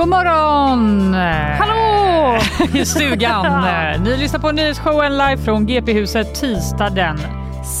[0.00, 1.14] God morgon!
[1.58, 2.38] Hallå!
[2.80, 3.64] I stugan.
[4.04, 7.18] Ni lyssnar på nyhetsshowen live från GP-huset tisdag den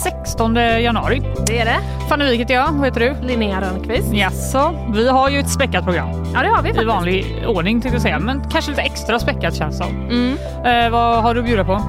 [0.04, 1.22] 16 januari.
[1.46, 1.80] Det är det.
[2.08, 2.72] Fanny Wijk heter jag.
[2.72, 3.26] Vad heter du?
[3.26, 4.12] Linnea Rönnqvist.
[4.12, 6.08] Jaså, vi har ju ett späckat program.
[6.34, 6.94] Ja, det har vi I faktiskt.
[6.94, 9.96] vanlig ordning tänkte jag säga, men kanske lite extra späckat känns det som.
[9.96, 10.36] Mm.
[10.64, 11.82] Eh, vad har du att bjuda på?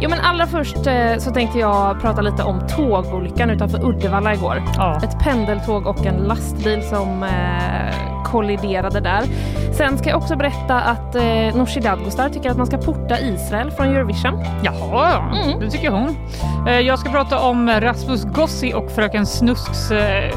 [0.00, 4.62] Jo, men allra först eh, så tänkte jag prata lite om tågolyckan utanför Uddevalla igår.
[4.76, 4.96] Ja.
[5.04, 9.22] Ett pendeltåg och en lastbil som eh, kolliderade där.
[9.72, 11.22] Sen ska jag också berätta att eh,
[11.56, 14.44] Nooshi Dadgostar tycker att man ska porta Israel från Eurovision.
[14.62, 15.12] Jaha,
[15.44, 15.60] Mm.
[15.60, 16.16] det tycker hon.
[16.68, 20.34] Eh, jag ska prata om Rasmus Gossi och Fröken Snusks eh,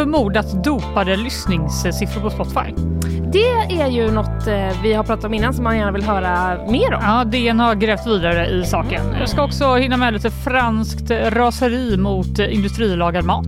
[0.00, 2.74] förmodat dopade lyssningssiffror på Spotify.
[3.32, 6.58] Det är ju något eh, vi har pratat om innan som man gärna vill höra
[6.68, 7.00] mer om.
[7.02, 9.02] Ja, DN har grävt vidare i saken.
[9.20, 13.46] Jag ska också hinna med lite franskt raseri mot industrilagad mat.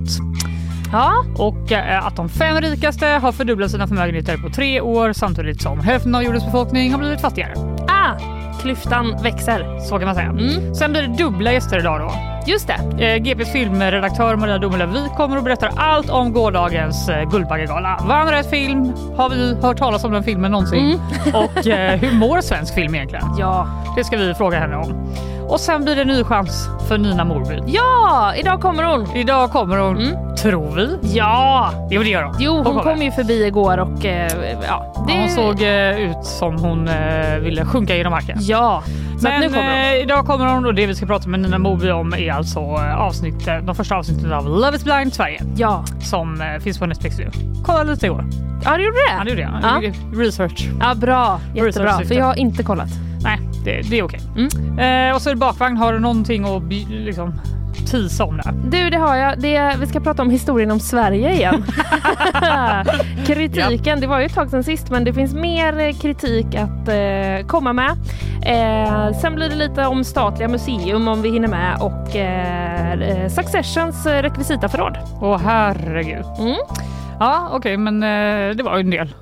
[0.92, 5.62] Ja, Och eh, att de fem rikaste har fördubblat sina förmögenheter på tre år samtidigt
[5.62, 7.52] som hälften av jordens befolkning har blivit fattigare.
[7.88, 8.18] ah,
[8.62, 9.78] klyftan växer.
[9.80, 10.28] Så kan man säga.
[10.28, 10.74] Mm.
[10.74, 12.31] Sen blir det dubbla gäster idag då.
[12.46, 13.04] Just det.
[13.06, 17.98] Eh, GPs filmredaktör Maria Domelöv, vi kommer och berättar allt om gårdagens eh, Guldbaggegala.
[18.08, 18.92] Vann rätt film?
[19.16, 21.00] Har vi hört talas om den filmen någonsin?
[21.34, 23.24] Och eh, hur mår svensk film egentligen?
[23.38, 23.68] Ja.
[23.96, 25.14] Det ska vi fråga henne om.
[25.52, 27.58] Och sen blir det ny chans för Nina Morby.
[27.66, 29.16] Ja, idag kommer hon.
[29.16, 30.98] Idag kommer hon, tror vi.
[31.16, 32.34] Ja, Jo, det gör hon.
[32.38, 32.82] Jo, hon kommer.
[32.82, 34.28] kom ju förbi igår och eh,
[34.66, 34.92] ja.
[35.08, 38.38] Ja, hon såg eh, ut som hon eh, ville sjunka genom marken.
[38.40, 38.82] Ja,
[39.18, 39.94] så Men nu kommer hon.
[39.94, 42.60] eh, idag kommer hon och det vi ska prata med Nina Morby om är alltså
[42.60, 45.84] eh, avsnitt, de första avsnitten av Love is blind Sverige Ja.
[46.00, 47.30] som eh, finns på Netflix nu.
[47.64, 48.24] Kolla lite igår.
[48.64, 49.14] ja, du gjorde det?
[49.18, 49.82] Ja, det gjorde jag.
[49.84, 49.92] Ja.
[50.24, 50.68] Research.
[50.80, 51.40] Ja, bra.
[51.54, 51.92] Jättebra.
[52.04, 52.88] För jag har inte kollat.
[53.64, 54.20] Det, det är okej.
[54.36, 54.78] Mm.
[54.78, 55.76] Eh, och så är det bakvagn.
[55.76, 57.34] Har du någonting att liksom,
[57.90, 58.52] tisa om där?
[58.70, 59.40] Du, det har jag.
[59.40, 61.64] Det, vi ska prata om historien om Sverige igen.
[63.26, 67.46] Kritiken, det var ju ett tag sedan sist men det finns mer kritik att eh,
[67.46, 67.90] komma med.
[68.46, 73.28] Eh, sen blir det lite om statliga museum om vi hinner med och eh, eh,
[73.28, 74.98] Successions rekvisitaförråd.
[75.20, 76.24] Åh herregud.
[76.38, 76.56] Mm.
[77.20, 79.14] Ja, okej, men eh, det var ju en del.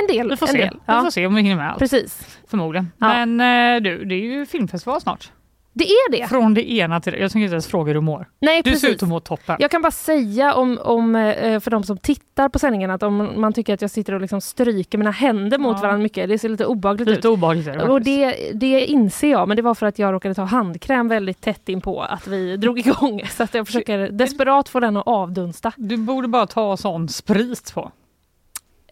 [0.00, 0.30] En del.
[0.30, 0.58] Vi får en se.
[0.58, 0.78] Del.
[0.86, 1.78] Vi får se om vi hinner med allt.
[1.78, 2.38] precis.
[2.50, 2.92] Förmodligen.
[2.98, 3.24] Ja.
[3.26, 3.40] Men
[3.76, 5.32] eh, du, det är ju filmfestival snart.
[5.74, 6.26] Det är det.
[6.28, 8.26] Från det ena till det Jag tänker inte ens fråga hur du mår.
[8.40, 8.80] Nej, Du precis.
[8.80, 9.56] ser ut att må toppen.
[9.58, 13.40] Jag kan bara säga om, om, eh, för de som tittar på sändningen att om
[13.40, 15.82] man tycker att jag sitter och liksom stryker mina händer mot Ja.
[15.82, 17.24] varandra mycket, det ser lite obehagligt Lite ut.
[17.24, 20.34] obehagligt är det Och det, det inser jag, men det var för att jag råkade
[20.34, 23.22] ta handkräm väldigt tätt in på att vi drog igång.
[23.30, 25.72] Så att jag försöker desperat få den att avdunsta.
[25.76, 27.90] Du borde bara ta sån sprit på.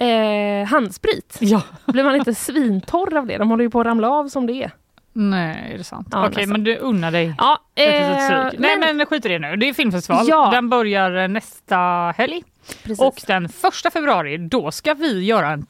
[0.00, 1.62] Eh, handsprit, Ja.
[1.86, 3.38] blir man inte svintorr av det?
[3.38, 4.70] De håller ju på att ramla av som det är.
[5.12, 6.08] Nej, är det sant?
[6.10, 6.52] Ja, Okej, nästan.
[6.52, 8.48] men du unnar dig Ja, eh.
[8.58, 9.56] Nej, men skit i det nu.
[9.56, 10.24] Det är filmfestival.
[10.28, 10.50] Ja.
[10.52, 11.76] Den börjar nästa
[12.16, 12.42] helg.
[12.82, 13.00] Precis.
[13.00, 15.66] Och den första februari, då ska vi göra en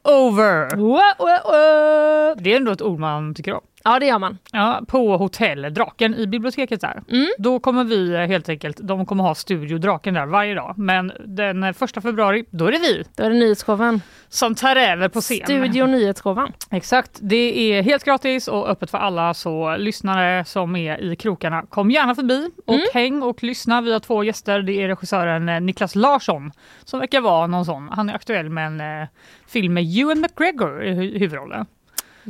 [0.00, 0.76] takeover.
[0.76, 0.88] Wow,
[1.18, 2.42] wow, wow.
[2.42, 3.60] Det är ändå ett ord man tycker om.
[3.84, 4.38] Ja, det gör man.
[4.52, 7.02] Ja, på Hotell Draken i biblioteket där.
[7.10, 7.26] Mm.
[7.38, 10.74] Då kommer vi eh, helt enkelt, de kommer ha Studio Draken där varje dag.
[10.78, 14.00] Men den eh, första februari, då är det vi Då är det nyhetsshowen.
[14.28, 15.40] som tar över på scen.
[15.44, 16.52] Studio Nyhetsshowen.
[16.70, 21.62] Exakt, det är helt gratis och öppet för alla så lyssnare som är i krokarna,
[21.68, 22.86] kom gärna förbi och Mm.
[22.94, 23.80] häng och lyssna.
[23.80, 26.35] Vi har två gäster, det är regissören eh, Niklas Larsson
[26.84, 27.88] som verkar vara någon sån.
[27.88, 29.08] Han är aktuell med en eh,
[29.46, 31.66] film med Ewan McGregor i hu- huvudrollen.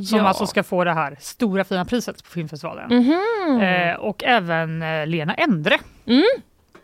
[0.09, 0.27] Som Ja.
[0.27, 2.95] alltså ska få det här stora fina priset på filmfestivalen.
[2.97, 3.61] Mhm.
[3.61, 5.77] Eh, och även eh, Lena Endre.
[6.05, 6.23] Mm.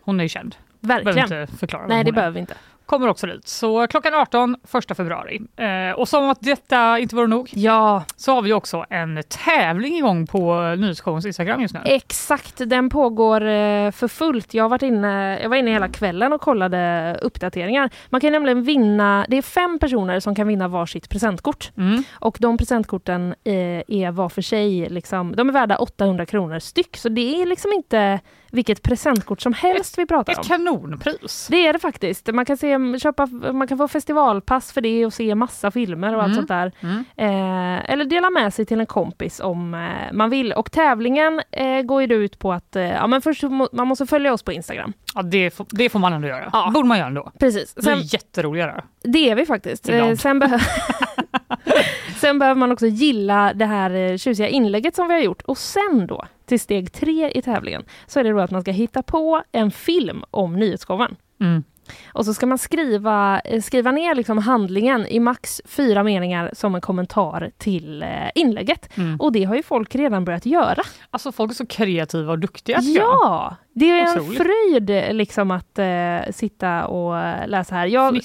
[0.04, 0.56] Hon är ju känd.
[0.80, 1.44] Behöver Verkligen.
[1.44, 2.56] inte förklara Nej, det behöver vi inte.
[2.86, 3.48] Kommer också dit.
[3.48, 4.56] Så klockan 18,
[4.90, 5.42] 1 februari.
[5.58, 9.98] Eh, och som att detta inte vore nog Ja, så har vi också en tävling
[9.98, 11.80] igång på Nyhetsshowens Instagram just nu.
[11.86, 12.62] exakt.
[12.70, 14.54] Den pågår eh, för fullt.
[14.54, 17.90] Jag, har varit inne, jag var inne hela kvällen och kollade uppdateringar.
[18.10, 21.72] Man kan nämligen vinna, det är fem personer som kan vinna varsitt presentkort.
[21.78, 22.04] Mm.
[22.14, 23.54] Och de presentkorten eh,
[23.88, 26.98] är var för sig, liksom, de är värda 800 kronor styck.
[26.98, 28.20] Så det är liksom inte
[28.54, 30.40] vilket presentkort som helst vi pratar om.
[30.42, 31.48] Ett kanonpris.
[31.52, 32.34] Det är det faktiskt.
[32.34, 36.24] Man kan, se, köpa, man kan få festivalpass för det och se massa filmer och
[36.24, 36.36] allt Mm.
[36.36, 36.72] sånt där.
[36.80, 37.06] Mm.
[37.18, 40.54] Eh, eller dela med sig till en kompis om eh, man vill.
[40.54, 44.06] Och tävlingen eh, går ju ut på att eh, ja, men först må, man måste
[44.06, 44.94] följa oss på Instagram.
[45.16, 46.50] Ja, det, får, det får man ändå göra.
[46.54, 46.72] Ja.
[46.74, 47.32] borde man göra ändå.
[47.40, 47.74] Precis.
[47.76, 48.84] Vi Sen, är jätteroliga där.
[49.04, 49.90] det är vi faktiskt.
[49.90, 50.60] Eh, sen, behö-
[52.22, 55.42] sen behöver man också gilla det här eh, tjusiga inlägget som vi har gjort.
[55.42, 58.72] Och sen då, till steg tre i tävlingen, så är det då att man ska
[58.72, 61.16] hitta på en film om nyhetsshowen.
[61.42, 61.64] Mm.
[62.14, 66.76] Och så ska man skriva, eh, skriva ner liksom handlingen i max fyra meningar som
[66.76, 68.98] en kommentar till eh, inlägget.
[68.98, 69.16] Mm.
[69.22, 70.82] Och det har ju folk redan börjat göra.
[71.10, 72.80] Alltså folk är så kreativa och duktiga.
[72.82, 73.56] Ja!
[73.76, 74.38] Det är en Otroligt.
[74.44, 77.14] fröjd liksom att eh, sitta och
[77.48, 77.86] läsa här.
[77.86, 78.20] Jag,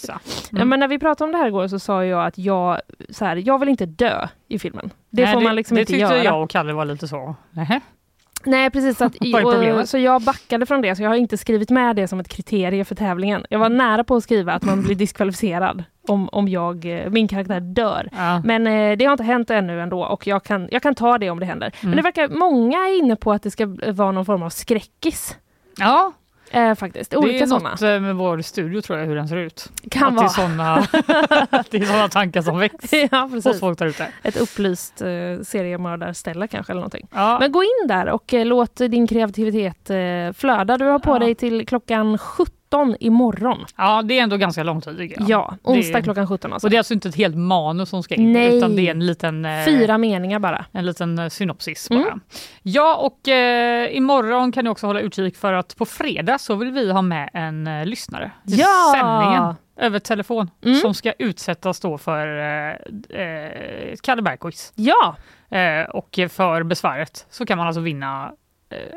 [0.52, 0.68] Mm.
[0.68, 3.36] men när vi pratade om det här igår så sa jag att jag, så här,
[3.36, 4.90] jag vill inte dö i filmen.
[5.10, 6.24] Det Nej, får man liksom det inte tyckte göra.
[6.24, 7.34] jag och Kalle var lite så.
[7.50, 7.80] Nähä.
[8.44, 9.14] Nej precis, så, att,
[9.80, 12.28] och, så jag backade från det, så jag har inte skrivit med det som ett
[12.28, 13.46] kriterie för tävlingen.
[13.50, 17.28] Jag var nära på att skriva att man blir diskvalificerad om, om jag, eh, min
[17.28, 18.08] karaktär dör.
[18.16, 18.42] Ja.
[18.44, 21.30] Men eh, det har inte hänt ännu ändå och jag kan, jag kan ta det
[21.30, 21.72] om det händer.
[21.80, 21.96] Men Mm.
[21.96, 25.36] det verkar, många är inne på att det ska vara någon form av skräckis.
[25.78, 26.12] ja,
[26.50, 27.70] Eh, faktiskt, det olika är sådana.
[27.70, 29.70] något eh, med vår studio tror jag, hur den ser ut.
[29.90, 30.26] Kan att vara.
[30.26, 34.06] Det är såna, det är såna tankar som väcks ja, hos folk där ute.
[34.22, 35.08] Ett upplyst eh,
[35.42, 37.06] seriemördarställe kanske eller någonting.
[37.14, 37.38] Ja.
[37.40, 40.76] Men gå in där och eh, låt din kreativitet eh, flöda.
[40.78, 41.18] Du har på Ja.
[41.18, 42.54] dig till klockan 17
[43.00, 43.64] imorgon.
[43.76, 45.28] ja, det är ändå ganska lång tid jag.
[45.30, 46.66] Ja, onsdag Det- klockan 17 alltså.
[46.66, 48.56] Och det är alltså inte ett helt manus som ska in, Nej.
[48.58, 50.64] utan det är en liten, eh, Fyra meningar bara.
[50.72, 52.02] en liten eh, synopsis Mm.
[52.04, 52.20] bara.
[52.62, 56.70] Ja, och eh, imorgon kan ni också hålla utkik för att på fredag så vill
[56.70, 58.94] vi ha med en eh, lyssnare i Ja!
[58.96, 59.54] sändningen
[59.86, 60.76] över telefon Mm.
[60.78, 64.38] som ska utsättas då för eh, eh, Kalle.
[64.74, 65.16] Ja,
[65.50, 68.32] Eh, och för besväret så kan man alltså vinna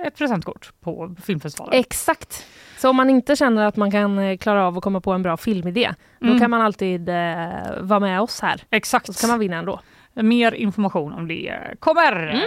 [0.06, 1.80] ett presentkort på filmfestivalen.
[1.80, 2.46] exakt.
[2.78, 5.22] Så om man inte känner att man kan eh, klara av att komma på en
[5.24, 6.40] bra filmidé, då Mm.
[6.40, 7.16] kan man alltid eh,
[7.82, 8.62] vara med oss här.
[8.70, 9.06] Exakt.
[9.14, 9.80] Så kan man vinna ändå.
[10.14, 12.28] Mer information om det eh, kommer.
[12.28, 12.42] Mm.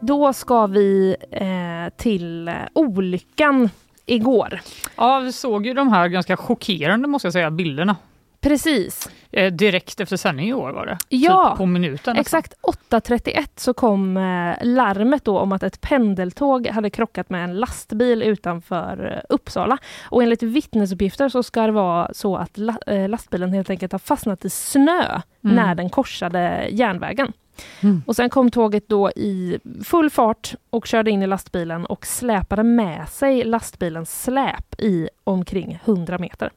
[0.00, 3.70] Då ska vi eh, till olyckan
[4.06, 4.60] igår.
[4.96, 7.96] Ja, vi såg ju de här ganska chockerande måste jag säga bilderna.
[8.40, 9.10] Precis.
[9.32, 10.98] Eh, direkt efter sändning i år var det.
[11.08, 11.94] Ja, typ på minuten.
[11.94, 12.16] nästan.
[12.16, 12.54] Exakt
[12.90, 18.22] 8.31 så kom eh, larmet då om att ett pendeltåg hade krockat med en lastbil
[18.22, 19.78] utanför eh, Uppsala.
[20.02, 23.98] Och enligt vittnesuppgifter så ska det vara så att la, eh, lastbilen helt enkelt har
[23.98, 25.56] fastnat i snö Mm.
[25.56, 27.32] när den korsade järnvägen.
[27.80, 28.02] Mm.
[28.06, 32.62] Och sen kom tåget då i full fart och körde in i lastbilen och släpade
[32.62, 36.50] med sig lastbilens släp i omkring 100 meter.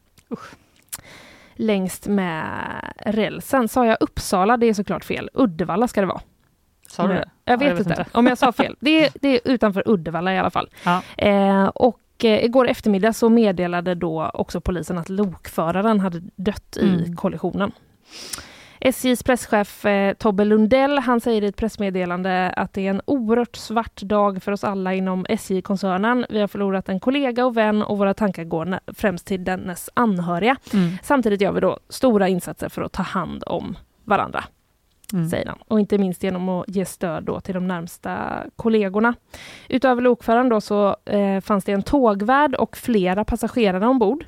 [1.62, 2.54] Längst med
[3.06, 3.68] rälsen.
[3.68, 4.58] Sa jag Uppsala?
[4.58, 5.30] Det är såklart fel.
[5.34, 6.22] Uddevalla ska det vara.
[6.88, 7.30] Sa du det?
[7.46, 8.02] Jag vet, jag vet inte.
[8.02, 8.18] inte.
[8.18, 8.76] om jag sa fel.
[8.80, 10.70] Det är, det är utanför Uddevalla i alla fall.
[10.86, 11.02] Ja.
[11.18, 16.90] Eh, och eh, igår eftermiddag så meddelade då också polisen att lokföraren hade dött i
[16.90, 17.16] Mm.
[17.16, 17.72] kollisionen.
[18.84, 23.56] SJs presschef eh, Tobbe Lundell han säger i ett pressmeddelande att det är en oerhört
[23.56, 26.26] svart dag för oss alla inom SJ-koncernen.
[26.30, 30.56] Vi har förlorat en kollega och vän och våra tankar går främst till dennes anhöriga.
[30.74, 30.92] Mm.
[31.04, 34.44] Samtidigt gör vi då stora insatser för att ta hand om varandra
[35.14, 35.30] Mm.
[35.30, 35.58] säger han.
[35.68, 39.14] Och inte minst genom att ge stöd då till de närmsta kollegorna.
[39.70, 44.26] Utöver lokföraren då så eh, fanns det en tågvärd och flera passagerare ombord.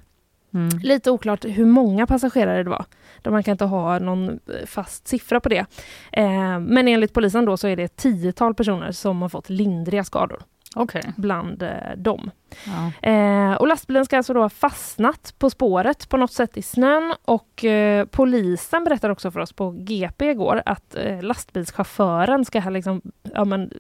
[0.53, 0.69] Mm.
[0.83, 2.85] Lite oklart hur många passagerare det var.
[3.23, 5.65] Då man kan inte ha någon fast siffra på det.
[6.11, 10.03] Eh, men enligt polisen då så är det ett tiotal personer som har fått lindriga
[10.03, 10.43] skador
[10.75, 11.13] Okej.
[11.15, 12.31] bland eh, dem.
[12.65, 13.09] Ja.
[13.09, 17.13] Eh, och lastbilen ska alltså då ha fastnat på spåret på något sätt i snön
[17.25, 22.69] och eh, polisen berättar också för oss på GP igår att eh, lastbilschauffören ska ha
[22.69, 23.01] liksom,
[23.33, 23.71] ja men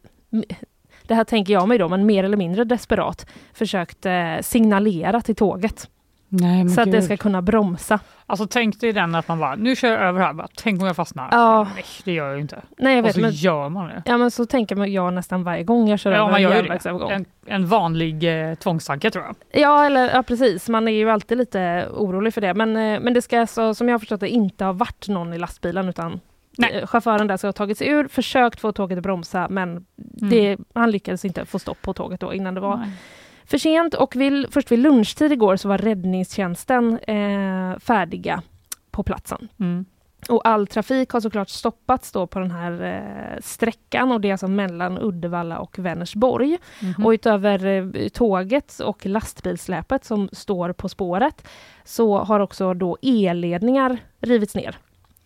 [1.07, 5.35] det här tänker jag mig då, men mer eller mindre desperat försökt eh, signalera till
[5.35, 5.89] tåget
[6.35, 7.99] Nej, men så att det ska kunna bromsa.
[8.27, 10.87] Alltså tänk dig den att man bara, nu kör jag över här, bara, tänk om
[10.87, 11.29] jag fastnar.
[11.31, 11.67] Ja.
[11.75, 12.61] Nej, det gör jag ju inte.
[12.77, 14.03] Nej, jag och vet, så men, gör man det.
[14.05, 16.41] ja, men så tänker man- jag nästan varje gång jag kör Ja, över man en
[16.41, 17.09] gör järnvägsövergång.
[17.09, 17.15] det.
[17.15, 19.61] En, en vanlig eh, tvångstanke tror jag.
[19.61, 20.69] Ja, eller, ja, precis.
[20.69, 22.53] Man är ju alltid lite orolig för det.
[22.53, 25.33] Men, eh, men det ska alltså, som jag har förstått det, inte ha varit någon
[25.33, 26.19] i lastbilen utan
[26.57, 26.71] Nej.
[26.79, 29.69] eh, chauffören där ska ha tagit sig ur, försökt få tåget att bromsa men
[30.21, 30.29] Mm.
[30.29, 32.89] det, han lyckades inte få stopp på tåget då innan det var Nej.
[33.45, 33.93] För sent.
[33.93, 38.41] Och vid, först vid lunchtid igår så var räddningstjänsten eh, färdiga
[38.91, 39.47] på platsen.
[39.59, 39.85] Mm.
[40.29, 44.31] Och all trafik har såklart stoppats då på den här eh, sträckan och det är
[44.31, 46.57] alltså mellan Uddevalla och Vänersborg.
[46.81, 47.05] Mhm.
[47.05, 51.47] Och utöver eh, tåget och lastbilsläpet som står på spåret
[51.83, 54.77] så har också då elledningar rivits ner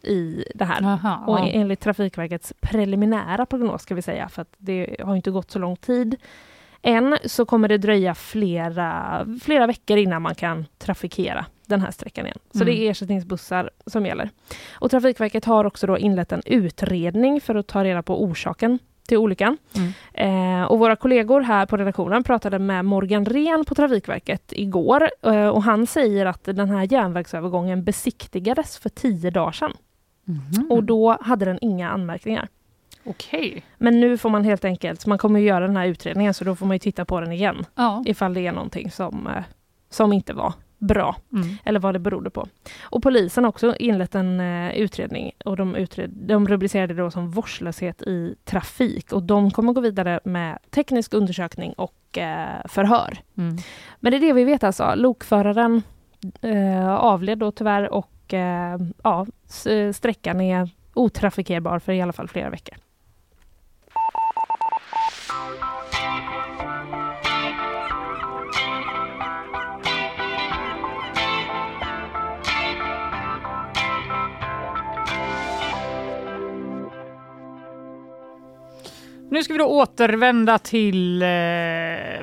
[0.02, 0.84] i det här.
[0.84, 1.48] Aha, Och ja.
[1.48, 5.76] enligt Trafikverkets preliminära prognos ska vi säga, för att det har inte gått så lång
[5.76, 6.16] tid
[6.88, 12.26] än, så kommer det dröja flera, flera veckor innan man kan trafikera den här sträckan
[12.26, 12.38] igen.
[12.52, 12.66] Så Mm.
[12.68, 14.30] det är ersättningsbussar som gäller.
[14.72, 19.18] Och Trafikverket har också då inlett en utredning för att ta reda på orsaken till
[19.18, 19.58] olyckan.
[20.14, 20.62] Mm.
[20.62, 25.48] Eh, och våra kollegor här på redaktionen pratade med Morgan Ren på Trafikverket igår eh,
[25.48, 29.74] och han säger att den här järnvägsövergången besiktigades för tio dagar sedan
[30.30, 30.72] Mhm.
[30.72, 32.48] och då hade den inga anmärkningar.
[33.08, 33.64] Okej.
[33.78, 36.56] Men nu får man helt enkelt, man kommer ju göra den här utredningen så då
[36.56, 38.04] får man ju titta på den igen Ja.
[38.06, 39.44] ifall det är någonting som, eh,
[39.90, 41.48] som inte var bra Mm.
[41.64, 42.48] eller vad det berodde på.
[42.82, 47.12] Och polisen har också inlett en eh, utredning och de, utred, de rubricerade det då
[47.12, 53.18] som vårdslöshet i trafik och de kommer gå vidare med teknisk undersökning och eh, förhör.
[53.38, 53.58] Mm.
[54.00, 54.94] Men det är det vi vet alltså.
[54.96, 55.82] Lokföraren
[56.42, 58.34] eh, avled då tyvärr och
[59.04, 59.26] ja,
[59.94, 62.76] sträckan är otrafikerbar för i alla fall flera veckor.
[79.32, 81.28] Nu ska vi då återvända till eh,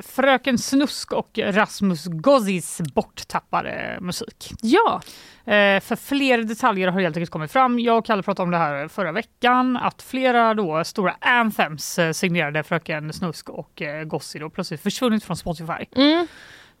[0.01, 4.53] Fröken Snusk och Rasmus Gozis borttappade musik.
[4.61, 5.01] Ja,
[5.47, 7.79] Eh, för fler detaljer har helt enkelt kommit fram.
[7.79, 12.11] Jag och Kalle pratade om det här förra veckan, att flera då stora anthems eh,
[12.11, 15.85] signerade Fröken Snusk och eh, Gossi då plötsligt försvunnit från Spotify.
[15.95, 16.27] mm.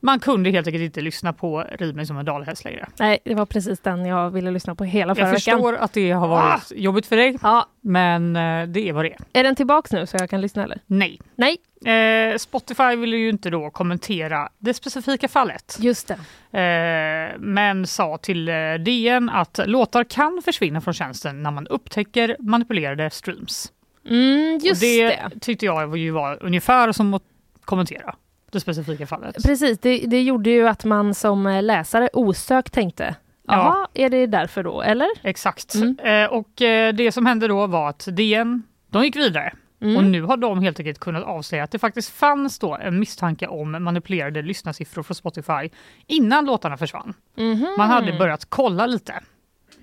[0.05, 2.87] Man kunde helt enkelt inte lyssna på Riv mig som en dalhäst längre.
[2.99, 5.57] nej, det var precis den jag ville lyssna på hela förra Jag veckan.
[5.57, 9.09] förstår att det har varit jobbigt för dig, Ja, men eh, det är vad det
[9.13, 9.17] är.
[9.39, 10.79] är den tillbaks nu så jag kan lyssna eller?
[10.85, 11.19] Nej.
[11.35, 15.77] Nej, Eh, Spotify ville ju inte då kommentera det specifika fallet.
[15.79, 16.07] just
[16.51, 16.59] det.
[16.59, 22.35] Eh, men sa till eh, DN att låtar kan försvinna från tjänsten när man upptäcker
[22.39, 23.71] manipulerade streams.
[24.09, 25.39] Mm, just och det, det.
[25.41, 27.23] tyckte jag ju var ungefär som att
[27.65, 28.15] kommentera
[28.55, 29.43] det specifika fallet.
[29.43, 33.15] Precis, det, det gjorde ju att man som eh, läsare osökt tänkte
[33.47, 33.53] Ja.
[33.53, 35.07] Jaha, är det därför då, eller?
[35.23, 35.75] Exakt.
[35.75, 35.97] Mm.
[35.99, 39.53] Eh, och eh, det som hände då var att DN, de gick vidare.
[39.81, 39.97] Mm.
[39.97, 43.47] Och nu har de helt enkelt kunnat avslöja att det faktiskt fanns då en misstanke
[43.47, 45.69] om manipulerade lyssnarsiffror från Spotify
[46.07, 47.13] innan låtarna försvann.
[47.37, 47.75] Mhm.
[47.77, 49.13] Man hade börjat kolla lite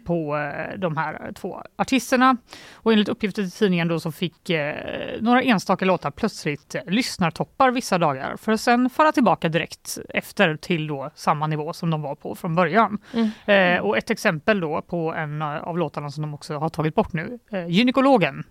[0.05, 2.37] på eh, de här två artisterna
[2.75, 4.77] och enligt uppgifter till tidningen då så fick eh,
[5.21, 10.87] några enstaka låtar plötsligt lyssnartoppar vissa dagar för att sen falla tillbaka direkt efter till
[10.87, 12.99] då samma nivå som de var på från början.
[13.15, 13.31] Mm.
[13.77, 17.13] Eh, och ett exempel då på en av låtarna som de också har tagit bort
[17.13, 18.45] nu, Gynekologen.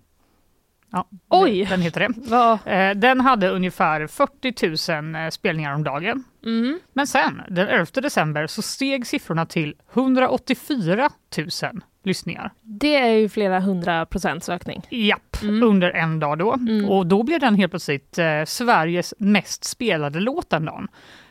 [0.91, 1.65] Ja, Oj.
[1.69, 2.09] Den heter det.
[2.17, 6.23] Vad- Eh, den hade ungefär 40 000 eh, spelningar om dagen.
[6.45, 6.79] Mm.
[6.93, 12.51] Men sen, den 11 december, så steg siffrorna till 184 000 lyssningar.
[12.61, 14.81] Det är ju flera hundra procents ökning.
[14.89, 15.63] Japp, Mm.
[15.63, 16.53] under en dag då.
[16.53, 16.89] Mm.
[16.89, 20.87] Och då blev den helt plötsligt eh, Sveriges mest spelade låt den dagen.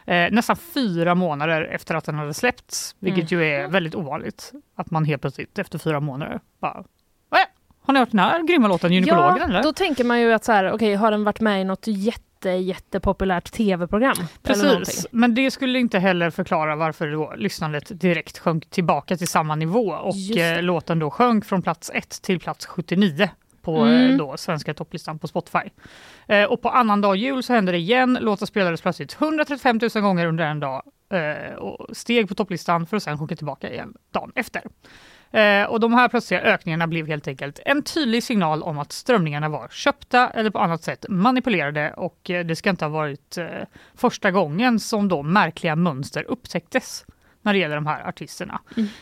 [0.07, 4.53] Eh, nästan fyra månader efter att den hade släppts, vilket ju är väldigt ovanligt.
[4.77, 6.85] Att man helt plötsligt efter fyra månader bara, "Äh,
[7.91, 9.63] har ni hört den här grymma låten Gynekologen ja, eller?
[9.63, 12.51] då tänker man ju att så här, okej, har den varit med i något jätte,
[12.51, 14.17] jättepopulärt tv-program?
[14.43, 19.55] Precis, men det skulle inte heller förklara varför då lyssnandet direkt sjönk tillbaka till samma
[19.55, 23.31] nivå och eh, låten då sjönk från plats 1 till plats 79
[23.63, 24.11] på Mm.
[24.11, 25.71] eh, då svenska topplistan på Spotify.
[26.29, 28.19] Eh, och på annandag jul så hände det igen.
[28.21, 30.83] Låten spelades plötsligt 135 000 gånger under en dag
[31.13, 34.63] eh, och steg på topplistan för att sen sjunka tillbaka igen dagen efter.
[35.33, 39.49] Eh, och de här plötsliga ökningarna blev helt enkelt en tydlig signal om att strömningarna
[39.49, 43.47] var köpta eller på annat sätt manipulerade och eh, det ska inte ha varit eh,
[43.95, 47.05] första gången som då märkliga mönster upptäcktes
[47.43, 48.61] när det gäller de här artisterna.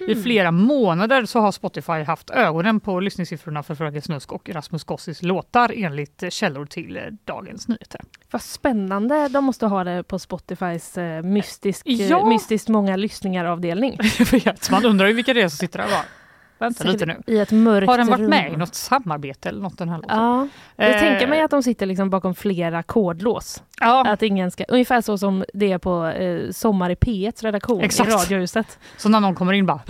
[0.08, 4.85] I flera månader så har Spotify haft ögonen på lyssningssiffrorna för Fröken Snusk och Rasmus
[4.85, 8.00] Gossis låtar enligt eh, källor till eh, Dagens Nyheter.
[8.30, 12.25] Vad spännande de måste ha det på Spotifys mystisk, Ja.
[12.28, 13.99] mystiskt många lyssningar-avdelning.
[14.18, 15.88] Jag vet, Man undrar ju vilka det är som sitter där
[16.59, 17.23] vänta lite nu.
[17.27, 18.31] I ett mörkt Har den varit rum.
[18.31, 20.17] med i något samarbete eller något den här låten?
[20.19, 23.62] Ja, jag Eh, tänker mig att de sitter liksom bakom flera kodlås.
[23.81, 27.81] Ja, Att ingen ska, ungefär så som det är på eh, Sommar i P1 redaktion
[27.81, 28.09] Exakt.
[28.11, 28.79] i Radiohuset.
[28.97, 29.81] så när någon kommer in bara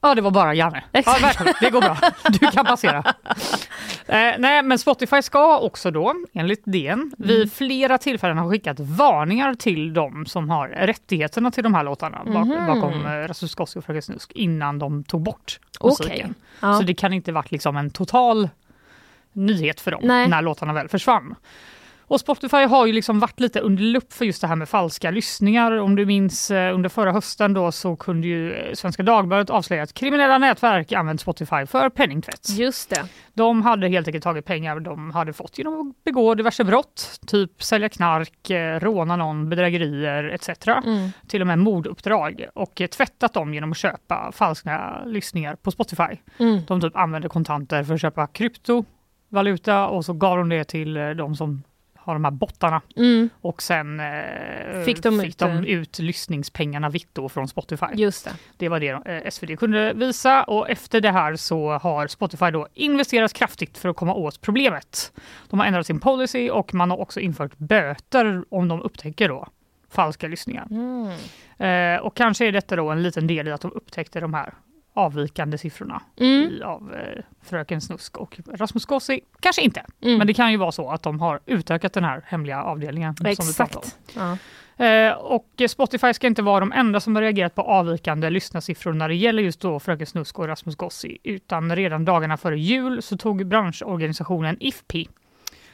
[0.00, 0.84] Ja, det var bara Janne.
[0.92, 1.54] Ja, välkommen.
[1.60, 1.96] Det går bra.
[2.28, 3.14] Du kan passera.
[4.10, 7.12] Eh, nej, men Spotify ska också då, enligt DN, Mm.
[7.16, 12.18] vid flera tillfällen ha skickat varningar till de som har rättigheterna till de här låtarna
[12.24, 12.66] bak- Mhm.
[12.66, 16.06] bakom eh, Rasmus Gossi och Fröken Snusk innan de tog bort Okej.
[16.06, 16.34] musiken.
[16.60, 16.74] Ja.
[16.74, 18.48] Så det kan inte varit liksom en total
[19.32, 20.28] nyhet för dem Nej.
[20.28, 21.34] när låtarna väl försvann.
[22.08, 25.10] Och Spotify har ju liksom varit lite under lupp för just det här med falska
[25.10, 25.72] lyssningar.
[25.72, 29.82] Om du minns eh, under förra hösten då så kunde ju eh, Svenska Dagbladet avslöja
[29.82, 32.48] att kriminella nätverk använt Spotify för penningtvätt.
[32.48, 33.08] Just det.
[33.34, 37.62] De hade helt enkelt tagit pengar de hade fått genom att begå diverse brott, typ
[37.62, 40.48] sälja knark, eh, råna någon, bedrägerier etc.
[40.68, 41.10] Mm.
[41.26, 46.16] Till och med morduppdrag och tvättat dem genom att köpa falska lyssningar på Spotify.
[46.38, 46.60] Mm.
[46.66, 51.36] De typ använde kontanter för att köpa kryptovaluta och så gav de det till de
[51.36, 51.62] som
[52.08, 53.30] har de här bottarna Mm.
[53.40, 57.86] och sen eh, Fick de fick ut, de eh, ut lyssningspengarna vitt då från Spotify.
[57.94, 58.30] Just det.
[58.56, 58.88] Det var det
[59.24, 63.88] eh, SvD kunde visa och efter det här så har Spotify då investerat kraftigt för
[63.88, 65.12] att komma åt problemet.
[65.50, 69.48] De har ändrat sin policy och man har också infört böter om de upptäcker då
[69.90, 70.66] falska lyssningar.
[70.70, 71.08] Mm.
[71.58, 74.54] Eh, och kanske är detta då en liten del i att de upptäckte de här
[74.98, 76.42] avvikande siffrorna Mm.
[76.50, 79.20] i, av eh, Fröken Snusk och Rasmus Gossi.
[79.40, 80.18] Kanske inte, Mm.
[80.18, 83.14] men det kan ju vara så att de har utökat den här hemliga avdelningen.
[83.24, 83.98] Exakt.
[84.16, 84.36] Ja.
[84.84, 89.08] Eh, och Spotify ska inte vara de enda som har reagerat på avvikande lyssnarsiffror när
[89.08, 93.16] det gäller just då Fröken Snusk och Rasmus Gossi, utan redan dagarna före jul så
[93.16, 95.08] tog branschorganisationen IFPI,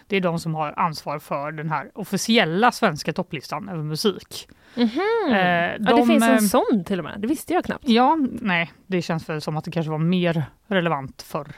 [0.07, 4.49] det är de som har ansvar för den här officiella svenska topplistan över musik.
[4.77, 4.90] Mhm.
[5.31, 7.21] Eh, ja, det de, finns eh, en sån till och med.
[7.21, 7.88] Det visste jag knappt.
[7.88, 11.53] Ja, nej, det känns väl som att det kanske var mer relevant för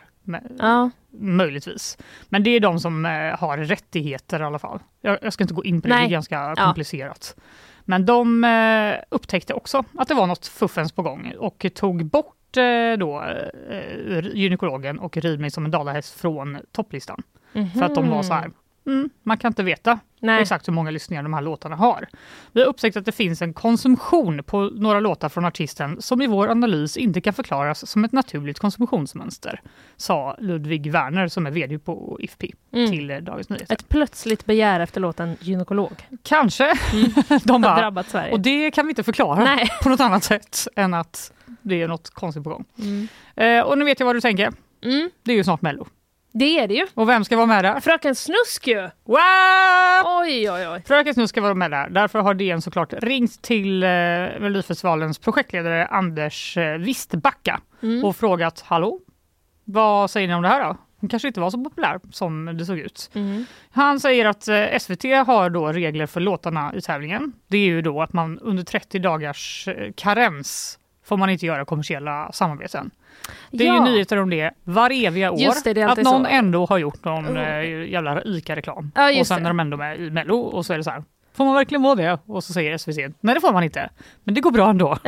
[0.59, 0.91] Ja.
[1.11, 1.99] Möjligtvis.
[2.29, 4.79] Men det är de som eh, har rättigheter i alla fall.
[5.01, 6.07] Jag, jag ska inte gå in på det, det Nej.
[6.07, 7.37] är ganska komplicerat.
[7.85, 12.57] Men de eh, upptäckte också att det var något fuffens på gång och tog bort
[12.57, 13.23] eh, då,
[13.71, 17.23] eh, gynekologen och Rid mig som en dalahäst från topplistan.
[17.75, 18.51] För att de var så här,
[18.87, 20.43] mm, man kan inte veta Nej.
[20.43, 22.09] exakt hur många lyssningar de här låtarna har.
[22.53, 26.27] Vi har upptäckt att det finns en konsumtion på några låtar från artisten som i
[26.27, 29.61] vår analys inte kan förklaras som ett naturligt konsumtionsmönster,
[29.97, 32.91] sa Ludvig Werner som är vd på IFPI Mm.
[32.91, 33.75] till Dagens Nyheter.
[33.75, 36.65] Ett plötsligt begär efter låten Gynekolog Kanske.
[37.45, 38.33] De har bara, drabbat Sverige.
[38.33, 39.69] och det kan vi inte förklara Nej.
[39.83, 42.65] på något annat sätt än att det är något konstigt på gång.
[42.79, 43.09] Mm.
[43.37, 44.53] Eh, och nu vet jag vad du tänker.
[44.85, 45.11] Mm.
[45.23, 45.87] Det är ju snart Mello.
[46.39, 46.87] Det är det ju.
[46.95, 47.81] Och vem ska vara med där?
[47.81, 48.81] Fröken Snusk ju!
[49.05, 50.21] Wow!
[50.23, 50.83] Oj, oj, oj.
[50.87, 51.89] Fröken Snusk ska vara med där.
[51.89, 58.05] Därför har DN såklart ringt till eh, Melodifestivalens projektledare Anders eh, Wistbacka Mm.
[58.05, 59.01] och frågat hallå,
[59.65, 60.77] vad säger ni om det här då?
[61.01, 63.11] Hon kanske inte var så populär som det såg ut.
[63.15, 63.45] Mm.
[63.71, 67.33] Han säger att eh, SVT har då regler för låtarna i tävlingen.
[67.49, 71.65] Det är ju då att man under 30 dagars eh, karens får man inte göra
[71.65, 72.91] kommersiella samarbeten.
[73.51, 73.75] Det är Ja.
[73.87, 75.65] ju nyheter om det var eviga år.
[75.65, 76.31] Det, det att någon så.
[76.31, 78.93] ändå har gjort någon eh, jävla ICA-reklam.
[78.95, 79.47] Ja, och sen det.
[79.47, 81.05] är de ändå med i Mello och så är det så här.
[81.35, 82.19] Får man verkligen vara det?
[82.27, 83.91] Och så säger SVT, nej det får man inte.
[84.25, 84.97] Men det går bra ändå.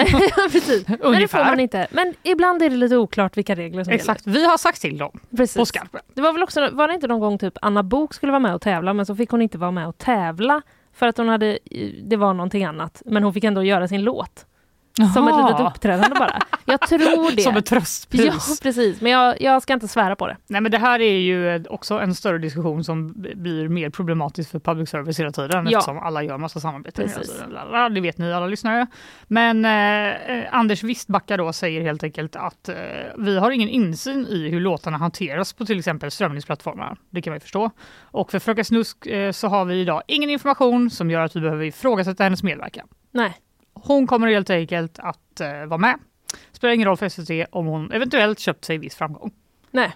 [0.52, 0.88] precis.
[0.88, 1.44] Men det får Ungefär.
[1.44, 1.87] man inte.
[1.90, 5.11] Men ibland är det lite oklart vilka regler som Exakt, vi har sagt till dem
[5.22, 5.37] gäller.
[5.37, 5.56] Precis.
[5.56, 6.00] på skarpen.
[6.14, 8.54] Det var väl också, var det inte någon gång typ Anna Bok skulle vara med
[8.54, 11.58] och tävla men så fick hon inte vara med och tävla för att hon hade,
[12.02, 13.02] det var någonting annat.
[13.04, 14.46] Men hon fick ändå göra sin låt.
[15.06, 16.40] Som ett litet uppträdande bara.
[16.64, 17.42] Jag tror det.
[17.42, 18.24] Som ett tröstpris.
[18.24, 19.00] Ja, precis.
[19.00, 20.37] Men jag, jag ska inte svära på det.
[20.46, 24.58] Nej men det här är ju också en större diskussion som blir mer problematisk för
[24.58, 25.78] public service hela tiden Ja.
[25.78, 27.42] eftersom alla gör massa samarbeten Precis.
[27.48, 28.87] Lalala, Det vet ni alla lyssnare.
[29.26, 32.74] Men eh, eh, Anders Wistbacka då säger helt enkelt att eh,
[33.18, 36.96] vi har ingen insyn i hur låtarna hanteras på till exempel strömningsplattformar.
[37.11, 37.70] Det kan vi förstå.
[38.02, 41.40] Och för Fröken Snusk eh, så har vi idag ingen information som gör att vi
[41.40, 42.88] behöver ifrågasätta hennes medverkan.
[43.12, 43.32] Nej.
[43.85, 45.99] Hon kommer helt enkelt att eh, vara med.
[46.53, 49.31] Spelar ingen roll för SVT om hon eventuellt köpt sig viss framgång.
[49.71, 49.93] Nej.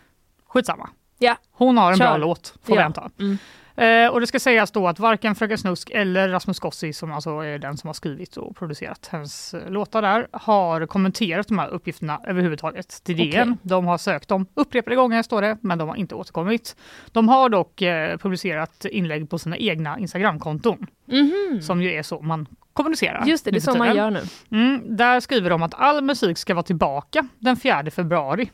[0.47, 0.89] Skitsamma.
[1.19, 1.37] Ja.
[1.53, 2.05] Hon har en Kör.
[2.07, 2.85] bra låt, får vi Ja.
[2.87, 3.11] anta.
[3.19, 3.39] Mm.
[3.77, 7.31] Eh, och det ska sägas då att varken Fröken Snusk eller Rasmus Gossi, som alltså
[7.31, 11.69] är den som har skrivit och producerat hennes eh, låtar där, har kommenterat de här
[11.69, 13.49] uppgifterna överhuvudtaget till DN.
[13.53, 13.57] Okej.
[13.63, 16.77] De har sökt dem upprepade gånger, står det, men de har inte återkommit.
[17.13, 21.63] De har dock eh, publicerat inlägg på sina egna Instagramkonton, Mhm.
[21.63, 23.25] som ju är så man kommunicerar.
[23.27, 24.21] Just det, det är så man gör nu.
[24.51, 28.51] Mm, där skriver de att all musik ska vara tillbaka den 4 februari.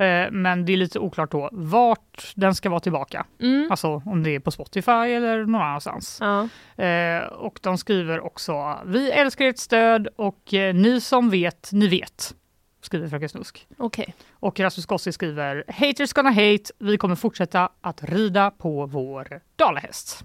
[0.00, 3.26] Eh, men det är lite oklart då vart den ska vara tillbaka.
[3.40, 3.68] Mm.
[3.70, 6.18] Alltså om det är på Spotify eller någon annanstans.
[6.20, 6.48] Ja.
[6.84, 11.88] Eh, och de skriver också Vi älskar ert stöd och eh, ni som vet, ni
[11.88, 12.34] vet.
[12.82, 13.66] Skriver Fröken Snusk.
[13.76, 14.14] Okej.
[14.32, 16.64] Och Rasmus Gossi skriver Haters gonna hate.
[16.78, 20.24] Vi kommer fortsätta att rida på vår dalahäst.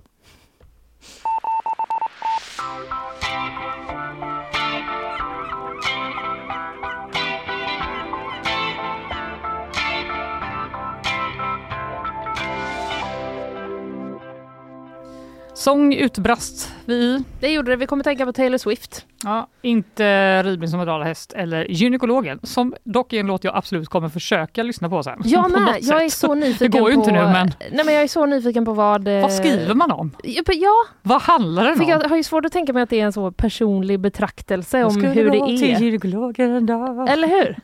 [15.55, 17.23] Sång utbrast vi.
[17.39, 17.75] Det gjorde det.
[17.77, 19.05] Vi kommer tänka på Taylor Swift.
[19.23, 23.87] Ja, inte Ridning som en dalahäst eller Gynekologen som dock är en låt jag absolut
[23.89, 25.21] kommer försöka lyssna på sen.
[25.25, 25.77] Jag på med.
[25.81, 27.01] Jag är så nyfiken Det går ju på...
[27.01, 29.07] inte nu men Nej, men jag är så nyfiken på vad...
[29.07, 30.11] eh, vad skriver man om?
[30.23, 31.89] Ja, Vad handlar den om?
[31.89, 35.03] jag har ju svårt att tänka mig att det är en så personlig betraktelse om
[35.03, 35.79] hur det gå till är.
[35.79, 37.05] gynekologen då.
[37.09, 37.57] Eller hur?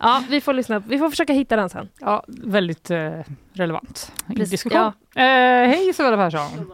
[0.00, 0.78] Ja, vi får lyssna.
[0.78, 1.88] Vi får försöka hitta den sen.
[2.00, 3.10] Ja, väldigt eh,
[3.52, 4.92] relevant Precis, diskussion.
[5.14, 5.22] ja.
[5.22, 6.70] Eh, hej Isabella Persson!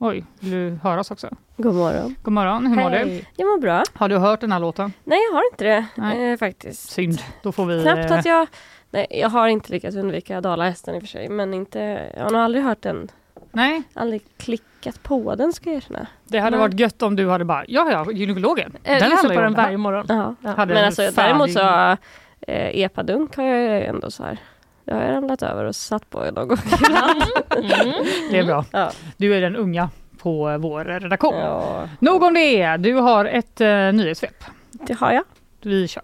[0.00, 1.28] Oj, vill du höras också?
[1.56, 2.14] God morgon.
[2.22, 2.96] God morgon, hur mår du?
[2.96, 3.24] Hej.
[3.36, 3.82] Jag mår bra.
[3.94, 4.92] Har du hört den här låten?
[5.04, 6.32] Nej, jag har inte det Nej.
[6.32, 6.90] eh, faktiskt.
[6.90, 7.82] Synd, då får vi...
[7.82, 8.46] Knappt eh, att jag...
[8.90, 12.10] Nej, jag har inte lyckats undvika dalahästen i och för sig, men inte...
[12.16, 13.08] Jag har nog aldrig hört den.
[13.52, 16.06] Nej, Aldrig klickat på den ska jag erkänna.
[16.24, 16.68] det hade Nej.
[16.68, 18.76] varit gött om du hade bara, ja ja, gynekologen.
[18.84, 20.06] Eh, lyssna handlar på den varje morgon.
[20.08, 20.34] Ja.
[20.40, 20.54] Ja.
[20.56, 21.60] Men en alltså färdig- däremot så...
[22.40, 24.38] Eh, epadunk har jag ändå så här...
[24.88, 27.22] Det har jag ramlat över och satt på någon gång ibland.
[27.56, 28.04] Mm.
[28.30, 28.64] Det är bra.
[28.70, 28.90] Ja.
[29.16, 31.34] Du är den unga på vår redaktion.
[31.34, 32.76] ja, Nog om det.
[32.76, 34.44] Du har ett uh, nyhetssvep.
[34.70, 35.24] det har jag.
[35.62, 36.02] Vi kör.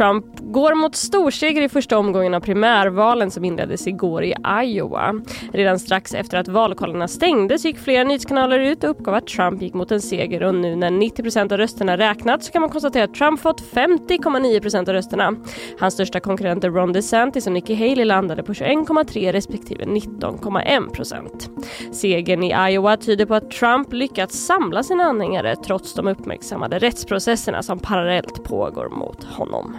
[0.00, 4.34] Trump går mot storseger i första omgången av primärvalen som inleddes igår i
[4.64, 5.14] Iowa.
[5.52, 9.74] Redan strax efter att valkollarna stängdes gick flera nyhetskanaler ut och uppgav att Trump gick
[9.74, 13.04] mot en seger och nu när 90 procent av rösterna räknats så kan man konstatera
[13.04, 15.36] att Trump fått 50,9 procent av rösterna.
[15.80, 21.50] Hans största konkurrenter Ron DeSantis och Nikki Haley landade på 21,3 respektive 19,1 procent.
[21.92, 27.62] Segern i Iowa tyder på att Trump lyckats samla sina anhängare trots de uppmärksammade rättsprocesserna
[27.62, 29.76] som parallellt pågår mot honom.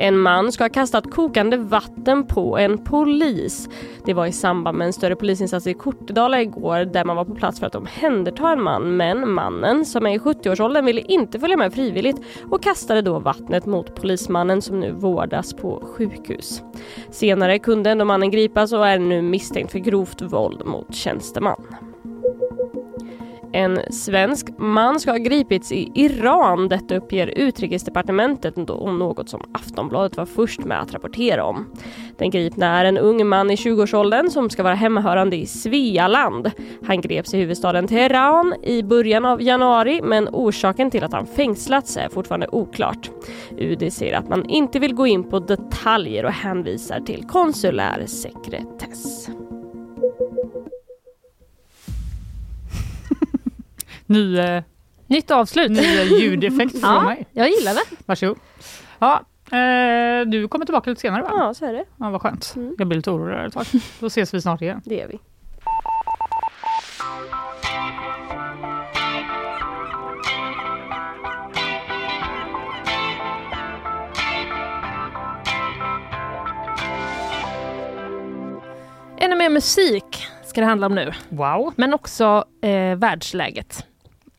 [0.00, 3.68] En man ska ha kastat kokande vatten på en polis.
[4.04, 7.34] Det var i samband med en större polisinsats i Kortedala igår där man var på
[7.34, 8.96] plats för att omhänderta en man.
[8.96, 12.16] Men mannen, som är i 70-årsåldern, ville inte följa med frivilligt
[12.50, 16.62] och kastade då vattnet mot polismannen som nu vårdas på sjukhus.
[17.10, 21.62] Senare kunde ändå mannen gripas och är nu misstänkt för grovt våld mot tjänsteman.
[23.52, 30.16] En svensk man ska ha gripits i Iran, detta uppger utrikesdepartementet och något som Aftonbladet
[30.16, 31.66] var först med att rapportera om.
[32.18, 36.50] Den gripna är en ung man i 20-årsåldern som ska vara hemmahörande i Svealand.
[36.86, 41.96] Han greps i huvudstaden Teheran i början av januari men orsaken till att han fängslats
[41.96, 43.10] är fortfarande oklart.
[43.58, 49.30] UD säger att man inte vill gå in på detaljer och hänvisar till konsulär sekretess.
[54.10, 54.62] Ny, eh,
[55.06, 55.70] Nytt avslut.
[55.70, 57.26] ny eh, ljudeffekt från Ja, mig.
[57.32, 57.80] jag gillar det.
[58.06, 58.38] Varsågod.
[58.98, 59.20] Ja,
[59.52, 61.28] eh, du kommer tillbaka lite senare va?
[61.32, 61.84] Ja, så är det.
[61.96, 62.52] Ja, vad skönt.
[62.56, 62.74] Mm.
[62.78, 63.64] Jag blir lite orolig där ett tag.
[64.00, 64.80] Då ses vi snart igen.
[64.84, 65.18] Det gör vi.
[79.18, 81.12] Ännu mer musik ska det handla om nu.
[81.28, 83.86] Wow, Men också eh, världsläget.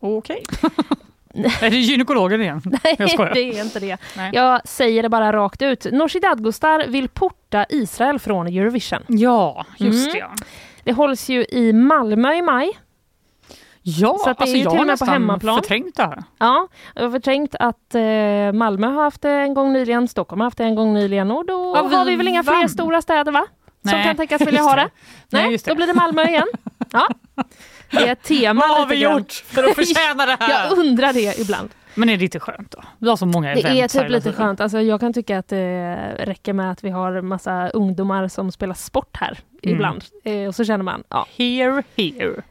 [0.02, 0.44] Okej.
[1.62, 2.62] är det gynekologen igen?
[2.84, 3.34] Nej, Jag skojar.
[3.34, 3.98] det är inte det.
[4.18, 4.30] Nej.
[4.34, 5.86] Jag säger det bara rakt ut.
[5.92, 9.04] Nooshi Dadgostar vill porta Israel från Eurovision.
[9.08, 10.14] Ja, just Mm.
[10.14, 10.20] det.
[10.20, 10.32] Ja,
[10.84, 12.72] Det hålls ju i Malmö i maj.
[13.84, 15.56] ja Så att det är alltså ju jag har med på nästan hemmaplan.
[15.56, 16.24] förträngt det här.
[16.38, 18.02] Ja, jag har förträngt att eh,
[18.54, 21.46] Malmö har haft det en gång nyligen, Stockholm har haft det en gång nyligen och
[21.46, 23.46] då Ja, vi har vi väl inga fler stora städer va?
[23.82, 24.90] Som Nej, kan tänkas vilja ha det.
[25.30, 26.48] Nej, Nej, då blir det Malmö igen.
[26.92, 27.08] Ja.
[27.92, 28.62] Det är ett tema.
[28.70, 29.18] Vad har vi grann.
[29.18, 30.50] gjort för att förtjäna det här?
[30.70, 31.70] Jag undrar det ibland.
[31.96, 32.84] Men är det inte skönt då?
[32.98, 34.38] Vi har så många Det events är typ lite tiden.
[34.38, 34.62] skönt.
[34.62, 38.74] Alltså, jag kan tycka att det räcker med att vi har massa ungdomar som spelar
[38.74, 39.76] sport här Mm.
[39.76, 40.04] ibland.
[40.24, 41.28] Eh, och så känner man, ja.
[41.38, 42.42] Here, here.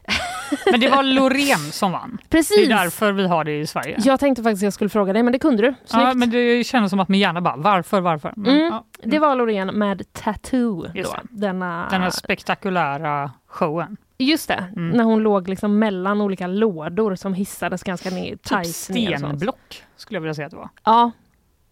[0.71, 2.17] Men det var Loreen som vann.
[2.29, 2.67] Precis.
[2.67, 3.95] Det är därför vi har det i Sverige.
[4.03, 5.67] Jag tänkte faktiskt att jag skulle fråga dig, men det kunde du.
[5.85, 6.03] Snyggt.
[6.07, 8.33] Ja, men det kändes som att min hjärna bara, varför, varför?
[8.35, 8.67] Men, Mm.
[8.67, 10.81] ja, Det var Loreen med Tattoo.
[10.81, 10.91] Då.
[10.93, 11.05] det.
[11.29, 11.87] Denna...
[11.91, 13.97] Den här spektakulära showen.
[14.23, 14.89] Just det, Mm.
[14.89, 20.21] när hon låg liksom mellan olika lådor som hissades ganska ner, Typ stenblock skulle jag
[20.21, 20.69] vilja säga att det var.
[20.85, 21.11] Ja,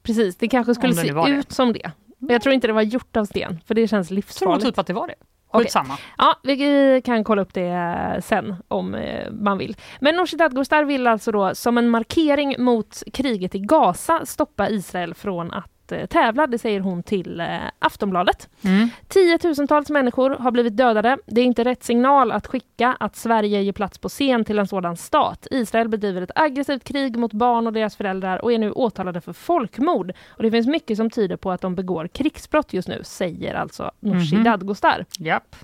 [0.04, 0.36] precis.
[0.38, 1.36] Det kanske skulle det se var det.
[1.36, 1.92] ut som det.
[2.18, 4.66] Men jag tror inte det var gjort av sten, för det känns Jag tror livsfarligt.
[4.66, 5.16] typ att det var det.
[5.54, 5.98] Skitsamma.
[6.18, 7.68] Ja, vi kan kolla upp det
[8.16, 9.76] eh, sen om eh, man vill.
[10.00, 15.14] Men Nooshi Dadgostar vill alltså då som en markering mot kriget i Gaza stoppa Israel
[15.14, 16.48] från att eh, tävla.
[16.48, 17.48] Det säger hon till eh,
[17.80, 18.50] Aftonbladet.
[18.62, 18.90] Mm.
[19.08, 21.18] Tiotusentals människor har blivit dödade.
[21.26, 24.68] Det är inte rätt signal att skicka att Sverige ger plats på scen till en
[24.68, 25.48] sådan stat.
[25.52, 29.34] Israel bedriver ett aggressivt krig mot barn och deras föräldrar och är nu åtalade för
[29.34, 30.12] folkmord.
[30.30, 33.92] Och det finns mycket som tyder på att de begår krigsbrott just nu, säger alltså
[34.00, 34.44] Nooshi Mhm.
[34.44, 35.06] Dadgostar.
[35.18, 35.56] Japp.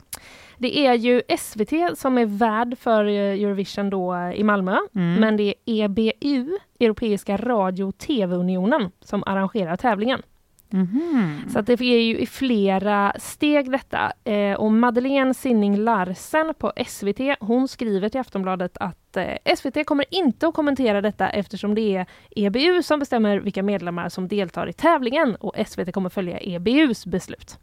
[0.58, 4.78] Det är ju SVT som är värd för eh, Eurovision då eh, i Malmö.
[4.96, 5.20] Mm.
[5.20, 10.22] Men det är EBU, Europeiska radio och TV-unionen, som arrangerar tävlingen.
[10.70, 11.42] Mhm.
[11.50, 14.14] Så att det är ju i flera steg detta.
[14.24, 20.06] Eh, och Madeleine Sinning Larsen på SVT, hon skriver till Aftonbladet att eh, SVT kommer
[20.10, 24.74] inte att kommentera detta eftersom det är EBU som bestämmer vilka medlemmar som deltar i
[24.74, 27.60] tävlingen och SVT kommer följa EBUs beslut.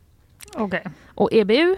[0.56, 0.84] Okej.
[1.14, 1.76] Och EBU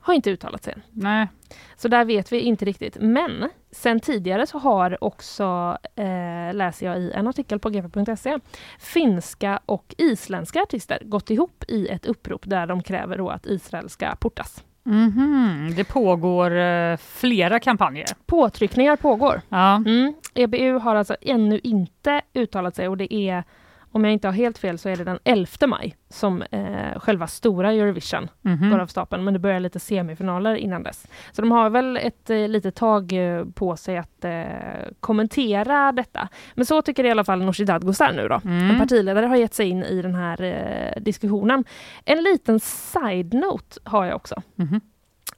[0.00, 0.82] har inte uttalat sig än.
[0.90, 1.28] Nej.
[1.76, 2.96] Så där vet vi inte riktigt.
[3.00, 8.38] Men sen tidigare så har också, eh, läser jag i en artikel på gp.se,
[8.78, 13.90] finska och isländska artister gått ihop i ett upprop där de kräver då att Israel
[13.90, 14.64] ska portas.
[14.82, 15.72] Mhm.
[15.76, 18.06] Det pågår eh, flera kampanjer.
[18.26, 19.40] Påtryckningar pågår.
[19.48, 19.76] Ja.
[19.76, 20.14] Mm.
[20.34, 23.44] EBU har alltså ännu inte uttalat sig och det är,
[23.94, 27.26] om jag inte har helt fel, så är det den 11 maj som eh, själva
[27.26, 28.70] stora Eurovision Mhm.
[28.70, 31.06] går av stapeln, men det börjar lite semifinaler innan dess.
[31.32, 34.42] Så de har väl ett eh, litet tag eh, på sig att eh,
[35.00, 36.28] kommentera detta.
[36.54, 38.40] Men så tycker i alla fall Nooshi Dadgostar nu då.
[38.44, 38.70] Mm.
[38.70, 41.64] En partiledare har gett sig in i den här eh, diskussionen.
[42.04, 44.80] En liten side-note har jag också Mhm.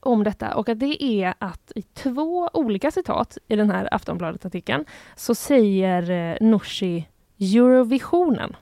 [0.00, 4.84] om detta och att det är att i två olika citat i den här Aftonbladet-artikeln
[5.16, 7.06] så säger eh, Nooshi
[7.38, 8.57] Eurovisionen.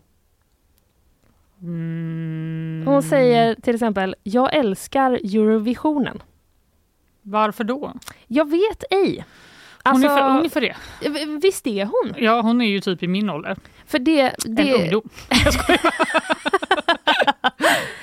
[1.63, 2.83] Mm.
[2.87, 6.23] Hon säger till exempel Jag älskar Eurovisionen.
[7.23, 7.93] Varför då?
[8.27, 9.25] Jag vet ej.
[9.85, 10.77] Hon Alltså, är för ung för det.
[11.43, 12.15] Visst är hon?
[12.25, 13.57] Ja, hon är ju typ i min ålder.
[13.87, 14.21] För det...
[14.21, 15.09] En det ungdom.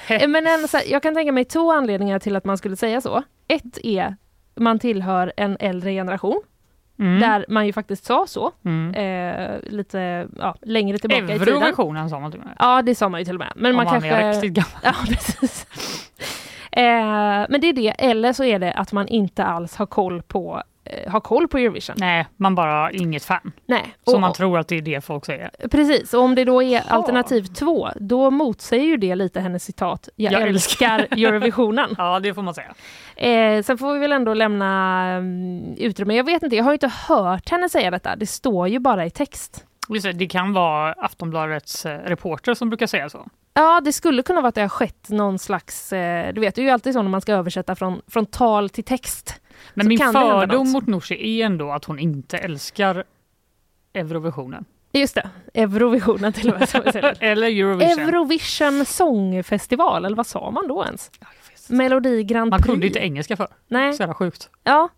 [0.08, 2.76] Eh, Men en, så här, jag kan tänka mig två anledningar till att man skulle
[2.76, 3.24] säga så.
[3.48, 4.16] Ett är
[4.56, 6.42] man tillhör en äldre generation
[7.02, 7.20] Mm.
[7.20, 8.94] där man ju faktiskt sa så Mm.
[8.94, 11.58] eh, lite ja, längre tillbaka i tiden.
[11.58, 12.56] Eurovisionen sa man till och med.
[12.60, 13.54] Ja, det sa man ju till och med.
[13.56, 14.10] Men Om man man kanske...
[14.10, 14.72] är riktigt gammal.
[14.84, 15.68] Ja, precis.
[16.72, 20.22] Eh, men det är det, eller så är det att man inte alls har koll
[20.22, 21.96] på, eh, har koll på Eurovision.
[22.00, 23.52] Nej, man bara är inget fan.
[23.66, 23.96] Nej.
[24.06, 25.52] Så Och- man tror att det är det folk säger.
[25.72, 30.10] Precis, och om det då är alternativ två, då motsäger ju det lite hennes citat
[30.16, 31.90] Jag, Jag älskar Eurovisionen.
[31.98, 32.74] Ja, det får man säga.
[33.16, 36.16] Eh, sen får vi väl ändå lämna um, utrymme.
[36.16, 38.16] Jag vet inte, jag har inte hört henne säga detta.
[38.16, 39.66] Det står ju bara i text.
[40.14, 43.28] Det kan vara Aftonbladets eh, reporter som brukar säga så.
[43.54, 45.94] Ja, det skulle kunna vara att det har skett någon slags...
[45.94, 48.70] Eh, du vet, det är ju alltid så när man ska översätta från, från tal
[48.70, 49.41] till text.
[49.74, 53.04] Men min fördom mot Nooshi är ändå att hon inte älskar
[53.94, 54.66] Eurovisionen.
[54.94, 57.18] Just det, Eurovisionen till och med.
[57.20, 58.00] Eller Eurovision.
[58.00, 61.12] Eurovision sångfestival, eller vad sa man då ens?
[61.70, 62.66] Melodi Grand Man Prix.
[62.72, 63.48] kunde inte engelska för.
[63.68, 64.50] Nej, Så jävla sjukt.
[64.64, 64.90] ja,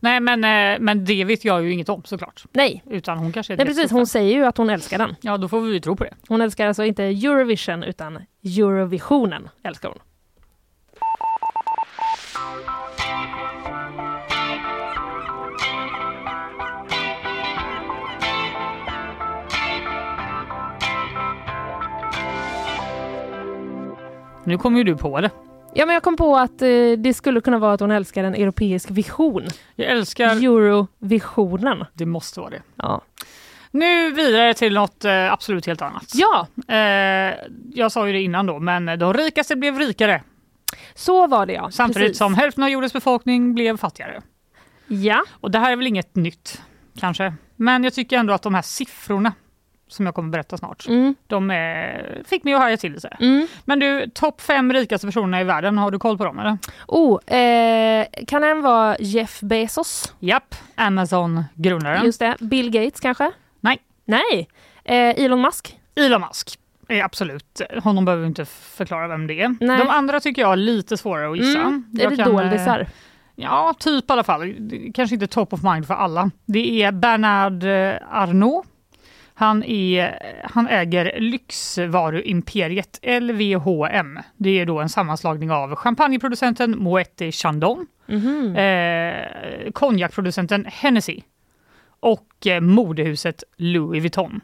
[0.00, 2.44] Nej, men, eh, men det vet jag ju inget om såklart.
[2.52, 2.82] nej.
[2.90, 5.16] Utan hon kanske Nej precis, hon säger ju att hon älskar den.
[5.20, 6.14] Ja, då får vi ju tro på det.
[6.28, 9.98] Hon älskar alltså inte Eurovision utan Eurovisionen älskar hon.
[24.44, 25.30] Nu kommer ju du på det.
[25.74, 28.34] Ja men jag kom på att eh, det skulle kunna vara att hon älskar en
[28.34, 29.48] europeisk vision.
[29.76, 30.26] Jag älskar...
[30.26, 31.84] Eurovisionen.
[31.92, 32.62] Det måste vara det.
[32.76, 33.00] Ja.
[33.70, 36.12] Nu vidare till något eh, absolut helt annat.
[36.14, 37.34] ja, Eh,
[37.74, 40.22] jag sa ju det innan då, men de rikaste blev rikare
[40.94, 41.70] så var det ja.
[41.70, 42.18] samtidigt Precis.
[42.18, 44.22] som hälften av jordens befolkning blev fattigare.
[44.86, 46.62] Ja, Och det här är väl inget nytt
[47.00, 49.32] kanske, men jag tycker ändå att de här siffrorna
[49.92, 53.08] som jag kommer berätta snart, mm, de eh, fick mig att haja till lite.
[53.20, 53.46] mm.
[53.64, 56.58] Men du, topp fem rikaste personerna i världen, har du koll på dem eller?
[56.88, 60.14] Oh, eh, kan en vara Jeff Bezos?
[60.18, 62.04] Japp, Amazon-grundaren.
[62.04, 62.36] Just det.
[62.40, 63.30] Bill Gates kanske?
[63.60, 63.78] Nej.
[64.04, 64.48] Nej.
[64.84, 65.78] Eh, Elon Musk?
[65.94, 66.58] Elon Musk.
[66.88, 69.56] Är absolut, honom behöver vi inte förklara vem det är.
[69.60, 69.78] Nej.
[69.78, 71.60] De andra tycker jag är lite svårare att gissa.
[71.60, 72.86] Mm, är det kan, eh, doldisar?
[73.36, 74.54] Ja, typ i alla fall.
[74.94, 76.30] Kanske inte top of mind för alla.
[76.46, 78.66] Det är Bernard eh, Arnault.
[79.34, 80.18] Han, är,
[80.50, 84.18] han äger lyxvaruimperiet LVHM.
[84.36, 88.56] Det är då en sammanslagning av champagneproducenten Moët Chandon, Mhm.
[88.56, 91.20] eh, konjakproducenten Hennessy
[92.00, 94.40] och eh, modehuset Louis Vuitton.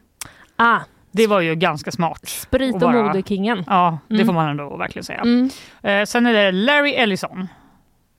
[0.56, 0.78] Ah,
[1.12, 2.28] Det var ju ganska smart.
[2.28, 3.64] sprit och vara- modekingen.
[3.66, 4.26] Ja, det Mm.
[4.26, 5.20] får man ändå verkligen säga.
[5.20, 5.50] Mm.
[5.82, 7.48] Eh, sen är det Larry Ellison.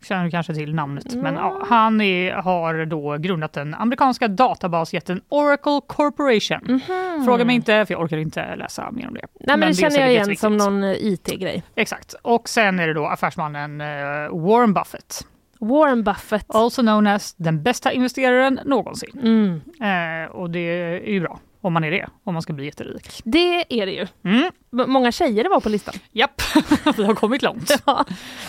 [0.03, 5.21] Känner du kanske till namnet, men ja, han är, har då grundat den amerikanska databasjätten
[5.29, 6.81] Oracle Corporation.
[7.25, 9.21] Fråga mig inte, för jag orkar inte läsa mer om det.
[9.39, 11.63] Nej, men, det är känner jag igen som någon eh, IT-grej.
[11.75, 12.15] Exakt.
[12.21, 13.87] Och sen är det då affärsmannen eh,
[14.31, 15.27] Warren Buffett.
[15.59, 16.45] Warren Buffett.
[16.47, 19.19] Also known as den bästa investeraren någonsin.
[19.23, 20.23] Mm.
[20.23, 23.21] Eh, och det är ju bra om man är det, om man ska bli jätterik.
[23.23, 24.07] Det är det ju.
[24.23, 24.51] Mm.
[24.91, 25.93] Många tjejer det var på listan.
[26.11, 26.41] Japp,
[26.97, 27.71] vi har kommit långt.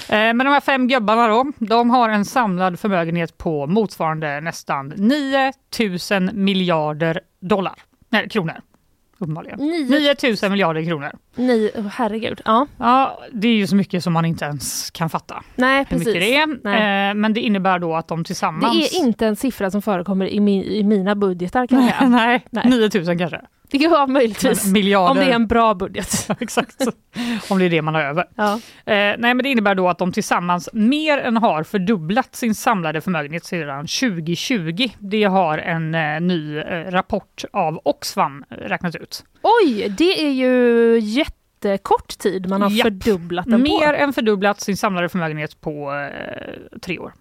[0.09, 4.89] Eh, Men de här fem gubbarna då, de har en samlad förmögenhet på motsvarande nästan
[4.97, 5.53] 9
[6.11, 7.75] 000 miljarder dollar.
[8.09, 8.61] Nej, kronor.
[9.21, 9.59] Uppenbarligen.
[9.61, 11.11] Nio- 9 000 miljarder kronor.
[11.35, 12.41] Nej, oh, herregud.
[12.45, 15.85] Ja, Ja, det är ju så mycket som man inte ens kan fatta nej hur
[15.85, 16.07] precis.
[16.07, 16.59] mycket det är.
[16.65, 17.09] Nej.
[17.11, 18.93] Eh, Men det innebär då att de Det tillsammans...
[18.95, 22.09] är inte en siffra som förekommer i, min, i mina budgetar kan jag Nej, säga.
[22.09, 22.91] nej, Nej.
[22.91, 23.41] 9 000 kanske.
[23.73, 24.65] Ja, möjligtvis.
[24.65, 25.11] Men miljarder.
[25.11, 26.25] Om det är en bra budget.
[26.29, 26.83] Ja, Exakt.
[27.51, 28.25] Om det är det man har över.
[28.35, 28.53] Ja.
[28.53, 28.61] Eh,
[28.95, 33.45] nej, men det innebär då att de tillsammans mer än har fördubblat sin samlade förmögenhet
[33.45, 34.89] sedan 2020.
[34.99, 39.25] Det har en eh, ny eh, rapport av Oxfam räknat ut.
[39.43, 42.85] Oj, det är ju jättekort tid man har Japp.
[42.85, 43.95] fördubblat den Mer på.
[43.95, 47.13] än fördubblat sin samlade förmögenhet på eh, tre år.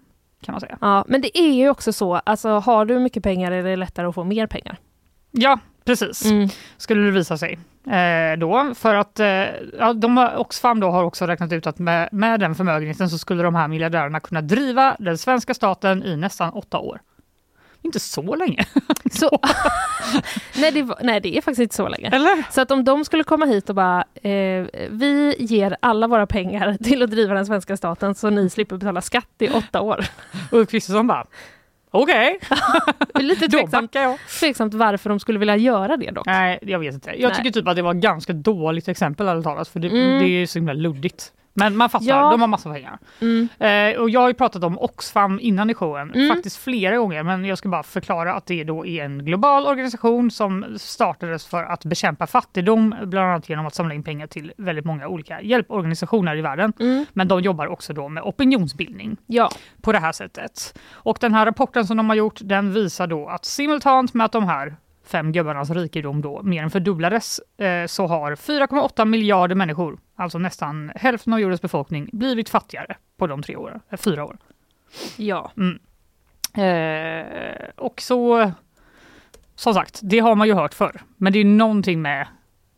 [0.42, 0.78] Kan man säga.
[0.80, 4.06] Ja, men det är ju också så, alltså har du mycket pengar är det lättare
[4.06, 4.76] att få mer pengar.
[5.30, 6.24] Ja, precis.
[6.24, 6.48] Mm.
[6.76, 7.58] Skulle det visa sig.
[7.86, 9.26] Eh, då, för att eh,
[9.78, 13.18] ja, de, har- Oxfam då har också räknat ut att med, med den förmögenheten så
[13.18, 17.00] skulle de här miljardärerna kunna driva den svenska staten i nästan åtta år.
[17.82, 18.64] Inte så länge,
[19.12, 19.38] Så,
[20.56, 22.08] nej, det nej, det är faktiskt inte så länge.
[22.12, 22.52] eller?
[22.52, 26.76] Så att om de skulle komma hit och bara, eh, vi ger alla våra pengar
[26.84, 30.04] till att driva den svenska staten så ni slipper betala skatt i åtta år.
[30.52, 31.26] Ulf Kristersson bara,
[31.90, 32.38] okej,
[33.14, 34.16] är Lite tveksamt, jag.
[34.40, 36.26] tveksamt varför de skulle vilja göra det dock.
[36.26, 37.10] Nej, jag vet inte.
[37.20, 37.36] Jag Nej.
[37.36, 40.18] tycker typ att det var ett ganska dåligt exempel ärligt talat, för det, Mm.
[40.22, 41.32] det är så himla luddigt.
[41.54, 42.30] Men man fattar, Ja.
[42.30, 42.98] de har massa pengar.
[43.20, 43.48] Mm.
[43.58, 46.28] Eh, och jag har ju pratat om Oxfam innan i showen, Mm.
[46.36, 50.30] faktiskt flera gånger, men jag ska bara förklara att det då är en global organisation
[50.30, 54.84] som startades för att bekämpa fattigdom, bland annat genom att samla in pengar till väldigt
[54.84, 56.72] många olika hjälporganisationer i världen.
[56.80, 57.06] Mm.
[57.12, 59.50] Men de jobbar också då med opinionsbildning Ja,
[59.82, 60.78] på det här sättet.
[60.92, 64.32] Och den här rapporten som de har gjort, den visar då att simultant med att
[64.32, 64.76] de här
[65.10, 70.92] fem gubbarnas rikedom då mer än fördubblades, eh, så har 4,8 miljarder människor, alltså nästan
[70.96, 74.38] hälften av jordens befolkning, blivit fattigare på de tre åren, eh, fyra åren.
[75.16, 75.52] ja.
[76.54, 78.52] Eh, och så,
[79.54, 82.26] som sagt, det har man ju hört förr, men det är någonting med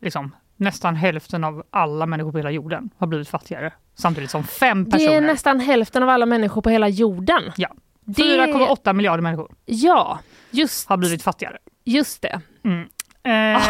[0.01, 4.83] liksom, nästan hälften av alla människor på hela jorden har blivit fattigare, samtidigt som fem
[4.85, 7.41] Det personer, är nästan hälften av alla människor på hela jorden.
[7.57, 7.69] Ja.
[8.05, 10.19] Det- 4,8 miljarder människor Ja,
[10.51, 11.57] just, har blivit fattigare.
[11.83, 12.41] Just det.
[13.25, 13.31] Eh,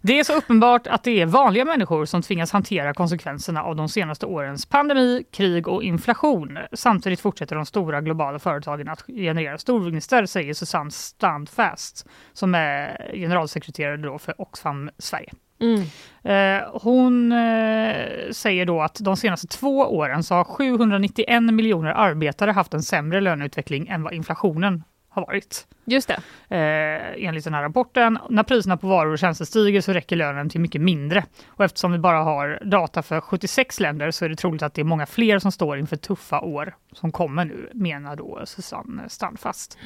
[0.00, 3.88] det är så uppenbart att det är vanliga människor som tvingas hantera konsekvenserna av de
[3.88, 6.58] senaste årens pandemi, krig och inflation.
[6.72, 13.96] Samtidigt fortsätter de stora globala företagen att generera storvinster, säger Susanne Standfast som är generalsekreterare
[13.96, 15.32] då för Oxfam Sverige.
[15.60, 15.80] Mm.
[16.22, 22.50] Eh, hon eh, säger då att de senaste två åren så har 791 miljoner arbetare
[22.50, 25.66] haft en sämre löneutveckling än vad inflationen har varit.
[25.84, 26.20] Just det.
[26.56, 28.18] Eh, enligt den här rapporten.
[28.30, 31.24] När priserna på varor och tjänster stiger så räcker lönen till mycket mindre.
[31.46, 34.80] Och eftersom vi bara har data för 76 länder så är det troligt att det
[34.80, 39.78] är många fler som står inför tuffa år som kommer nu, menar då Susanne Standfast.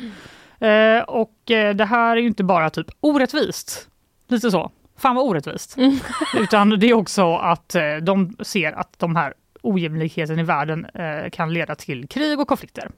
[0.59, 3.89] Eh, och eh, det här är ju inte bara typ orättvist,
[4.29, 4.71] lite så.
[4.97, 5.77] Fan vad orättvist.
[6.37, 11.31] Utan det är också att eh, de ser att de här ojämlikheten i världen eh,
[11.31, 12.91] kan leda till krig och konflikter.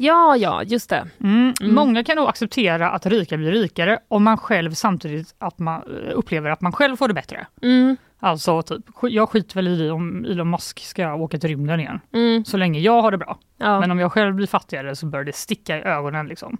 [0.00, 1.08] Ja, ja, just det.
[1.20, 1.54] Mm.
[1.60, 6.18] Många kan nog acceptera att rika blir rikare om man själv samtidigt att man eh,
[6.18, 7.46] upplever att man själv får det bättre.
[7.62, 7.96] Mm.
[8.20, 12.00] Alltså typ, jag skiter väl i om Elon Musk ska åka till rymden igen.
[12.14, 12.44] Mm.
[12.44, 13.38] Så länge jag har det bra.
[13.56, 13.80] Ja.
[13.80, 16.26] Men om jag själv blir fattigare så bör det sticka i ögonen.
[16.26, 16.58] Liksom.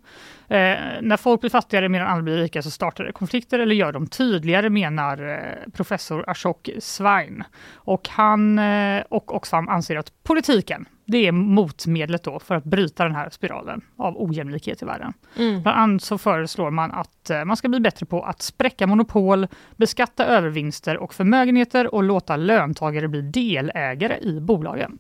[0.48, 3.92] Eh, när folk blir fattigare medan andra blir rika så startar det konflikter eller gör
[3.92, 7.44] dem tydligare menar eh, professor Ashok Svein.
[7.74, 13.04] Och han eh, och Oxfam anser att politiken det är motmedlet då för att bryta
[13.04, 15.12] den här spiralen av ojämlikhet i världen.
[15.36, 15.62] Mm.
[15.62, 19.46] Bland annat så föreslår man att eh, man ska bli bättre på att spräcka monopol,
[19.76, 24.98] beskatta övervinster och förmögenheter och låta löntagare bli delägare i bolagen.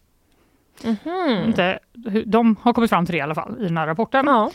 [0.84, 1.44] Mhm.
[1.46, 1.78] Inte,
[2.26, 4.26] de har kommit fram till det i alla fall i den här rapporten.
[4.26, 4.50] Ja.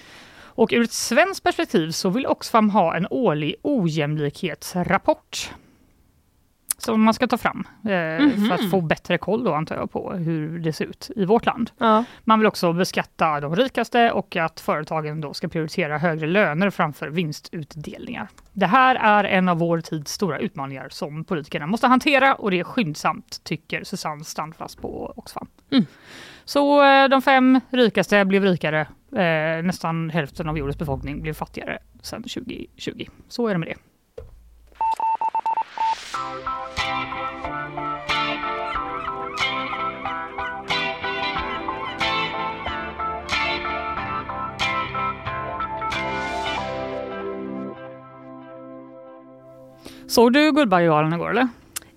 [0.55, 5.49] Och ur ett svenskt perspektiv så vill Oxfam ha en årlig ojämlikhetsrapport.
[6.85, 7.91] Som man ska ta fram eh,
[8.25, 8.47] Mhm.
[8.47, 11.45] för att få bättre koll då antar jag på hur det ser ut i vårt
[11.45, 11.71] land.
[11.77, 12.03] Ja.
[12.23, 17.07] Man vill också beskatta de rikaste och att företagen då ska prioritera högre löner framför
[17.07, 18.27] vinstutdelningar.
[18.53, 22.59] Det här är en av vår tids stora utmaningar som politikerna måste hantera och det
[22.59, 25.47] är skyndsamt tycker Susanne Standfast på Oxfam.
[25.71, 25.85] Mm.
[26.45, 28.81] Så eh, de fem rikaste blev rikare,
[29.15, 33.05] eh, nästan hälften av jordens befolkning blev fattigare sedan 2020.
[33.27, 33.75] Så är det med det.
[50.13, 51.47] Såg du Guldbaggegalan igår eller?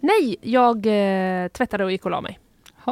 [0.01, 2.39] Nej, jag eh, tvättade och gick och la mig.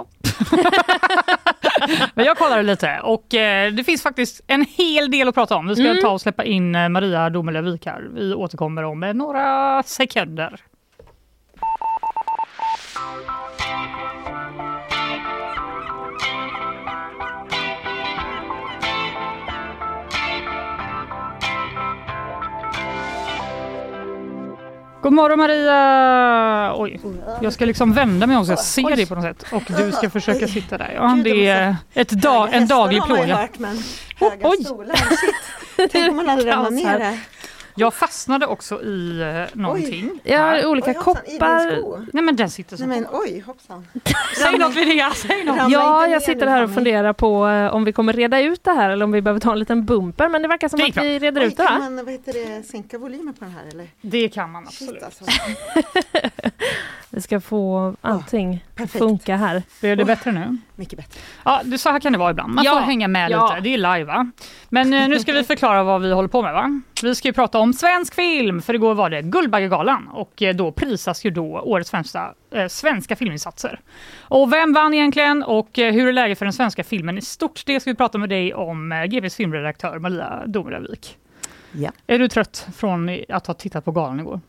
[2.14, 5.66] Men jag kollade lite och eh, det finns faktiskt en hel del att prata om.
[5.68, 6.00] Vi ska Mm.
[6.02, 8.08] ta och släppa in eh, Maria Domelövik här.
[8.14, 10.60] Vi återkommer om eh, några sekunder.
[25.04, 26.74] God morgon Maria!
[26.76, 27.00] Oj,
[27.42, 29.44] jag ska liksom vända mig om så jag ser dig på något sätt.
[29.52, 30.92] Och du ska försöka sitta där.
[30.94, 33.48] Ja, det är ett dag, en daglig plåga.
[34.16, 35.90] höga stolar, shit.
[35.92, 37.18] Tänk om man hade ramlat ner här.
[37.76, 40.20] Jag fastnade också i eh, någonting.
[40.24, 41.76] Jag har olika Oj, hoppsan, i koppar.
[41.76, 41.98] sko.
[42.12, 42.86] Nej men den sitter så.
[42.86, 43.86] Nej men oj, hoppsan.
[44.36, 45.58] Säg något Linnea, säg något.
[45.58, 46.74] Ramla Ja, ner jag sitter nu, här och Fanny.
[46.74, 49.52] funderar på eh, om vi kommer reda ut det här eller om vi behöver ta
[49.52, 50.28] en liten bumper.
[50.28, 51.90] Men det verkar som Det att vi reder Oj, ut det kan va?
[51.90, 53.88] man vad heter det, sänka volymen på den här eller?
[54.00, 54.94] Det kan man absolut.
[54.94, 55.24] Shit alltså.
[57.14, 58.98] Vi ska få allting perfekt.
[58.98, 59.62] funka här.
[59.80, 60.58] Blir det bättre nu?
[60.74, 61.20] Mycket bättre.
[61.44, 62.54] Ja, det, så här kan det vara ibland.
[62.54, 63.48] Man Ja, får hänga med ja.
[63.48, 63.60] lite.
[63.60, 64.30] Det är live va?
[64.68, 66.80] Men eh, nu ska vi förklara vad vi håller på med va?
[67.02, 70.72] Vi ska ju prata om svensk film, för igår var det Guldbaggegalan och eh, då
[70.72, 73.80] prisas ju då årets främsta eh, svenska filminsatser.
[74.18, 77.62] Och vem vann egentligen och eh, hur är läget för den svenska filmen i stort?
[77.66, 81.18] Det ska vi prata med dig om, eh, GPs filmredaktör Maria Domerevik.
[81.72, 81.90] Ja.
[82.06, 84.40] Är du trött från att ha tittat på galan igår?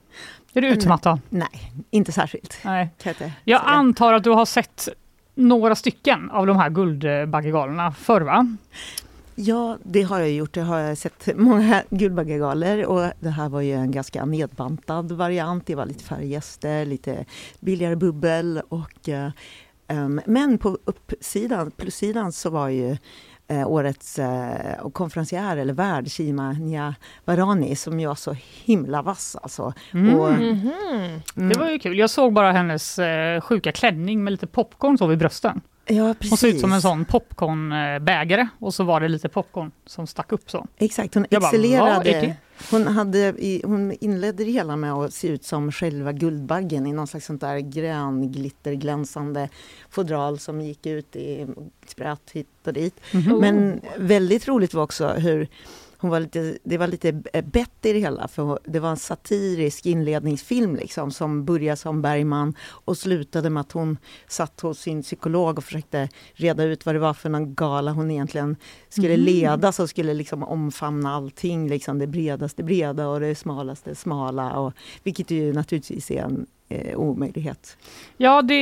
[0.57, 1.19] Är du utmattad?
[1.29, 2.57] Nej, inte särskilt.
[2.65, 2.89] Nej.
[3.03, 4.89] Jag Jag antar att du har sett
[5.35, 8.47] några stycken av de här Guldbaggegalorna förr va?
[9.35, 10.55] Ja, det har jag gjort.
[10.55, 15.67] Jag har sett många Guldbaggegalor och det här var ju en ganska nedbantad variant.
[15.67, 17.25] Det var lite färre gäster, lite
[17.59, 19.09] billigare bubbel och
[19.87, 22.97] em, men på uppsidan, plussidan så var ju
[23.47, 29.73] eh, årets eh, konferencier eller värd Shima Niavarani som var så himla vass alltså.
[29.93, 30.15] Mm.
[30.19, 30.69] Och, mm,
[31.33, 31.97] Det var ju kul.
[31.97, 35.61] Jag såg bara hennes eh, sjuka klänning med lite popcorn så vid brösten.
[35.87, 36.29] Ja, precis.
[36.31, 40.31] Hon såg ut som en sån popcornbägare och så var det lite popcorn som stack
[40.31, 40.67] upp så.
[40.77, 42.03] Exakt, hon bara, excellerade.
[42.03, 42.35] det?
[42.71, 43.33] hon, hade,
[43.63, 47.41] hon inledde det hela med att se ut som själva Guldbaggen i någon slags sånt
[47.41, 49.49] där grön glitterglänsande
[49.89, 51.47] fodral som gick ut i
[51.87, 52.99] sprät hit och dit.
[53.11, 53.39] Mhm.
[53.39, 55.47] Men väldigt roligt var också hur
[56.05, 57.11] hon var lite, det var lite
[57.43, 62.53] bett i det hela för det var en satirisk inledningsfilm liksom som började som Bergman
[62.69, 63.97] och slutade med att hon
[64.27, 68.11] satt hos sin psykolog och försökte reda ut vad det var för någon gala hon
[68.11, 68.55] egentligen
[68.89, 74.59] skulle leda som skulle liksom omfamna allting, liksom det bredaste breda och det smalaste smala
[74.59, 77.77] och vilket ju naturligtvis är en eh, omöjlighet.
[78.17, 78.53] Ja, det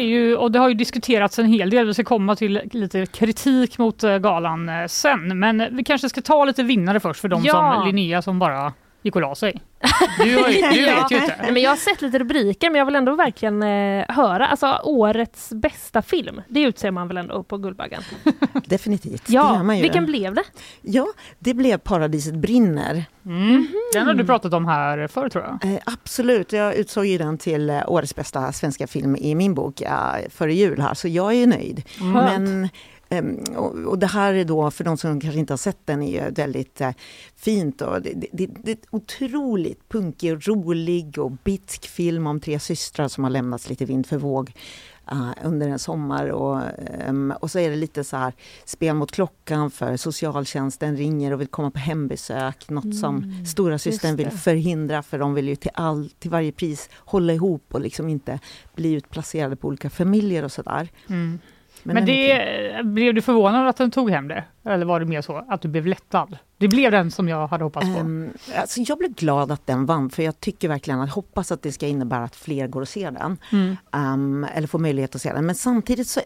[0.00, 1.86] är ju, och det har ju diskuterats en hel del.
[1.86, 5.38] Vi ska komma till lite kritik mot eh, galan eh, sen.
[5.38, 7.52] Men vi kanske ska ta lite vinnare först för de Ja.
[7.76, 9.62] som Linnea som bara gick och la sig.
[10.18, 11.36] Du, har ju, du vet ju inte.
[11.42, 14.46] Nej, men jag har sett lite rubriker men jag vill ändå verkligen eh, höra.
[14.46, 18.02] Alltså årets bästa film, det utser man väl ändå på Guldbaggen?
[18.66, 19.82] Definitivt, det gör Ja, man ju.
[19.82, 20.42] vilken blev det?
[20.82, 21.06] Ja,
[21.38, 23.04] det blev Paradiset brinner.
[23.26, 23.66] Mm.
[23.92, 25.72] Den har du pratat om här förr tror jag.
[25.74, 29.80] Eh, absolut, jag utsåg ju den till eh, årets bästa svenska film i min bok
[29.80, 29.90] eh,
[30.30, 31.82] före jul här, så jag är nöjd.
[32.00, 32.68] Men ehm,
[33.56, 36.30] och, och det här är då, för de som kanske inte har sett den, är
[36.30, 36.90] väldigt eh,
[37.36, 42.58] fint och det, det, det, är otroligt punkig och rolig och bitsk film om tre
[42.58, 44.52] systrar som har lämnats lite vind för våg
[45.10, 46.28] eh, under en sommar.
[46.28, 46.60] Och,
[47.00, 48.32] ehm, och så är det lite så här
[48.64, 52.68] spel mot klockan för socialtjänsten ringer och vill komma på hembesök.
[52.68, 56.88] Något som stora systern vill förhindra för de vill ju till, all, till varje pris
[56.94, 58.38] hålla ihop och liksom inte
[58.74, 60.88] bli utplacerade på olika familjer och sådär.
[61.08, 61.38] Mm.
[61.82, 64.44] Men, är det, blev du förvånad att den tog hem det?
[64.64, 66.38] Eller var det mer så att du blev lättad?
[66.58, 68.00] Det blev den som jag hade hoppats på.
[68.00, 71.62] Um, alltså jag blev glad att den vann för jag tycker verkligen att hoppas att
[71.62, 73.38] det ska innebära att fler går och ser den.
[73.52, 73.76] Mm.
[73.92, 75.46] Um, eller får möjlighet att se den.
[75.46, 76.20] Men samtidigt så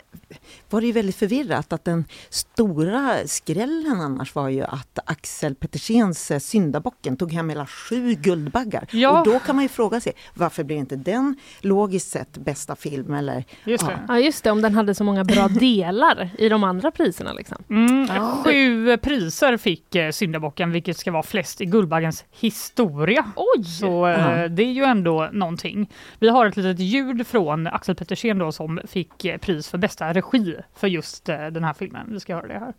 [0.71, 6.31] var det ju väldigt förvirrat att den stora skrällen annars var ju att Axel Petersens
[6.31, 8.89] eh, Syndabocken tog hem hela sju Guldbaggar.
[8.91, 9.19] Ja.
[9.19, 13.15] Och då kan man ju fråga sig varför blir inte den logiskt sett bästa film?
[13.15, 13.93] Eller, just det.
[13.93, 14.15] Ja.
[14.15, 17.33] ja just det, om den hade så många bra delar i de andra priserna.
[17.33, 17.57] Liksom.
[17.71, 18.26] Mm, ja.
[18.45, 23.33] Sju priser fick eh, syndabocken, vilket ska vara flest i Guldbaggens historia.
[23.37, 23.65] Oj!
[23.65, 25.91] Så eh, det är ju ändå någonting.
[26.19, 30.13] Vi har ett litet ljud från Axel Petersen då som fick eh, pris för bästa
[30.13, 32.07] regi för just den här filmen.
[32.11, 32.75] Vi ska höra det här.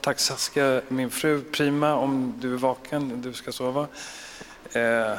[0.00, 3.86] Tack Saskia, min fru Prima, om du är vaken, du ska sova.
[4.72, 5.18] Eh,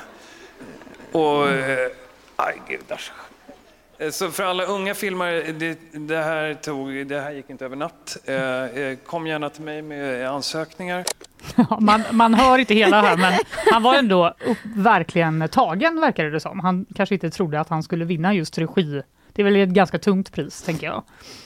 [1.11, 1.49] och...
[1.49, 1.91] Eh,
[2.36, 3.11] aj, gudars.
[4.00, 7.76] Eh, så för alla unga filmare, det, det, här, tog, det här gick inte över
[7.76, 8.18] natt.
[8.26, 11.04] Eh, eh kom gärna till mig med ansökningar.
[11.80, 13.34] man, man hör inte hela här, men
[13.72, 16.60] han var ändå upp, verkligen tagen, verkade det som.
[16.60, 19.02] Han kanske inte trodde att han skulle vinna just regi.
[19.38, 21.04] Det är väl ett ganska tungt pris, tänker jag.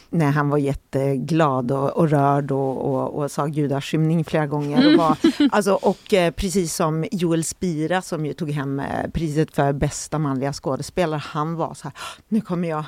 [0.10, 4.88] Nej, han var jätteglad och, och rörd och, och, och sa gudaskymning flera gånger.
[4.88, 5.18] Och, var,
[5.52, 10.20] alltså, och eh, precis som Joel Spira som ju tog hem eh, priset för bästa
[10.20, 11.94] manliga skådespelare, han var så här,
[12.28, 12.86] nu kommer jag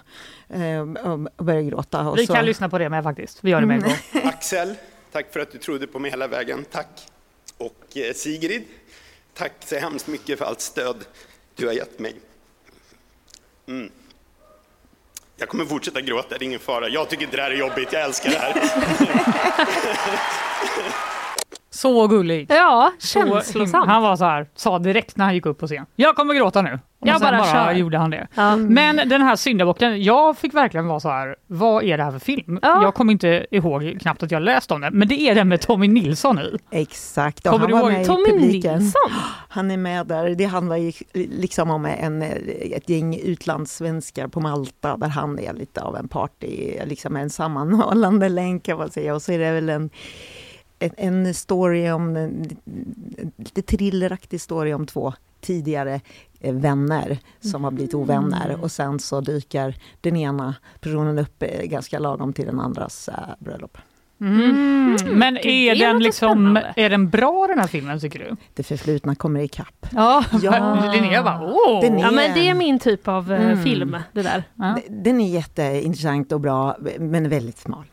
[0.49, 2.09] eh, och börja gråta.
[2.09, 2.33] Och Vi så.
[2.33, 4.21] kan lyssna på det med faktiskt, vi gör det med en gång.
[4.23, 4.75] Axel,
[5.11, 7.07] tack för att du trodde på mig hela vägen, tack.
[7.57, 8.63] Och eh, Sigrid,
[9.33, 10.97] tack så hemskt mycket för allt stöd
[11.55, 12.15] du har gett mig.
[13.67, 13.89] Mm.
[15.43, 16.89] Jag kommer fortsätta gråta, det är ingen fara.
[16.89, 18.53] Jag tycker inte det här är jobbigt, jag älskar det här.
[21.73, 22.45] Så gullig.
[22.49, 23.87] Ja, känslosam.
[23.87, 25.85] Han var så här, sa direkt när han gick upp på scen.
[25.95, 26.79] Jag kommer gråta nu.
[26.99, 28.27] Och jag bara, bara gjorde han det.
[28.35, 28.55] Ja.
[28.55, 32.19] Men den här syndabocken, jag fick verkligen vara så här, vad är det här för
[32.19, 32.59] film?
[32.61, 32.83] Ja.
[32.83, 35.61] Jag kommer inte ihåg knappt att jag läst om den, men det är den med
[35.61, 36.57] Tommy Nilsson i.
[36.71, 38.79] Exakt, kommer han var med Tommy publiken.
[38.79, 39.11] Nilsson?
[39.49, 40.29] Han är med där.
[40.29, 45.81] Det handlar ju liksom om en, ett gäng utlandssvenskar på Malta där han är lite
[45.81, 49.15] av en party, liksom en sammanhållande länk kan man säga.
[49.15, 49.89] Och så är det väl en
[50.79, 52.57] en story om, en
[53.37, 56.01] lite thrilleraktig story om två tidigare
[56.39, 58.61] eh, vänner som har blivit ovänner mm.
[58.61, 63.15] och sen så dyker den ena personen upp eh, ganska lagom till den andras äh,
[63.39, 63.77] bröllop.
[64.21, 64.41] Mm.
[64.41, 65.19] Mm.
[65.19, 68.35] Men är den, liksom, är den bra den här filmen tycker du?
[68.53, 69.87] Det förflutna kommer ikapp.
[69.91, 70.91] Ja, ja.
[70.93, 71.81] Linnea bara åh!
[71.81, 73.63] Den är, ja, men det är min typ av mm.
[73.63, 74.43] film det där.
[74.55, 74.77] Ja.
[74.89, 77.85] Den är jätteintressant och bra men väldigt smal.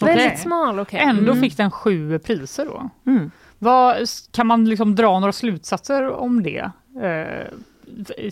[0.00, 0.16] Okay.
[0.16, 1.00] Väldigt smal, okej.
[1.00, 1.10] Okay.
[1.10, 1.42] Ändå mm.
[1.42, 2.90] fick den sju priser då.
[3.06, 3.30] Mm.
[3.58, 3.96] Vad,
[4.30, 6.70] kan man liksom dra några slutsatser om det?
[7.02, 7.46] Eh,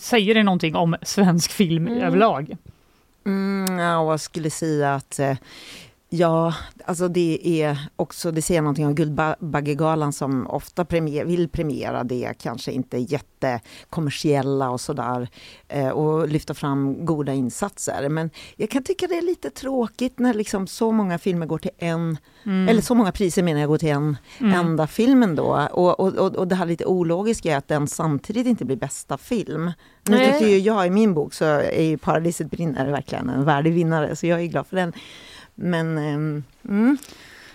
[0.01, 2.03] säger det någonting om svensk film mm.
[2.03, 2.57] överlag?
[3.27, 5.37] Mm, ja, jag skulle säga att eh,
[6.13, 6.55] Ja,
[6.85, 12.35] alltså det är också, det säger någonting om Guldbaggegalan som ofta premier, vill premiera det
[12.39, 15.29] kanske inte jättekommersiella och sådär
[15.69, 18.09] eh, och lyfta fram goda insatser.
[18.09, 21.71] Men jag kan tycka det är lite tråkigt när liksom så många filmer går till
[21.79, 22.69] en, mm.
[22.69, 24.55] eller så många priser menar jag går till en mm.
[24.55, 25.69] enda film ändå.
[25.73, 29.19] Och, och, och, och det här lite ologiska är att den samtidigt inte blir bästa
[29.19, 29.73] film.
[30.09, 33.73] Nu tycker ju jag i min bok så är ju Paradiset brinner verkligen en värdig
[33.73, 34.93] vinnare så jag är glad för den.
[35.61, 36.99] Men um, mm.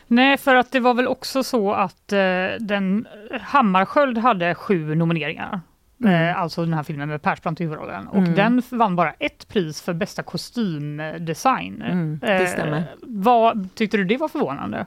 [0.08, 2.20] Nej, för att det var väl också så att eh,
[2.60, 3.08] den
[3.42, 5.62] Hammarskjöld hade sju nomineringar.
[6.04, 6.30] Mm.
[6.30, 8.08] Eh, alltså den här filmen med Persbrandt i huvudrollen.
[8.08, 8.36] Och mm.
[8.36, 11.82] den vann bara ett pris för bästa kostymdesign.
[11.82, 12.84] Mm, det eh, stämmer.
[13.02, 14.86] vad, tyckte du det var förvånande?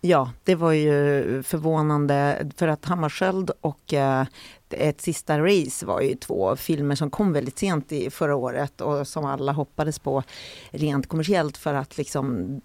[0.00, 4.26] Ja, det var ju förvånande för att Hammarskjöld och eh,
[4.72, 9.08] ett sista race var ju två filmer som kom väldigt sent i förra året och
[9.08, 10.22] som alla hoppades på
[10.70, 12.60] rent kommersiellt för att liksom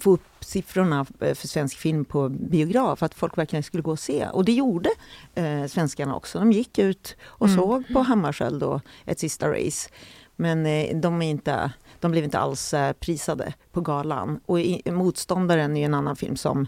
[0.00, 4.26] få upp siffrorna för svensk film på biograf, att folk verkligen skulle gå och se.
[4.32, 4.90] Och det gjorde
[5.34, 6.38] eh, svenskarna också.
[6.38, 7.58] De gick ut och mm.
[7.58, 9.90] såg på Hammarskjöld och ett sista race.
[10.36, 14.40] Men eh, de är inte de blev inte alls eh, prisade på galan.
[14.46, 16.66] Och i, Motståndaren är en annan film som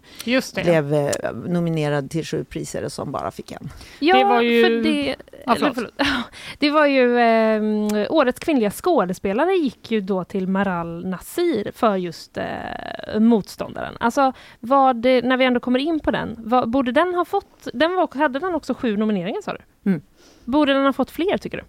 [0.55, 3.71] blev eh, nominerad till sju priser och som bara fick en.
[3.99, 4.65] Ja, det var ju...
[4.65, 5.17] för det,
[5.47, 5.93] ja, eller, förlåt.
[6.59, 12.37] det var ju eh, årets kvinnliga skådespelare gick ju då till Maral Nasir för just
[12.37, 13.97] eh, Motståndaren.
[14.01, 17.95] Alltså, vad, när vi ändå kommer in på den, vad, borde den ha fått, den
[17.95, 19.91] var, hade den också sju nomineringar sa du?
[19.91, 20.03] Mm.
[20.45, 21.65] Borde den ha fått fler tycker du?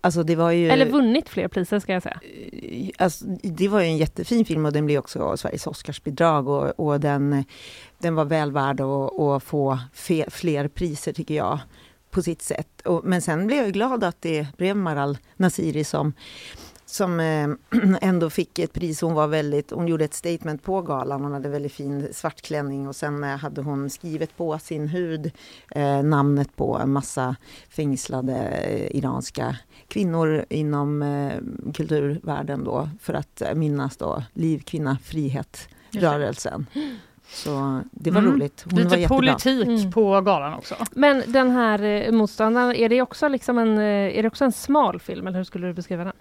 [0.00, 2.20] Alltså det var ju, Eller vunnit fler priser ska jag säga.
[2.52, 6.80] Eh, alltså, det var ju en jättefin film och den blev också Sveriges Oscarsbidrag och,
[6.80, 7.44] och den,
[7.98, 11.58] den var väl värd att, att få fe, fler priser tycker jag
[12.10, 12.80] på sitt sätt.
[12.84, 16.12] Och, men sen blev jag glad att det blev Maral Nasiri som
[16.86, 17.48] som eh,
[18.00, 19.00] ändå fick ett pris.
[19.00, 21.22] Hon var väldigt, hon gjorde ett statement på galan.
[21.22, 25.30] Hon hade väldigt fin svart klänning och sen eh, hade hon skrivit på sin hud
[25.70, 27.36] eh, namnet på en massa
[27.68, 29.56] fängslade eh, iranska
[29.88, 31.32] kvinnor inom eh,
[31.74, 36.66] kulturvärlden då för att minnas då Liv, kvinna, frihet rörelsen.
[37.28, 38.32] Så det var Mm.
[38.32, 38.64] roligt.
[38.70, 39.92] Hon Lite var politik Mm.
[39.92, 40.74] på galan också.
[40.92, 45.26] Men den här motståndaren, är det också liksom en, är det också en smal film
[45.26, 46.12] eller hur skulle du beskriva den?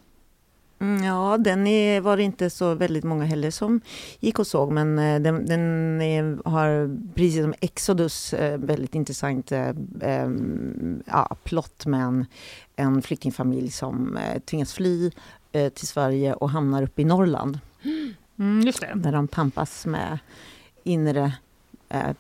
[0.86, 3.82] Mm, Ja, den är, var det inte så väldigt många heller som
[4.20, 9.52] gick och såg, men eh, den, den är, har precis som Exodus eh, väldigt intressant
[9.52, 9.72] eh,
[11.06, 12.26] ja, plott med en,
[12.76, 15.12] en flyktingfamilj som tvingas fly
[15.52, 17.60] eh, till Sverige och hamnar uppe i Norrland,
[18.40, 18.92] Mm, just det.
[18.96, 20.20] där de tampas med
[20.84, 21.34] inre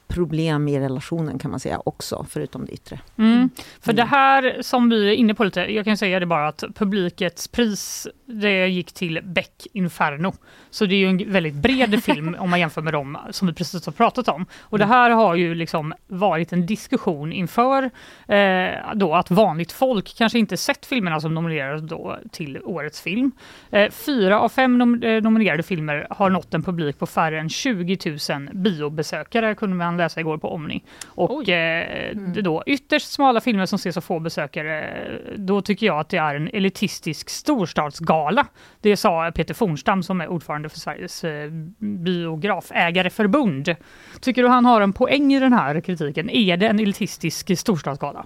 [0.07, 2.99] problem i relationen kan man säga också, förutom det yttre.
[3.17, 3.49] Mm.
[3.81, 6.63] För det här som vi är inne på lite, jag kan säga det bara att
[6.75, 10.33] publikets pris det gick till Beck Inferno.
[10.69, 13.53] Så det är ju en väldigt bred film om man jämför med dem som vi
[13.53, 14.45] precis har pratat om.
[14.59, 17.83] Och det här har ju liksom varit en diskussion inför
[18.27, 23.31] eh, då att vanligt folk kanske inte sett filmerna som nominerades då till årets film.
[23.69, 27.49] Eh, fyra av fem nom eh, nominerade filmer har nått en publik på färre än
[27.49, 27.97] 20
[28.29, 30.83] 000 biobesökare kunde man läsa igår på Omni.
[31.07, 35.05] Och eh, det då ytterst smala filmer som ser så få besökare,
[35.37, 38.47] då tycker jag att det är en elitistisk storstadsgala.
[38.81, 41.49] Det sa Peter Fornstam som är ordförande för Sveriges eh,
[41.79, 43.75] biografägareförbund.
[44.21, 46.29] Tycker du han har en poäng i den här kritiken?
[46.29, 48.25] Är det en elitistisk storstadsgala?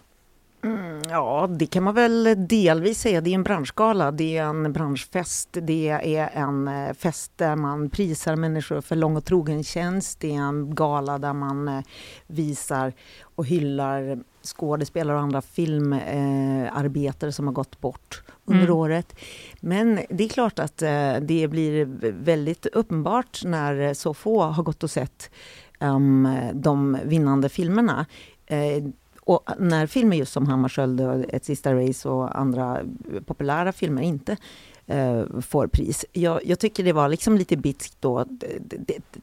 [0.64, 3.22] Mm, ja, det kan man väl delvis säga.
[3.22, 7.90] Det är en branschgala, det är en branschfest, det är en eh, fest där man
[7.90, 10.20] prisar människor för lång och trogen tjänst.
[10.20, 11.82] Det är en gala där man eh,
[12.28, 12.94] visar
[13.36, 18.76] och hyllar skådespelare och andra filmarbetare som har gått bort under Mm.
[18.76, 19.16] året.
[19.60, 24.84] Men det är klart att eh, det blir väldigt uppenbart när så få har gått
[24.84, 25.30] och sett
[25.80, 28.06] um, de vinnande filmerna.
[28.48, 28.84] Eh,
[29.30, 32.82] och när filmer just som Hammarskjöld och Ett sista race och andra
[33.26, 34.38] populära filmer inte
[34.88, 36.06] eh, får pris.
[36.12, 38.26] Jag, jag tycker det var liksom lite bitskt då.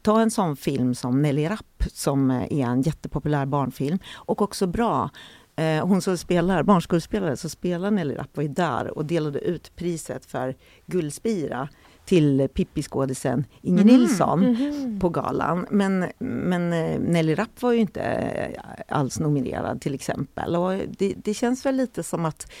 [0.01, 4.67] Ta en sån film som Nelly Rapp som eh, är en jättepopulär barnfilm och också
[4.67, 5.09] bra.
[5.55, 9.75] Eh, hon som spelar, barnskådespelare, så spelar Nelly Rapp var ju där och delade ut
[9.75, 10.55] priset för
[10.85, 11.69] Guldspira
[12.07, 13.87] till Pippi-skådisen Inger Mhm.
[13.87, 14.57] Nilsson
[15.01, 15.65] på galan.
[15.71, 20.55] Men, men eh, Nelly Rapp var ju inte eh, alls nominerad till exempel.
[20.55, 22.51] Och det, det känns väl lite som att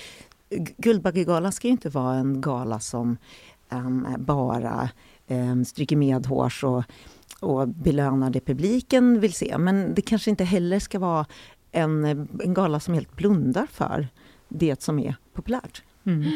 [0.77, 3.17] Guldbaggegalan ska ju inte vara en gala som
[3.69, 4.89] ehm, bara
[5.27, 6.83] um, stryker medhårs och,
[7.39, 9.57] och belönar det publiken vill se.
[9.57, 11.25] Men det kanske inte heller ska vara
[11.71, 12.05] en,
[12.43, 14.07] en gala som helt blundar för
[14.49, 15.83] det som är populärt.
[16.05, 16.31] Mm.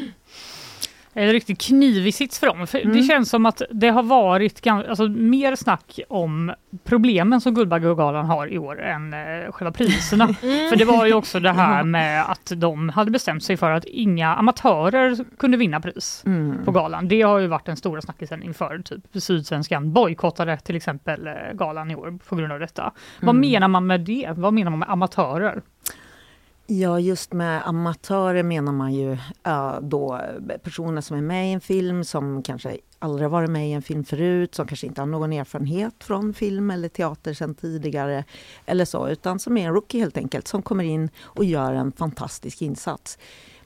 [1.13, 2.67] En riktigt knivig sits för dem.
[2.67, 3.03] För Det Mm.
[3.03, 6.53] känns som att det har varit alltså, mer snack om
[6.83, 10.27] problemen som Guldbaggegalan har i år än eh, själva priserna.
[10.69, 13.85] För det var ju också det här med att de hade bestämt sig för att
[13.85, 16.65] inga amatörer kunde vinna pris Mm.
[16.65, 17.07] på galan.
[17.07, 21.91] Det har ju varit den stora snackisen inför typ Sydsvenskan bojkottade till exempel eh, galan
[21.91, 22.91] i år på grund av detta.
[23.21, 23.51] Vad Mm.
[23.51, 24.29] menar man med det?
[24.35, 25.61] Vad menar man med amatörer?
[26.67, 30.21] Ja, just med amatörer menar man ju äh, då
[30.63, 33.81] personer som är med i en film som kanske aldrig har varit med i en
[33.81, 38.23] film förut, som kanske inte har någon erfarenhet från film eller teater sedan tidigare
[38.65, 41.91] eller så, utan som är en rookie helt enkelt, som kommer in och gör en
[41.91, 43.17] fantastisk insats.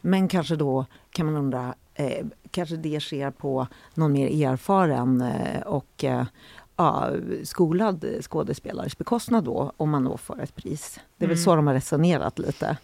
[0.02, 5.62] Men kanske då kan man undra, eh, kanske det sker på någon mer erfaren eh,
[5.62, 6.26] och eh,
[7.44, 11.00] skolad skådespelares bekostnad då, om man då får ett pris.
[11.18, 11.44] Det är väl Mm.
[11.44, 12.78] så de har resonerat lite.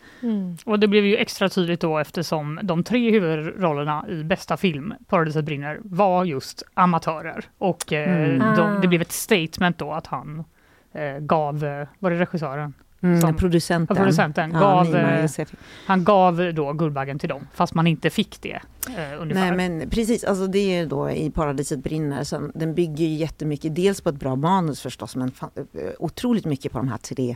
[0.65, 5.45] Och det blev ju extra tydligt då eftersom de tre huvudrollerna i bästa film, Paradiset
[5.45, 7.45] brinner, var just amatörer.
[7.57, 8.55] Och eh, Mm.
[8.55, 8.79] de, Ah.
[8.79, 10.43] det blev ett statement då att han
[10.93, 12.73] eh, gav, eh, var det regissören?
[13.03, 13.97] Mm, Som- producenten.
[13.97, 15.53] Ja, producenten Ja, gav, eh, Josef.
[15.85, 18.59] Han gav då Guldbaggen till dem, fast man inte fick det.
[18.87, 19.25] Eh.
[19.25, 23.75] Nej men precis, alltså det är då i Paradiset brinner, så den bygger ju jättemycket,
[23.75, 27.35] dels på ett bra manus förstås, men fa- eh, otroligt mycket på de här tre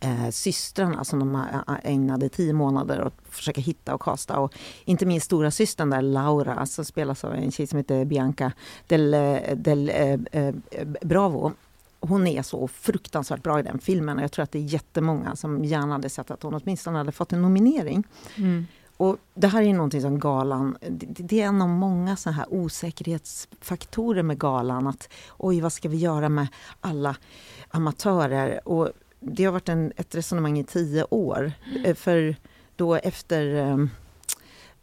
[0.00, 1.42] eh, systrarna som de
[1.84, 4.38] ägnade tio månader åt att försöka hitta och kasta.
[4.38, 4.54] Och
[4.84, 8.52] inte minst stora systern där, Laura, som spelas av en tjej som heter Bianca
[8.86, 10.54] del, eh, del eh, eh,
[11.02, 11.52] Bravo.
[12.00, 15.36] Hon är så fruktansvärt bra i den filmen och jag tror att det är jättemånga
[15.36, 18.04] som gärna hade sett att hon åtminstone hade fått en nominering.
[18.36, 18.66] Mm.
[19.00, 24.22] Och det här är någonting som galan, det, är en av många så här osäkerhetsfaktorer
[24.22, 24.86] med galan.
[24.86, 26.46] Att oj, vad ska vi göra med
[26.80, 27.16] alla
[27.68, 28.68] amatörer?
[28.68, 28.90] Och
[29.20, 31.52] det har varit en, ett resonemang i tio år.
[31.84, 32.36] Eh, För
[32.76, 33.86] då efter eh,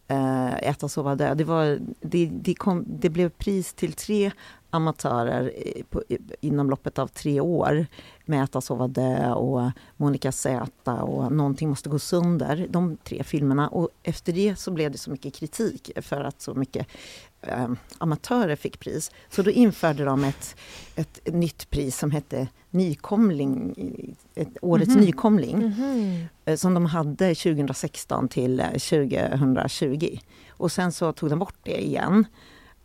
[0.07, 1.34] eh, Äta, sova, dö.
[1.34, 4.32] Det, var, det, det, kom, det blev pris till tre
[4.70, 5.51] amatörer
[5.89, 6.03] på,
[6.41, 7.86] inom loppet av tre år
[8.26, 12.68] med Äta, sova, dö och Monica Z och Någonting måste gå sönder.
[12.70, 13.68] De tre filmerna.
[13.68, 16.88] Och efter det så blev det så mycket kritik för att så mycket
[17.41, 19.11] eh, amatörer fick pris.
[19.30, 20.55] Så då införde de ett,
[20.95, 23.76] ett nytt pris som hette Nykomling,
[24.36, 24.99] ett, Årets Mhm.
[25.01, 25.74] nykomling
[26.45, 30.18] eh, som de hade 2016 till eh, 2020.
[30.49, 32.26] Och sen så tog de bort det igen.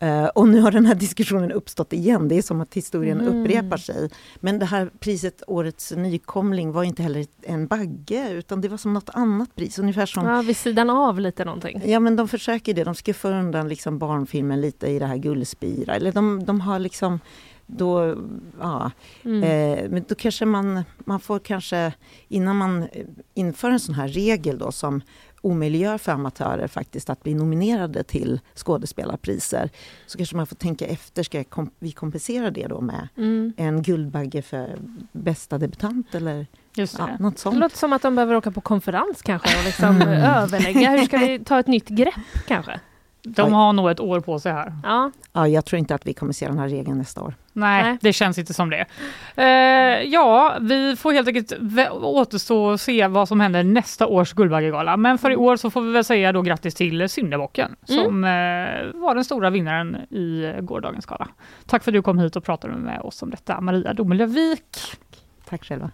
[0.03, 2.29] Eh, och nu har den här diskussionen uppstått igen.
[2.29, 3.41] Det är som att historien Mm.
[3.43, 4.11] upprepar sig.
[4.41, 8.93] Men det här priset Årets nykomling var inte heller en bagge utan det var som
[8.93, 9.79] något annat pris.
[9.79, 11.83] Ungefär som Ja, vid sidan av lite någonting.
[11.85, 15.95] Ja men de försöker det, de skuffar undan liksom barnfilmen lite i det här guldspira.
[15.95, 17.21] Eller de, de har liksom
[17.67, 18.17] då,
[18.61, 18.91] ja,
[19.25, 19.43] Mm.
[19.43, 21.93] eh, men då kanske man, man får kanske,
[22.29, 22.89] innan man eh,
[23.35, 25.01] inför en sån här regel då som
[25.43, 29.71] omöjliggör för amatörer faktiskt att bli nominerade till skådespelarpriser,
[30.07, 33.53] så kanske man får tänka efter, ska kom, vi kompensera det då med Mm.
[33.57, 34.79] en Guldbagge för
[35.13, 37.23] bästa debutant eller Just ja, det.
[37.23, 37.57] något Det sånt?
[37.57, 40.09] låter som att de behöver åka på konferens kanske och liksom Mm.
[40.09, 40.91] överlägga.
[40.91, 42.15] Hur ska vi ta ett nytt grepp
[42.49, 42.81] kanske?
[43.25, 44.73] De har nog ett år på sig här.
[44.83, 47.35] Ja, Ja, jag tror inte att vi kommer se den här regeln nästa år.
[47.53, 47.99] Nej, Nej.
[48.01, 48.87] det känns inte som det.
[49.37, 51.53] Eh, ja, vi får helt enkelt
[52.03, 54.97] återstå och se vad som händer nästa års Guldbaggegala.
[54.97, 58.05] Men för i år så får vi väl säga då grattis till Syndabocken Mm.
[58.05, 61.29] som eh, var den stora vinnaren i gårdagens gala.
[61.67, 64.77] Tack för att du kom hit och pratade med oss om detta, Maria Domelövik.
[65.49, 65.91] Tack själva.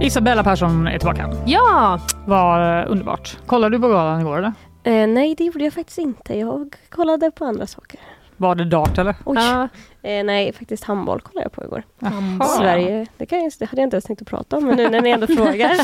[0.00, 1.30] Isabella Persson är tillbaka.
[1.46, 2.00] ja.
[2.26, 3.36] Var eh, underbart.
[3.46, 4.52] Kollade du på galan igår eller?
[4.84, 6.38] Eh, nej, det gjorde jag faktiskt inte.
[6.38, 8.00] Jag kollade på andra saker.
[8.36, 9.14] Var det dart eller?
[9.24, 9.36] Oj.
[9.38, 9.68] ja.
[10.02, 11.82] Eh, nej, faktiskt handboll kollade jag på igår.
[11.98, 12.44] Jaha.
[12.44, 14.88] Sverige, det, kan jag, det hade jag inte ens tänkt att prata om, men nu
[14.88, 15.74] när ni ändå frågar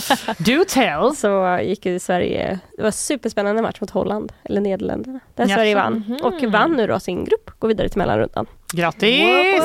[0.58, 1.16] Do tell!
[1.16, 5.54] så gick ju Sverige, det var en superspännande match mot Holland, eller Nederländerna, där Jaså.
[5.54, 6.04] Sverige vann.
[6.08, 6.16] Mhm.
[6.22, 8.46] Och vann nu då sin grupp, går vidare till mellanrundan.
[8.72, 9.62] Grattis!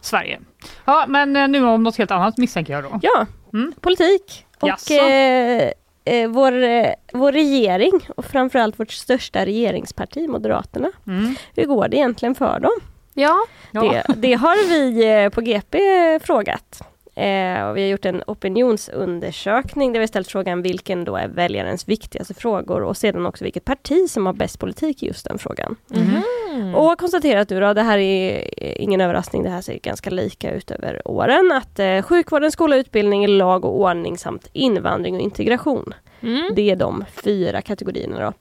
[0.00, 0.40] Sverige.
[0.84, 3.00] Ja, men eh, nu om något helt annat misstänker jag då.
[3.02, 3.26] Ja,
[3.56, 3.72] Mm.
[3.80, 4.46] politik.
[4.60, 5.70] Och eh,
[6.04, 10.92] eh, vår, eh, vår regering och framförallt vårt största regeringsparti, Moderaterna.
[11.06, 11.34] Mm.
[11.54, 12.72] Hur går det egentligen för dem?
[13.14, 13.36] ja.
[13.70, 13.80] Ja.
[13.80, 15.78] Det, det har vi eh, på GP
[16.22, 16.82] frågat.
[17.16, 21.88] Eh, och vi har gjort en opinionsundersökning där vi ställt frågan vilken då är väljarens
[21.88, 25.76] viktigaste frågor och sedan också vilket parti som har bäst politik i just den frågan.
[25.88, 26.74] Mhm.
[26.74, 28.48] Och konstaterat du då, det här är
[28.80, 33.26] ingen överraskning, det här ser ganska lika ut över åren, att eh, sjukvården, skola, utbildning,
[33.28, 35.94] lag och ordning samt invandring och integration.
[36.20, 36.52] Mm.
[36.56, 38.32] Det är de fyra kategorierna då,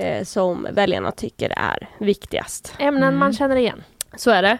[0.00, 2.74] eh, som väljarna tycker är viktigast.
[2.78, 3.18] Ämnen Mm.
[3.18, 3.82] man känner igen.
[4.16, 4.58] Så är det.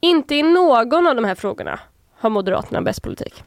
[0.00, 1.80] Inte i någon av de här frågorna
[2.20, 3.44] har Moderaterna bäst politik.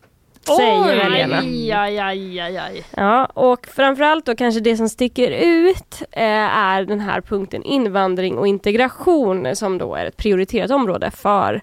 [0.57, 1.37] Säger väljarna.
[1.37, 2.83] Aj, aj, aj, aj, aj.
[2.97, 8.37] Ja, och framförallt då kanske det som sticker ut eh, är den här punkten invandring
[8.37, 11.61] och integration som då är ett prioriterat område för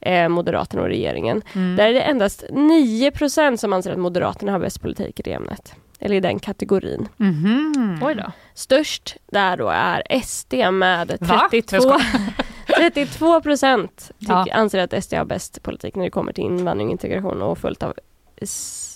[0.00, 1.42] eh, Moderaterna och regeringen.
[1.52, 1.76] Mm.
[1.76, 5.74] Där är det endast 9% som anser att Moderaterna har bäst politik i det ämnet.
[5.98, 7.08] Eller i den kategorin.
[7.16, 7.98] Mhm.
[8.02, 8.32] Oj då.
[8.54, 11.48] Störst där då är SD med Va?
[11.50, 12.00] 32, Jag
[12.76, 14.46] 32 procent Ja.
[14.52, 17.82] anser att SD har bäst politik när det kommer till invandring och integration och följt
[17.82, 17.94] av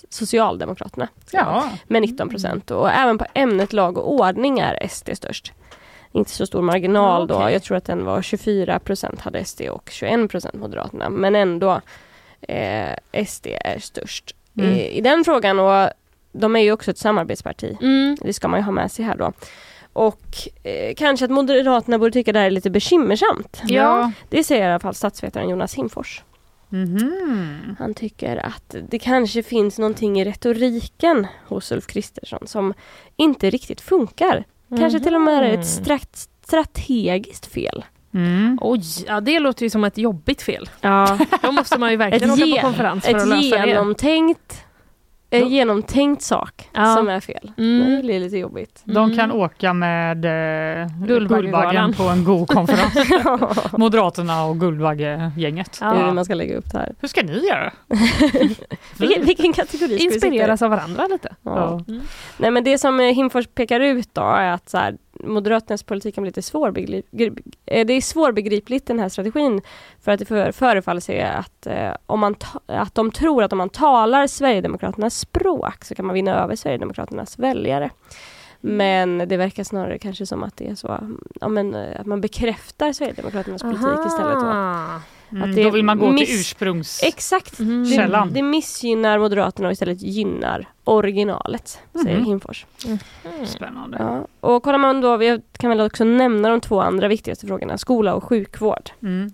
[0.09, 1.69] Socialdemokraterna Ja.
[1.87, 2.71] med 19 procent.
[2.71, 5.53] Och även på ämnet lag och ordning är SD störst.
[6.11, 7.35] Inte så stor marginal då.
[7.35, 7.53] Okej.
[7.53, 11.09] Jag tror att den var 24 procent hade SD och 21 procent Moderaterna.
[11.09, 11.81] Men ändå
[12.41, 14.71] eh, SD är störst Mm.
[14.73, 15.59] i, i den frågan.
[15.59, 15.89] Och
[16.31, 17.77] de är ju också ett samarbetsparti.
[17.81, 18.17] Mm.
[18.21, 19.33] Det ska man ju ha med sig här då.
[19.97, 23.61] Och eh, kanske att Moderaterna borde tycka det här är lite bekymmersamt.
[23.67, 24.11] Ja.
[24.29, 26.23] Det säger i alla fall statsvetaren Jonas Simfors.
[26.69, 27.75] Mhm.
[27.79, 32.73] Han tycker att det kanske finns någonting i retoriken hos Ulf Kristersson som
[33.15, 34.43] inte riktigt funkar.
[34.77, 37.85] Kanske till och med är ett strat- strategiskt fel.
[38.13, 38.57] Mm.
[38.61, 40.69] Oj, ja, det låter ju som ett jobbigt fel.
[40.81, 43.67] Ja, Då måste man ju verkligen Ett åka på konferens för att ett lösa det.
[43.67, 44.63] genomtänkt,
[45.29, 45.47] en Ja.
[45.47, 46.95] genomtänkt sak Ja.
[46.95, 47.51] som är fel.
[47.57, 47.95] Mm.
[47.95, 48.81] Det blir lite jobbigt.
[48.85, 50.25] De kan åka med
[50.81, 50.87] eh.
[51.05, 53.71] Guldbaggen på en god konferens.
[53.77, 55.77] Moderaterna och Guldbaggegänget.
[55.79, 56.13] Det är hur Ja.
[56.13, 56.95] man ska lägga upp det här.
[57.01, 57.73] Hur ska ni göra?
[58.97, 60.13] Vilken, vilken kategori ska vi?
[60.15, 61.35] Inspireras av varandra lite.
[61.43, 61.81] Ja.
[61.87, 61.95] Ja.
[62.37, 66.15] Nej men det som eh, Himfors pekar ut då är att så här, Moderaternas politik
[66.15, 67.43] kan bli lite svårbegriplig.
[67.65, 69.61] Det är svårbegripligt den här strategin
[70.01, 73.57] för att det för, förefaller sig att, eh, om man att de tror att om
[73.57, 77.89] man talar Sverigedemokraternas språk så kan man vinna över Sverigedemokraternas väljare.
[78.61, 80.99] Men det verkar snarare kanske som att det är så
[81.41, 84.39] ja, men, eh, att man bekräftar Sverigedemokraternas politik istället.
[84.39, 85.16] Då.
[85.31, 87.03] Mm, då vill man gå miss- till ursprungs...
[87.03, 87.59] Exakt!
[87.59, 87.83] Mm.
[87.89, 92.25] Det, det missgynnar Moderaterna och istället gynnar originalet, säger Mhm.
[92.25, 92.65] Himfors.
[93.45, 93.97] Spännande.
[93.99, 94.27] Ja.
[94.39, 98.13] Och kollar man då, vi kan väl också nämna de två andra viktigaste frågorna, skola
[98.13, 98.89] och sjukvård.
[99.01, 99.33] Mm.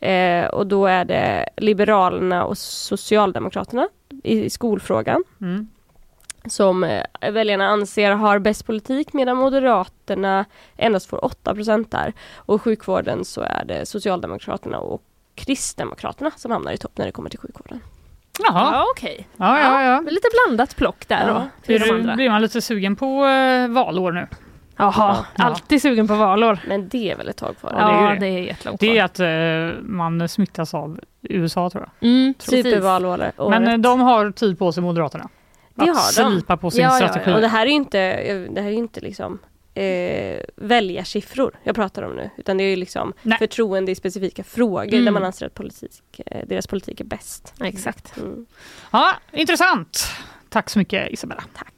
[0.00, 3.88] Eh, och då är det Liberalerna och Socialdemokraterna
[4.22, 5.24] i, i skolfrågan.
[5.40, 5.68] Mm.
[6.48, 10.44] Som eh, väljarna anser har bäst politik medan Moderaterna
[10.76, 11.54] endast får 8
[11.90, 12.12] där.
[12.34, 15.02] Och sjukvården så är det Socialdemokraterna och
[15.36, 17.80] Kristdemokraterna som hamnar i topp när det kommer till sjukvården.
[18.42, 18.70] Jaha.
[18.72, 19.28] Ja, okej.
[19.36, 20.00] Ja, ja, ja.
[20.10, 21.34] Lite blandat plock där Ja.
[21.66, 22.14] då.
[22.16, 24.26] Blir, man lite sugen på eh, valår nu?
[24.76, 25.44] Jaha, Ja.
[25.44, 26.58] alltid sugen på valår.
[26.68, 27.74] Men det är väl ett tag kvar?
[27.78, 28.26] Ja, det är ju det.
[28.26, 29.74] det är jättelångt Det är kvar.
[29.74, 32.08] att eh, man smittas av USA tror jag.
[32.08, 32.34] Mm.
[32.38, 33.34] Supervalåret.
[33.38, 35.28] Men eh, de har tid på sig Moderaterna.
[35.74, 36.32] Det att har de.
[36.32, 37.22] slipa på sin ja, strategi.
[37.24, 37.34] Ja, ja.
[37.34, 37.98] Och det här är ju inte,
[38.50, 39.38] det här är inte liksom
[39.76, 42.30] eh, väljarsiffror jag pratar om nu.
[42.36, 43.38] Utan det är ju liksom Nej.
[43.38, 45.04] förtroende i specifika frågor Mm.
[45.04, 47.54] där man anser att politik, eh, deras politik är bäst.
[47.60, 48.16] Exakt.
[48.16, 48.46] Mm.
[48.90, 50.04] Ja, intressant.
[50.48, 51.44] Tack så mycket Isabella.
[51.54, 51.72] Tack.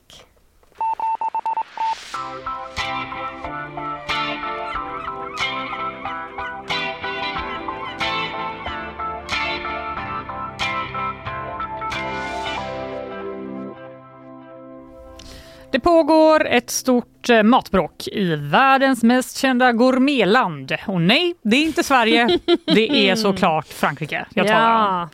[15.71, 20.77] Det pågår ett stort eh, matbråk i världens mest kända gourmetland.
[20.87, 22.39] Och nej, det är inte Sverige.
[22.67, 25.09] Det är såklart Frankrike jag talar om.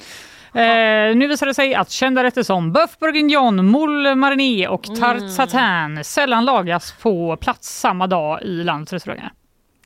[0.53, 0.61] Ja.
[0.61, 5.29] Eh, nu visar det sig att kända rätter som bœuf bourguignon, moule mariné och tarte
[5.29, 9.33] satin sällan lagas på plats samma dag i landets restauranger.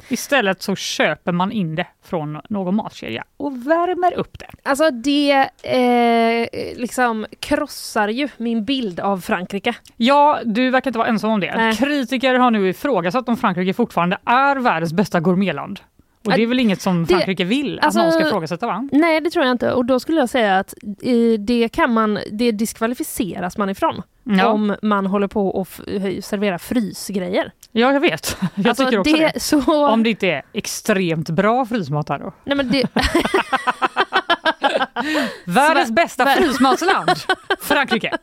[0.08, 4.46] Istället så köper man in det från någon matkedja och värmer upp det.
[4.62, 6.48] Alltså det eh,
[6.80, 9.74] liksom krossar ju min bild av Frankrike.
[9.96, 11.56] Ja, du verkar inte vara ensam om det.
[11.56, 11.76] Nej.
[11.76, 15.80] Kritiker har nu ifrågasatt om Frankrike fortfarande är världens bästa gourmetland.
[16.24, 18.88] Och det är väl inget som Det- Frankrike vill alltså- att någon ska ifrågasätta va?
[18.92, 19.72] Nej, det tror jag inte.
[19.72, 24.02] Och då skulle jag säga att eh, det kan man, det diskvalificeras man ifrån.
[24.30, 24.46] Ja.
[24.46, 25.68] Om man håller på och
[26.22, 27.52] servera frysgrejer.
[27.72, 28.36] Ja, jag vet.
[28.54, 29.40] Jag Alltså, tycker också det, det.
[29.40, 29.86] Så...
[29.88, 32.32] Om det inte är extremt bra frysmat här då.
[32.44, 32.84] Nej, men det...
[35.44, 37.10] Världens bästa frysmatsland,
[37.60, 38.18] Frankrike.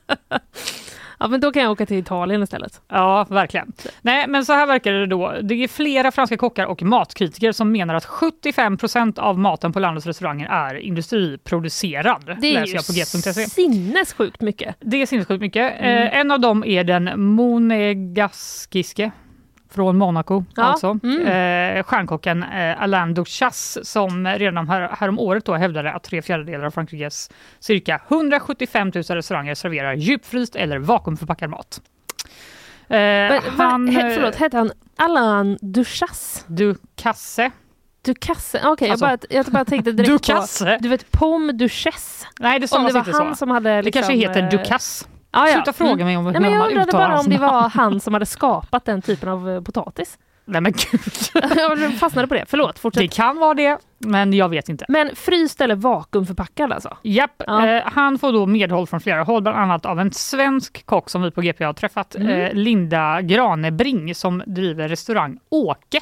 [1.19, 2.81] Ja, men då kan jag åka till Italien istället.
[2.87, 3.73] Ja, verkligen.
[4.01, 5.33] Nej, men så här verkar det då.
[5.41, 10.07] Det är flera franska kockar och matkritiker som menar att 75% av maten på landets
[10.07, 12.37] restauranger är industriproducerad.
[12.41, 13.33] Det är läser ju jag på get.se.
[13.33, 14.75] sinnessjukt mycket.
[14.79, 15.73] Det är sinnessjukt mycket.
[15.79, 16.07] Mm.
[16.07, 19.11] Eh, en av dem är den monegaskiske
[19.75, 20.43] från Monaco.
[20.55, 20.99] Ja, Alltså.
[21.03, 21.77] mm.
[21.77, 26.65] Eh, stjärnkocken eh, Alain Duchasse som redan här, härom året då hävdade att tre fjärdedelar
[26.65, 31.81] av Frankrikes cirka 175 000 restauranger serverar djupfryst eller vakuumförpackad mat.
[32.87, 36.43] Eh, Men, han, he, förlåt, hette han Alain Duchasse?
[36.47, 37.51] Ducasse.
[38.05, 38.61] Ducasse?
[38.65, 40.65] Okej, Alltså, jag, bara, jag bara tänkte direkt Ducasse?
[40.77, 40.83] på...
[40.83, 42.27] Du vet, Pomme Duchesse.
[42.39, 43.35] Nej, det Om det var han så.
[43.35, 45.05] som hade Det liksom, kanske heter eh, Ducasse.
[45.35, 45.53] Ja, ja.
[45.53, 46.05] Sluta fråga Mm.
[46.05, 48.85] mig om hur Nej, men jag undrade bara om det var han som hade skapat
[48.85, 50.17] den typen av eh, potatis.
[50.47, 51.01] Nej men gud.
[51.57, 52.45] jag fastnade på det.
[52.47, 53.01] Förlåt, fortsätt.
[53.01, 54.85] Det kan vara det, men jag vet inte.
[54.89, 56.97] Men fryst eller vakuumförpackad alltså?
[57.03, 57.67] Japp, Ja.
[57.67, 61.21] eh, han får då medhåll från flera håll, bland annat av en svensk kock som
[61.21, 62.29] vi på GP har träffat, Mm.
[62.41, 66.01] eh, Linda Granebring som driver restaurang Åke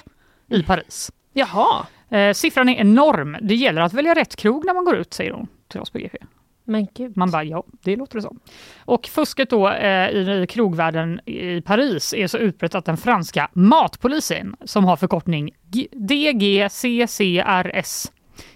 [0.49, 0.61] Mm.
[0.61, 1.11] i Paris.
[1.33, 3.37] Jaha, Eh, siffran är enorm.
[3.41, 5.97] Det gäller att välja rätt krog när man går ut, säger hon till oss på
[5.97, 6.17] GP.
[6.65, 7.17] Men gud.
[7.17, 8.39] Man bara, ja, det låter det som.
[8.85, 13.49] Och fusket då eh, i, i krogvärlden i Paris är så utbrett att den franska
[13.53, 15.51] matpolisen, som har förkortning
[15.91, 17.31] DGCCRS,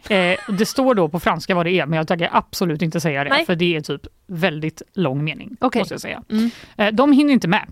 [0.10, 3.24] eh, det står då på franska vad det är, men jag tänker absolut inte säga
[3.24, 3.46] det, Nej.
[3.46, 5.58] för det är typ väldigt lång mening.
[5.60, 5.82] Okej.
[5.82, 6.24] Måste jag säga.
[6.30, 6.50] Mm.
[6.78, 7.66] Eh, de hinner inte med.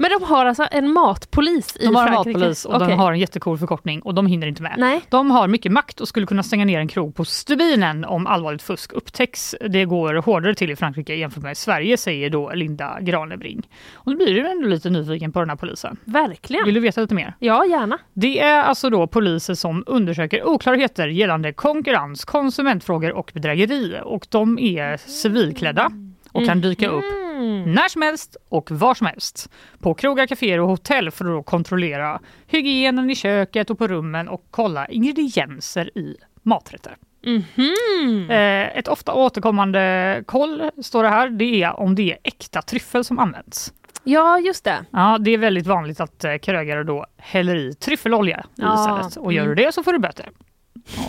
[0.00, 2.38] Men de har alltså en matpolis i De har en Frankrike?
[2.38, 2.88] matpolis och Okej.
[2.88, 4.74] de har en jättecool förkortning och de hinner inte med.
[4.78, 5.00] Nej.
[5.08, 8.62] De har mycket makt och skulle kunna stänga ner en krog på stubinen om allvarligt
[8.62, 9.54] fusk upptäcks.
[9.70, 13.68] Det går hårdare till i Frankrike jämfört med Sverige, säger då Linda Granebring.
[13.94, 15.96] Och nu blir du ändå lite nyfiken på den här polisen.
[16.04, 16.64] Verkligen.
[16.64, 17.34] Vill du veta lite mer?
[17.38, 17.98] Ja, gärna.
[18.12, 24.00] Det är alltså då poliser som undersöker oklarheter gällande konkurrens, konsumentfrågor och bedrägeri.
[24.04, 25.90] Och de är civilklädda
[26.32, 27.04] och kan dyka upp
[27.38, 27.72] Mm.
[27.72, 29.50] när som helst och var som helst.
[29.78, 34.44] På krogar, kaféer och hotell för att kontrollera hygienen i köket och på rummen och
[34.50, 36.96] kolla ingredienser i maträtter.
[37.26, 38.30] Mhm.
[38.30, 43.04] Eh, ett ofta återkommande koll, står det här, det är om det är äkta tryffel
[43.04, 43.72] som används.
[44.04, 44.84] Ja, just det.
[44.90, 49.16] Ja, det är väldigt vanligt att eh, krögare då häller i tryffelolja i Ja, istället.
[49.26, 49.56] Och gör mm.
[49.56, 50.30] du det så får du böter.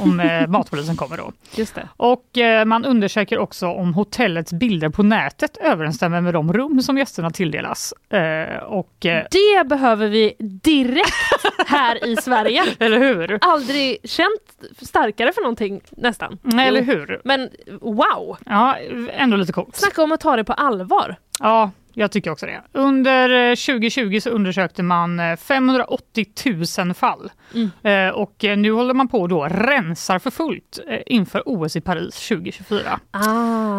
[0.01, 1.31] Om eh, matpolisen kommer då.
[1.55, 1.87] Just det.
[1.97, 6.97] Och eh, man undersöker också om hotellets bilder på nätet överensstämmer med de rum som
[6.97, 7.93] gästerna tilldelas.
[8.09, 12.63] Eh, och, eh, Det behöver vi direkt här i Sverige.
[12.79, 13.37] eller hur?
[13.41, 14.41] Aldrig känt
[14.81, 16.37] starkare för någonting nästan.
[16.41, 17.21] Nej, eller hur?
[17.23, 17.49] Men
[17.81, 18.37] wow!
[18.45, 18.77] Ja,
[19.13, 19.75] ändå lite coolt.
[19.75, 21.15] Snacka om att ta det på allvar.
[21.39, 22.61] Ja, jag tycker också det.
[22.71, 26.25] Under eh, 2020 så undersökte man eh, 580
[26.85, 27.31] 000 fall.
[27.53, 27.69] Mm.
[27.83, 31.81] Eh, Och eh, nu håller man på då rensar för fullt eh, inför OS i
[31.81, 32.99] Paris 2024.
[33.11, 33.19] Ah.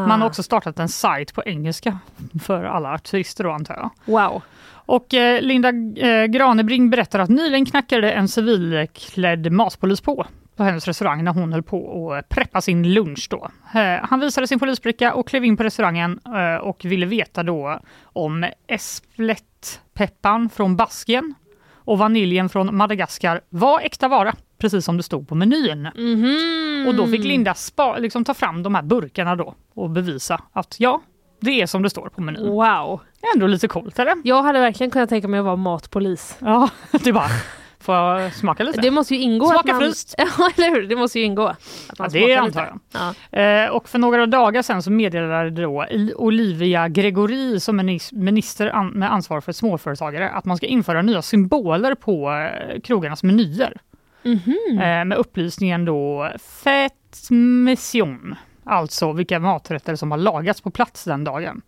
[0.07, 1.99] Man har också startat en sajt på engelska
[2.43, 3.91] för alla artister då antar jag.
[4.05, 4.43] Wow.
[4.73, 10.27] Och eh, Linda eh, Granebring berättar att nyligen knackade en civilklädd matpolis på
[10.61, 13.27] på hennes restaurang när hon höll på att preppa sin lunch.
[13.31, 13.51] Då.
[13.75, 17.81] Eh, han visade sin polisbricka och klev in på restaurangen eh, och ville veta då
[18.03, 21.35] om esplettpepparn från Baskien
[21.75, 25.83] och vaniljen från Madagaskar var äkta vara, precis som det stod på menyn.
[25.83, 26.87] Mhm.
[26.89, 30.77] Och då fick Linda spa, liksom ta fram de här burkarna då och bevisa att
[30.79, 31.01] ja,
[31.41, 32.51] det är som det står på menyn.
[32.51, 33.01] Wow.
[33.35, 34.15] Ändå lite coolt, eller?
[34.25, 36.37] Jag hade verkligen kunnat tänka mig att vara matpolis.
[36.39, 36.71] Ja,
[37.05, 37.31] det bara,
[37.81, 38.81] får jag smaka lite?
[38.81, 39.81] Det måste ju ingå Smaka att man...
[39.81, 40.15] fryst.
[40.19, 40.83] Ja, eller hur?
[40.87, 41.47] Det måste ju ingå.
[41.47, 41.59] Att
[41.89, 42.79] Ja, man det smakar antar lite.
[42.93, 43.15] jag.
[43.33, 43.65] Ja.
[43.65, 48.83] Eh, och för några dagar sedan så meddelade då I- Olivia Gregori som minis- minister
[48.95, 53.77] med ansvar för småföretagare att man ska införa nya symboler på eh, krogarnas menyer.
[54.23, 54.79] Mhm.
[54.79, 56.31] Eh, med upplysningen då
[56.65, 61.63] Fête Mission, alltså vilka maträtter som har lagats på plats den dagen.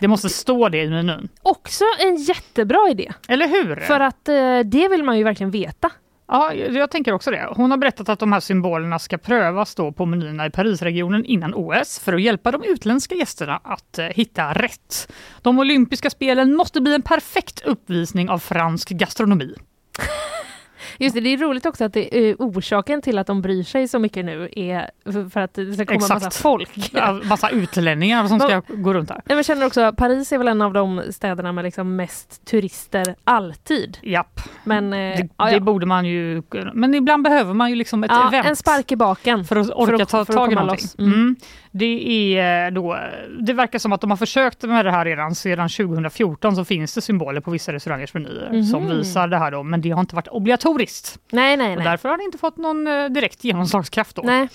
[0.00, 1.28] Det måste stå det i menyn.
[1.42, 3.12] Också en jättebra idé.
[3.28, 3.76] Eller hur?
[3.76, 5.90] För att eh, det vill man ju verkligen veta.
[6.28, 7.48] Ja, jag tänker också det.
[7.56, 11.54] Hon har berättat att de här symbolerna ska prövas då på menyerna i Parisregionen innan
[11.54, 15.12] OS för att hjälpa de utländska gästerna att eh, hitta rätt.
[15.42, 19.54] De olympiska spelen måste bli en perfekt uppvisning av fransk gastronomi.
[20.98, 23.88] Just det, det är roligt också att det, eh, orsaken till att de bryr sig
[23.88, 24.90] så mycket nu är
[25.30, 26.24] för- att det ska komma Exakt.
[26.24, 26.90] massa folk.
[26.92, 29.20] Ja, Massa utlänningar som ska gå runt här.
[29.24, 33.98] Men känner också, Paris är väl en av de städerna med liksom mest turister alltid.
[34.02, 35.60] Japp, Men, eh, det, ja, det ja.
[35.60, 36.42] borde man ju
[36.74, 38.46] Men ibland behöver man ju liksom ett Ja, event.
[38.46, 39.44] en spark i baken.
[39.44, 40.88] för att orka att- ta för att tag i någonting.
[40.98, 41.12] Mm.
[41.12, 41.36] Mm.
[41.74, 42.98] Det, är då,
[43.40, 45.34] det verkar som att de har försökt med det här redan.
[45.34, 48.96] Sedan 2014 så finns det symboler på vissa restaurangers menyer som Mhm.
[48.96, 51.18] visar det här då, men det har inte varit obligatoriskt.
[51.30, 51.84] Nej, nej, Och nej.
[51.86, 54.16] därför har det inte fått någon eh, direkt genomslagskraft.
[54.16, 54.22] Då.
[54.24, 54.48] nej.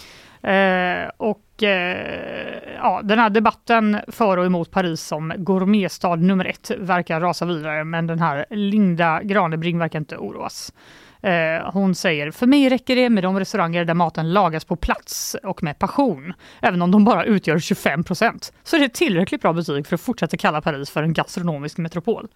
[0.43, 6.71] Eh, och eh, ja, den här debatten för och emot Paris som gourmetstad nummer ett
[6.77, 10.73] verkar rasa vidare, men den här Linda Granebring verkar inte oroas.
[11.21, 15.35] Eh, hon säger, för mig räcker det med de restauranger där maten lagas på plats
[15.43, 16.33] och med passion.
[16.61, 18.53] Även om de bara utgör 25 procent.
[18.63, 22.27] Så är det tillräckligt bra betyg för att fortsätta kalla Paris för en gastronomisk metropol.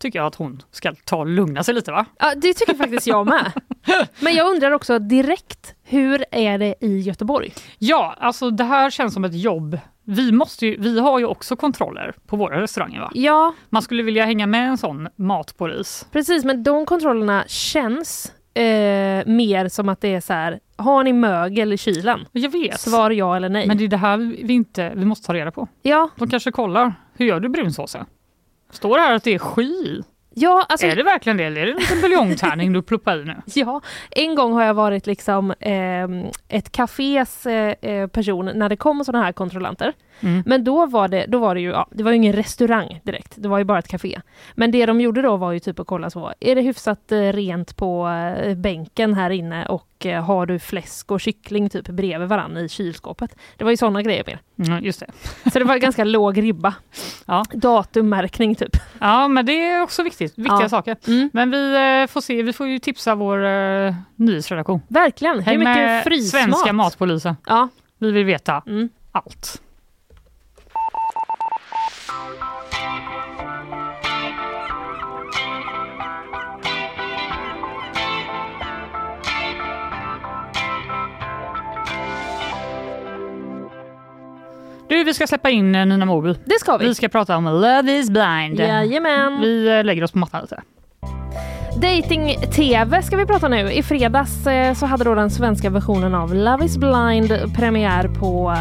[0.00, 2.06] Tycker jag att hon ska ta och lugna sig lite va?
[2.18, 3.52] Ja, det tycker faktiskt jag med.
[4.20, 7.52] Men jag undrar också direkt, hur är det i Göteborg?
[7.78, 9.78] Ja, alltså det här känns som ett jobb.
[10.04, 13.00] Vi, måste ju, vi har ju också kontroller på våra restauranger.
[13.00, 13.10] Va?
[13.14, 16.06] Ja, Man skulle vilja hänga med en sån matpolis.
[16.12, 18.62] precis, men de kontrollerna känns eh,
[19.26, 22.26] mer som att det är så här, har ni mögel i kylen?
[22.32, 23.66] Jag vet, Svar ja eller nej.
[23.66, 25.68] men det är det här vi, inte, vi måste ta reda på.
[25.82, 28.06] Ja, De kanske kollar, hur gör du brunsåsen?
[28.70, 30.02] Står det här att det är sky
[30.34, 33.24] ja, alltså, Är det verkligen det eller är det en liten buljongtärning du pluppar i
[33.24, 33.36] nu?
[33.54, 36.08] ja, en gång har jag varit liksom eh,
[36.48, 39.92] ett kafés eh, eh, person när det kom sådana här kontrollanter.
[40.22, 40.42] Mm.
[40.46, 43.32] Men då var det, då var det ju, ja, det var ju ingen restaurang direkt,
[43.36, 44.20] det var ju bara ett café.
[44.54, 47.18] Men det de gjorde då var ju typ att kolla så, är det hyfsat eh,
[47.20, 52.28] rent på eh, bänken här inne och eh, har du fläsk och kyckling typ bredvid
[52.28, 53.36] varann i kylskåpet?
[53.56, 54.38] Det var ju sådana grejer mer.
[54.68, 55.06] Mm, just det.
[55.52, 56.74] Så det var ganska låg ribba.
[57.26, 57.44] Ja.
[57.52, 58.76] Datummärkning typ.
[58.98, 60.38] Ja, men det är också viktigt.
[60.38, 60.68] Viktiga Ja.
[60.68, 60.96] saker.
[61.06, 61.30] Mm.
[61.32, 64.80] Men vi får se, vi får ju tipsa vår eh, nyhetsredaktion.
[64.88, 66.42] Verkligen, hur mycket frysmat?
[66.42, 67.36] svenska matpolisen.
[67.46, 67.68] Ja.
[67.98, 68.88] Vi vill veta Mm.
[69.12, 69.62] allt.
[84.90, 86.34] Du, vi ska släppa in eh, Nina Moby.
[86.44, 86.86] Det ska vi.
[86.86, 88.60] Vi ska prata om Love is blind.
[88.60, 89.40] Jajamän.
[89.40, 90.62] Vi eh, lägger oss på mattan lite.
[91.76, 93.72] Dating-tv ska vi prata nu.
[93.72, 98.56] I fredags eh, så hade då den svenska versionen av Love is blind premiär på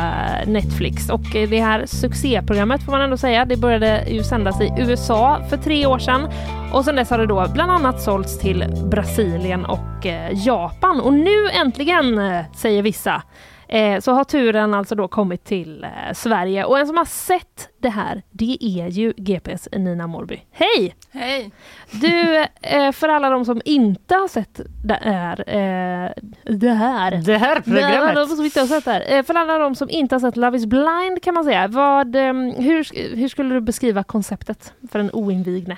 [0.45, 5.39] Netflix och det här succéprogrammet får man ändå säga, det började ju sändas i USA
[5.49, 6.29] för tre år sedan
[6.73, 11.49] och sedan dess har det då bland annat sålts till Brasilien och Japan och nu
[11.49, 12.21] äntligen,
[12.55, 13.23] säger vissa,
[13.71, 17.69] Eh, så har turen alltså då kommit till eh, Sverige och en som har sett
[17.79, 20.41] det här det är ju GPs Nina Morby.
[20.51, 20.95] Hej!
[21.11, 21.51] Hej!
[21.91, 26.11] Du, eh, för alla de som inte har sett det här, eh,
[26.43, 28.15] det här, Det här programmet.
[28.15, 29.17] de som inte har sett det här.
[29.17, 32.15] Eh, för alla de som inte har sett Love is blind kan man säga, vad,
[32.15, 35.77] eh, hur, hur skulle du beskriva konceptet för en oinvigne?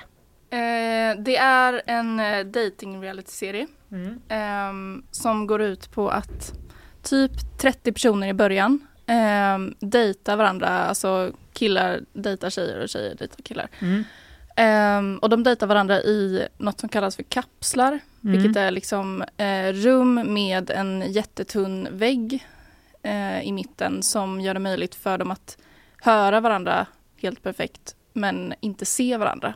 [1.17, 2.17] Det är en
[2.51, 3.67] dating reality-serie
[4.29, 6.53] ehm, som går ut på att
[7.03, 8.87] typ 30 personer i början
[9.55, 13.67] um, dejtar varandra, alltså killar dejtar tjejer och tjejer dejtar killar.
[13.79, 14.03] Mm.
[14.55, 18.37] Ehm, och de dejtar varandra i något som kallas för kapslar, Mm.
[18.41, 22.47] vilket är liksom eh, rum med en jättetunn vägg
[23.03, 25.57] eh, i mitten som gör det möjligt för dem att
[26.01, 26.85] höra varandra
[27.21, 29.53] helt perfekt men inte se varandra.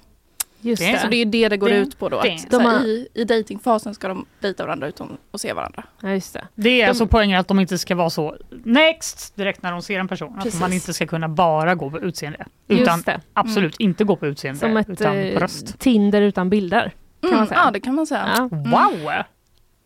[0.66, 2.18] Just Det är Så det är det det går Det- ut på då.
[2.18, 5.84] Att, de har- i, I datingfasen ska de dejta varandra utan att se varandra.
[6.02, 6.48] Ja, just det.
[6.56, 9.82] Det är De- alltså poängen att de inte ska vara så next direkt när de
[9.82, 10.36] ser en person.
[10.38, 10.60] Att Precis.
[10.62, 12.46] man inte ska kunna bara gå på utseende.
[12.68, 13.22] Just Utan det.
[13.34, 15.80] absolut inte gå på utseende Som ett utan eh, på röst.
[15.80, 16.94] Tinder utan bilder.
[17.22, 17.62] Kan man säga.
[17.66, 18.34] Ja, det kan man säga.
[18.38, 18.50] Ja.
[18.52, 19.12] Wow!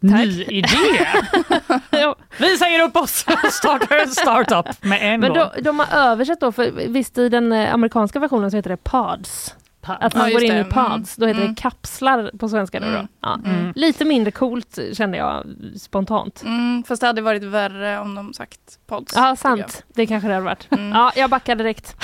[0.01, 0.67] Ny idé!
[2.37, 5.37] Vi säger upp oss och startar en startup med en Men gång.
[5.55, 8.77] då, de har översatt då, för visst i den eh, amerikanska versionen så heter det
[8.77, 9.55] pods.
[9.95, 10.59] Att man Ja, går in det.
[10.59, 11.53] i pods, då heter Mm.
[11.55, 12.79] det kapslar på svenska.
[12.79, 12.91] Då, då.
[12.91, 13.07] Mm.
[13.21, 13.39] Ja.
[13.45, 13.73] Mm.
[13.75, 15.43] Lite mindre coolt kände jag
[15.79, 16.43] spontant.
[16.45, 19.13] Mm, fast det hade varit värre om de sagt pods.
[19.15, 19.83] Ja, sant.
[19.93, 20.67] Det kanske det hade varit.
[20.71, 20.89] Mm.
[20.91, 21.95] Ja, jag backar direkt.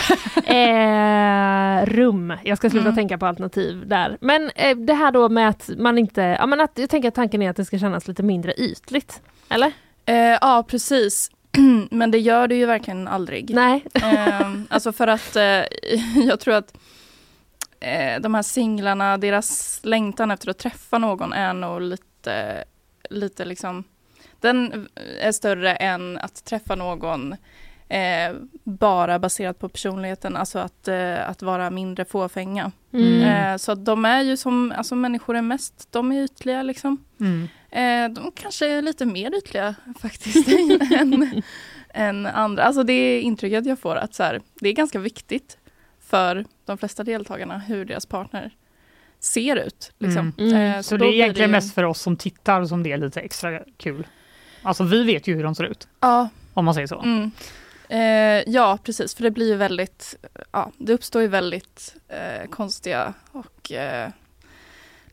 [0.46, 2.34] eh, rum.
[2.44, 2.96] Jag ska sluta Mm.
[2.96, 4.18] tänka på alternativ där.
[4.22, 6.22] Men eh, det här då med att man inte...
[6.22, 9.22] Ja, men att, jag tänker att tanken är att det ska kännas lite mindre ytligt.
[9.50, 9.72] Eller?
[10.06, 11.32] Eh, ja, precis.
[11.92, 13.50] Men det gör det ju verkligen aldrig.
[13.56, 13.86] Nej.
[13.94, 15.44] Ehm, alltså för att eh,
[16.16, 16.74] jag tror att
[17.80, 22.64] eh, de här singlarna, deras längtan efter att träffa någon är nog lite,
[23.10, 23.84] lite liksom,
[24.40, 24.88] den
[25.22, 27.36] är större än att träffa någon
[27.90, 32.72] eh, bara baserat på personligheten, alltså att, eh, att vara mindre fåfänga.
[32.94, 33.22] Mm.
[33.22, 37.04] Eh, så de är ju som alltså människor är mest, de är ytliga liksom.
[37.20, 37.48] Mm.
[37.72, 40.48] Eh, de kanske är lite mer ytliga faktiskt
[40.92, 41.42] än,
[41.94, 42.64] än andra.
[42.64, 45.58] Alltså det är intrycket jag får att så här, det är ganska viktigt
[46.08, 48.56] för de flesta deltagarna hur deras partner
[49.20, 49.92] ser ut.
[50.00, 50.34] Liksom.
[50.38, 50.52] Mm.
[50.54, 50.74] Mm.
[50.76, 52.98] Eh, Så, då det är egentligen ju- mest för oss som tittar som det är
[52.98, 54.08] lite extra kul.
[54.62, 57.02] Alltså vi vet ju hur de ser ut, Ja, om man säger så.
[57.02, 57.32] mm.
[57.90, 59.16] eh, ja, precis.
[59.16, 60.16] För det blir ju väldigt,
[60.52, 64.10] ja, det uppstår ju väldigt eh, konstiga och eh,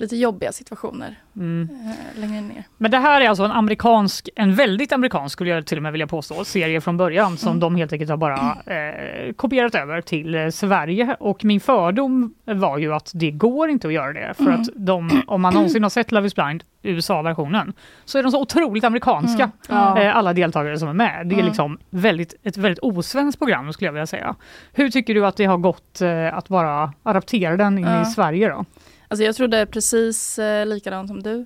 [0.03, 1.69] lite jobbiga situationer Mm.
[2.15, 2.65] eh, längre ner.
[2.79, 5.93] Men det här är alltså en amerikansk, en väldigt amerikansk skulle jag till och med
[5.93, 7.61] vilja påstå, serie från början som Mm.
[7.61, 11.17] de helt enkelt har bara eh, kopierat över till eh, Sverige.
[11.21, 14.61] Och min fördom var ju att det går inte att göra det för Mm.
[14.61, 17.73] att de, om man någonsin har sett Love is blind, USA-versionen,
[18.05, 19.43] så är de så otroligt amerikanska.
[19.43, 19.53] Mm.
[19.69, 20.01] Ja.
[20.03, 21.27] Eh, alla deltagare som är med.
[21.27, 24.35] Det är liksom väldigt, ett väldigt osvenskt program skulle jag vilja säga.
[24.73, 25.99] Hur tycker du att det har gått
[26.33, 28.03] att bara adaptera den in Ja.
[28.03, 28.65] i Sverige då?
[29.13, 31.45] Alltså jag trodde precis eh, likadant som du.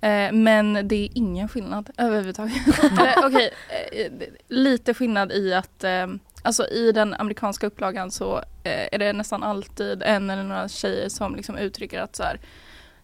[0.00, 2.54] Eh, men det är ingen skillnad överhuvudtaget.
[2.82, 3.50] Eller, Okej,
[3.92, 4.12] eh,
[4.48, 6.06] lite skillnad i att eh,
[6.42, 11.08] alltså i den amerikanska upplagan så eh, är det nästan alltid en eller några tjejer
[11.08, 12.40] som liksom uttrycker att så här,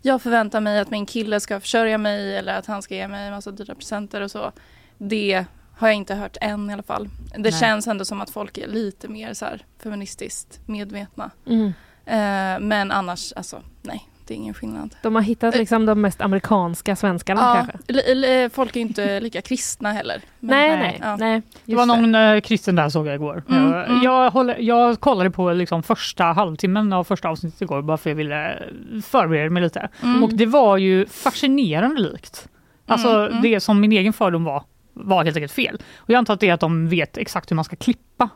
[0.02, 3.26] jag förväntar mig att min kille ska försörja mig eller att han ska ge mig
[3.26, 4.52] en massa dyra presenter och så.
[4.98, 5.44] Det
[5.76, 7.08] har jag inte hört än i alla fall.
[7.34, 7.52] Det Nej.
[7.52, 11.30] känns ändå som att folk är lite mer så här feministiskt medvetna.
[11.46, 11.72] Mm.
[12.08, 14.94] Eh, men annars, alltså nej, det är ingen skillnad.
[15.02, 18.14] De har hittat liksom de mest amerikanska svenskarna Ja, kanske?
[18.14, 20.22] li- folk är inte lika kristna heller.
[20.40, 21.16] Men- Nej, nej, nej, ja.
[21.16, 21.42] nej.
[21.64, 23.42] Det var någon eh, kristen där såg jag igår.
[23.48, 24.02] Mm, jag, mm.
[24.02, 28.12] jag, håller, jag kollade på liksom första halvtimmen av första avsnittet igår bara för att
[28.12, 28.62] jag ville
[29.04, 29.88] förbereda mig lite.
[30.02, 30.24] Mm.
[30.24, 32.48] Och det var ju fascinerande likt.
[32.86, 33.42] Alltså Mm, mm.
[33.42, 34.62] det som min egen fördom var,
[34.94, 35.76] var helt enkelt fel.
[35.96, 38.28] Och jag antar att det är att de vet exakt hur man ska klippa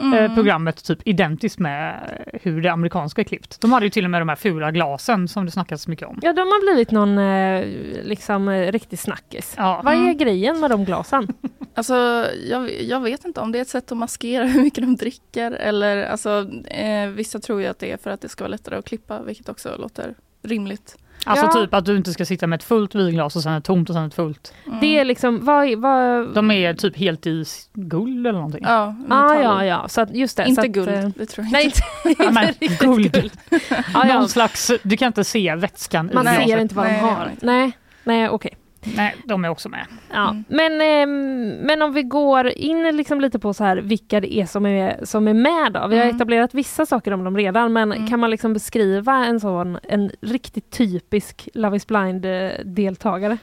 [0.00, 0.14] Mm.
[0.24, 2.00] eh, programmet typ identiskt med
[2.42, 3.60] hur det amerikanska är klippt.
[3.60, 6.18] De hade ju till och med de här fula glasen som det snackas mycket om.
[6.22, 7.64] Ja, de har blivit någon eh,
[8.04, 9.54] liksom eh, riktig snackis.
[9.56, 9.80] Ja.
[9.84, 10.16] Vad är Mm.
[10.18, 11.28] grejen med de glasen?
[11.74, 14.96] Alltså, jag, jag vet inte om det är ett sätt att maskera hur mycket de
[14.96, 18.50] dricker eller alltså eh, vissa tror ju att det är för att det ska vara
[18.50, 20.96] lättare att klippa vilket också låter rimligt.
[21.26, 21.52] Alltså Ja.
[21.52, 23.94] typ att du inte ska sitta med ett fullt vinglas och sen ett tomt och
[23.94, 24.54] sen ett fullt.
[24.66, 24.80] Mm.
[24.80, 25.78] Det är liksom, vad...
[25.78, 26.34] vad...
[26.34, 27.44] De är typ helt i
[27.74, 28.64] guld eller någonting.
[28.68, 30.44] Ja, ah, ja, ja, så att just det.
[30.48, 31.80] Inte så att, guld, eh, det tror jag Nej, inte.
[32.08, 33.32] inte, Ja, men inte riktigt guld.
[33.94, 34.04] Ja.
[34.04, 36.60] Någon slags, du kan inte se vätskan Man i ser glaset.
[36.62, 37.30] inte vad Nej, de har.
[37.30, 37.46] inte.
[37.46, 37.72] Nej,
[38.04, 38.54] nej okej.
[38.96, 39.86] Nej, de är också med.
[40.12, 40.30] Ja.
[40.30, 40.44] Mm.
[40.48, 44.46] Men, ehm, men om vi går in liksom lite på så här vilka det är
[44.46, 45.86] som är, som är med då.
[45.86, 46.16] Vi har Mm.
[46.16, 48.08] etablerat vissa saker om dem redan men Mm.
[48.08, 53.38] kan man liksom beskriva en sån, en riktigt typisk Love is blind eh, deltagare?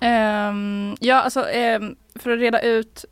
[0.00, 3.04] Ehm, ja, alltså ehm, för att reda ut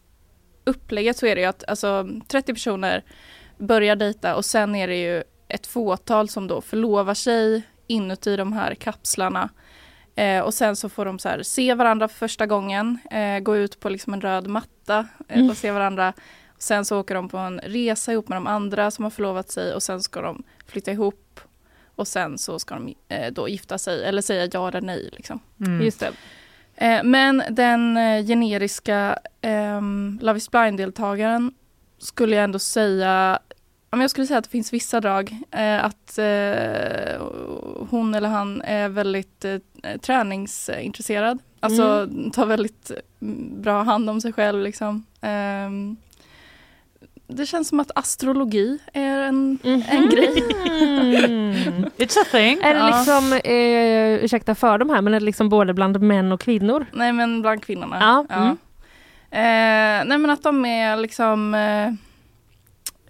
[0.64, 3.02] upplägget så är det ju att alltså 30 personer
[3.58, 8.52] börjar dejta och sen är det ju ett fåtal som då förlovar sig inuti de
[8.52, 9.48] här kapslarna.
[10.16, 13.56] Eh, och sen så får de så här, se varandra för första gången, eh, gå
[13.56, 14.98] ut på liksom en röd matta
[15.28, 15.50] eh, Mm.
[15.50, 16.12] och se varandra.
[16.58, 19.74] Sen så åker de på en resa ihop med de andra som har förlovat sig
[19.74, 21.40] och sen ska de flytta ihop
[21.96, 25.08] och sen så ska de eh, då gifta sig eller säga ja eller nej.
[25.12, 25.40] Liksom.
[25.60, 25.82] Mm.
[25.82, 26.12] Just det.
[26.76, 29.80] Eh, men den eh, generiska eh,
[30.20, 31.52] Love is blind-deltagaren
[31.98, 33.38] skulle jag ändå säga
[33.90, 35.36] men jag skulle säga att det finns vissa drag.
[35.50, 37.22] Eh, att eh,
[37.90, 39.58] hon eller han är väldigt eh,
[40.00, 41.38] träningsintresserad.
[41.60, 42.90] Alltså tar väldigt
[43.22, 44.62] mm, bra hand om sig själv.
[44.62, 45.04] Liksom.
[45.20, 45.96] Ehm,
[47.28, 50.42] det känns som att astrologi är en, en grej.
[51.24, 51.52] Mm.
[51.96, 52.58] It's a thing.
[52.62, 52.96] Är det Ja.
[52.96, 56.86] liksom, eh, ursäkta för de här, men är det liksom både bland män och kvinnor?
[56.92, 58.24] Nej men bland kvinnorna.
[58.28, 58.56] Ja, mm.
[59.30, 61.54] Eh, nej men att de är liksom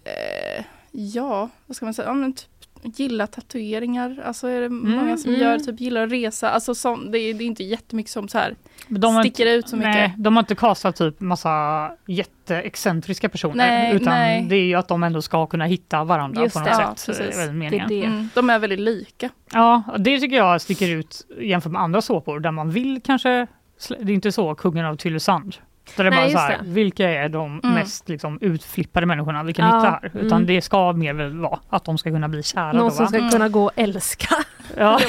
[0.07, 0.65] eh,
[0.99, 2.09] Ja, vad ska man säga?
[2.09, 2.49] Ja, men typ
[2.83, 4.23] gillar tatueringar.
[4.25, 5.43] Alltså är det många som mm.
[5.43, 6.51] gör typ gillar att resa.
[6.51, 8.57] Alltså som, det, är, det är inte jättemycket som så här
[8.89, 9.95] de har sticker inte, ut så mycket.
[9.95, 13.55] Nej, de har inte kastat typ massa jätteexcentriska personer.
[13.55, 14.47] Nej, utan nej.
[14.49, 16.95] det är ju att de ändå ska kunna hitta varandra Just på något det, ja,
[16.95, 17.07] sätt.
[17.07, 17.39] precis.
[17.39, 18.05] är Det är det.
[18.05, 19.31] Mm, de är väldigt lika.
[19.53, 23.47] Ja, det tycker jag sticker ut jämfört med andra såpor där man vill kanske,
[23.89, 25.57] det är inte så Kungen av Tylösand.
[25.97, 27.75] Där det är Nej, bara så här, vilka är de Mm.
[27.75, 30.11] mest liksom, utflippade människorna vi kan Ja, hitta här?
[30.15, 30.47] Utan mm.
[30.47, 33.31] det ska mer väl vara att de ska kunna bli kära Någon då som ska
[33.31, 34.35] kunna gå och älska.
[34.77, 35.01] Ja.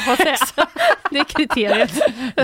[1.12, 1.92] Det är kriteriet.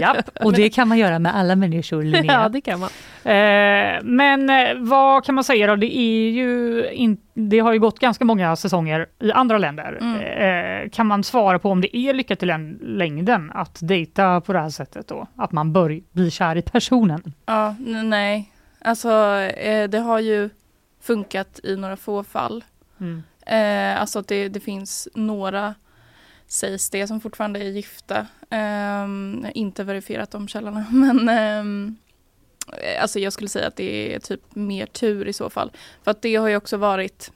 [0.02, 0.30] japp.
[0.44, 2.42] och det kan man göra med alla människor Linnea.
[2.44, 2.90] Ja, det kan man.
[3.24, 5.76] Eh, men eh, vad kan man säga då?
[5.76, 9.98] Det är ju in, det har ju gått ganska många säsonger i andra länder.
[10.02, 10.84] Mm.
[10.84, 14.54] Eh, kan man svara på om det är lyckat i län- längden att dejta på
[14.54, 15.28] det här sättet då?
[15.36, 17.34] Att man bör bli kär i personen?
[17.46, 18.52] Ja, nej.
[18.82, 19.10] Alltså
[19.40, 20.50] eh, det har ju
[21.02, 22.64] funkat i några få fall.
[23.00, 23.24] Mm.
[24.00, 25.76] Alltså att det, det finns några,
[26.54, 28.28] sägs det, som fortfarande är gifta.
[28.50, 34.20] Jag har inte verifierat de källorna, men eh, alltså jag skulle säga att det är
[34.20, 35.72] typ mer tur i så fall.
[36.04, 37.32] För att det har ju också varit,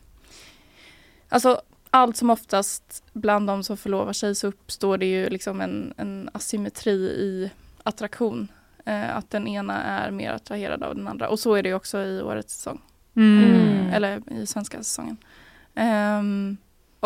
[1.30, 5.94] alltså allt som oftast bland de som förlovar sig så uppstår det ju liksom en,
[5.98, 7.52] en asymmetri i
[7.84, 8.48] attraktion.
[8.85, 11.30] Eh, att den ena är mer attraherad av den andra.
[11.30, 12.81] Och så är det också i årets säsong.
[13.15, 13.89] Mm.
[13.94, 15.18] Eller i svenska säsongen.
[15.76, 16.57] Ehm,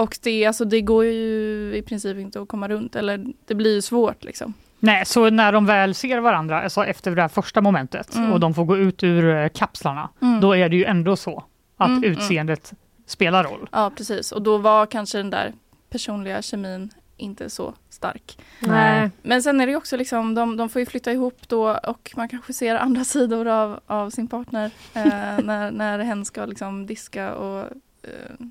[0.02, 2.96] och det, alltså, det går ju i princip inte att komma runt.
[2.96, 4.54] Eller det blir ju svårt liksom.
[4.80, 8.32] Nej, så när de väl ser varandra, alltså efter det här första momentet Mm.
[8.34, 10.42] och de får gå ut ur eh, kapslarna, Mm.
[10.42, 11.44] då är det ju ändå så
[11.78, 12.12] att Mm, mm.
[12.12, 12.74] utseendet
[13.06, 13.70] spelar roll.
[13.72, 14.32] Ja, precis.
[14.32, 15.54] Och då var kanske den där
[15.90, 18.38] personliga kemin inte så stark.
[18.60, 19.10] Nej.
[19.22, 22.12] Men sen är det ju också liksom, de, de får ju flytta ihop då och
[22.16, 25.04] man kanske ser andra sidor av, av sin partner eh,
[25.44, 27.60] när, när hen ska liksom diska och
[28.04, 28.46] eh,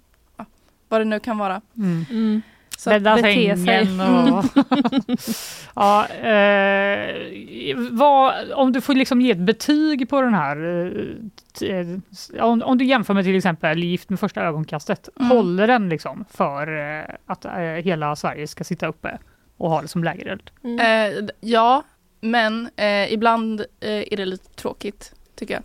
[0.90, 1.60] vad det nu kan vara.
[1.76, 2.04] Mm.
[2.10, 2.42] Mm.
[2.78, 3.22] Så Bädda bete
[3.56, 3.56] sig.
[3.66, 4.44] sängen och...
[5.74, 10.56] ja, eh, vad, om du får liksom ge ett betyg på den här,
[10.86, 11.16] eh,
[11.58, 12.00] t-
[12.40, 15.30] om, om du jämför med till exempel Gift med första ögonkastet, Mm.
[15.30, 19.18] håller den liksom för eh, att eh, hela Sverige ska sitta uppe
[19.56, 20.50] och ha det som lägereld?
[20.64, 20.80] Mm.
[21.18, 21.82] Eh, ja,
[22.20, 25.62] men eh, ibland eh, är det lite tråkigt tycker jag.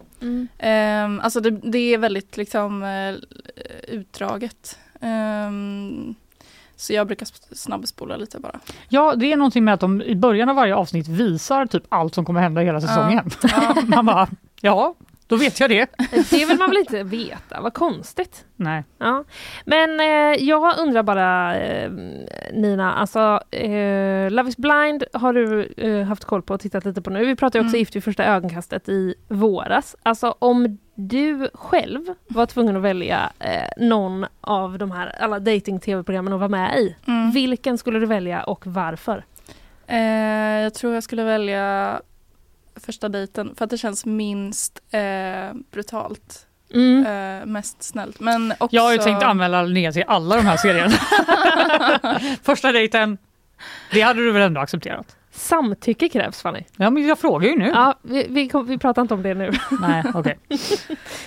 [0.62, 1.20] Mm.
[1.24, 2.84] Alltså det, det är väldigt liksom
[3.88, 4.80] utdraget.
[5.06, 6.16] Ehm,
[6.76, 8.60] så jag brukar sp- snabbspola lite bara.
[8.90, 12.16] Ja, det är någonting med att de i början av varje avsnitt visar typ allt
[12.16, 13.30] som kommer hända hela säsongen.
[13.44, 13.76] Ja.
[13.88, 14.28] Man bara,
[14.62, 14.96] ja,
[15.28, 15.90] då vet jag det.
[16.30, 18.46] Det vill man väl inte veta, vad konstigt.
[18.56, 18.84] Nej.
[18.98, 19.24] Ja.
[19.66, 21.92] Men eh, jag undrar bara eh,
[22.54, 27.02] Nina, alltså eh, Love is blind har du eh, haft koll på och tittat lite
[27.02, 27.26] på nu.
[27.26, 27.80] Vi pratade också Mm.
[27.80, 29.96] Gift vid första ögonkastet i våras.
[30.04, 36.34] Alltså om du själv var tvungen att välja eh, någon av de här alla dating-tv-programmen
[36.34, 36.96] att vara med i.
[37.08, 37.32] Mm.
[37.32, 39.24] Vilken skulle du välja och varför?
[39.88, 40.00] Eh,
[40.64, 42.02] jag tror jag skulle välja
[42.76, 45.02] första dejten för att det känns minst eh,
[45.72, 46.46] brutalt.
[46.74, 47.06] Mm.
[47.06, 48.20] Eh, mest snällt.
[48.20, 48.76] Men också...
[48.76, 50.94] Jag har ju tänkt anmäla Linnea till alla de här serierna.
[52.44, 53.18] Första dejten,
[53.92, 55.16] det hade du väl ändå accepterat?
[55.36, 56.64] Samtycke krävs Fanny.
[56.78, 57.68] Ja, men jag frågar ju nu.
[57.68, 59.52] Ja, vi, vi, kom, vi pratar inte om det nu.
[59.82, 60.38] Nej, okej.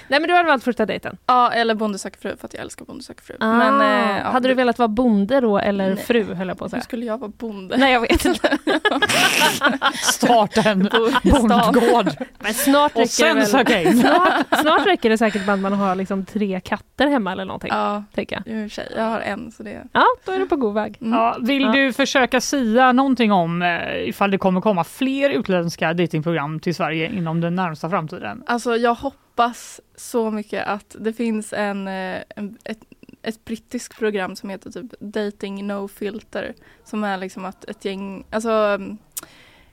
[0.09, 1.17] Nej men du hade valt första dejten.
[1.27, 3.37] Ja, eller Bonde söker fru för att jag älskar Bonde söker fru.
[3.41, 5.97] Ah, Men, eh, ja, hade du det- velat vara bonde då eller Nej.
[6.05, 6.83] fru höll jag på att Hur säga.
[6.85, 7.77] skulle jag vara bonde?
[7.77, 8.59] Nej jag vet inte.
[9.95, 10.79] Starta en
[11.25, 12.11] bondgård.
[12.39, 14.01] Men snart Och räcker, sen det söka väl, in.
[14.01, 17.71] snart, snart räcker det säkert med att man har liksom tre katter hemma eller någonting.
[17.73, 18.65] Ja, Tänker jag.
[18.65, 18.71] och.
[18.97, 19.83] Jag har en så det...
[19.93, 20.97] ja, då är du på god väg.
[21.01, 21.13] Mm.
[21.19, 21.73] Ja, vill Ja.
[21.73, 23.69] du försöka sia någonting om eh,
[24.07, 28.43] ifall det kommer komma fler utländska datingprogram till Sverige inom den närmsta framtiden.
[28.47, 32.79] Alltså jag hoppas så mycket att det finns en, eh, en ett,
[33.23, 36.55] ett brittiskt program som heter typ Dating No Filter.
[36.85, 38.99] Som är liksom att ett gäng, alltså mm,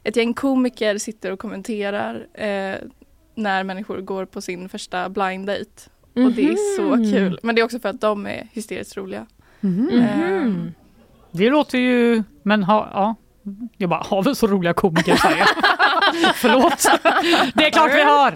[0.04, 2.76] ett gäng komiker sitter och kommenterar eh,
[3.36, 5.90] när människor går på sin första blind date.
[6.16, 7.12] Och det är så Mhm.
[7.12, 7.40] kul.
[7.44, 9.26] Men det är också för att de är hysteriskt roliga.
[9.60, 9.90] Mhm.
[9.90, 10.72] Ehm,
[11.32, 13.16] Det låter ju, men ha, ja.
[13.78, 15.46] Jag bara, har vi så roliga komiker i Sverige?
[16.36, 16.86] Förlåt.
[17.54, 18.34] Det är klart vi har.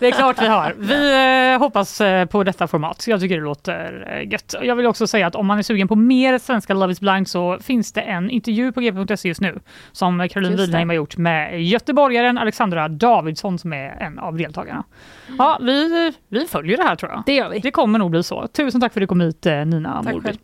[0.00, 0.74] Det är klart vi har.
[0.78, 3.04] Vi eh, hoppas eh, på detta format.
[3.06, 4.54] Jag tycker det låter eh, gött.
[4.62, 7.28] Jag vill också säga att om man är sugen på mer svenska Love is blind
[7.28, 9.60] så finns det en intervju på gp.se just nu
[9.92, 10.56] som Caroline.
[10.56, 14.84] Widheim har gjort med göteborgaren Alexandra Davidsson som är en av deltagarna.
[15.38, 17.22] Ja, vi, vi följer det här tror jag.
[17.26, 17.58] Det gör vi.
[17.58, 18.46] Det kommer nog bli så.
[18.46, 20.38] Tusen tack för att du kom hit Nina Tack Morby.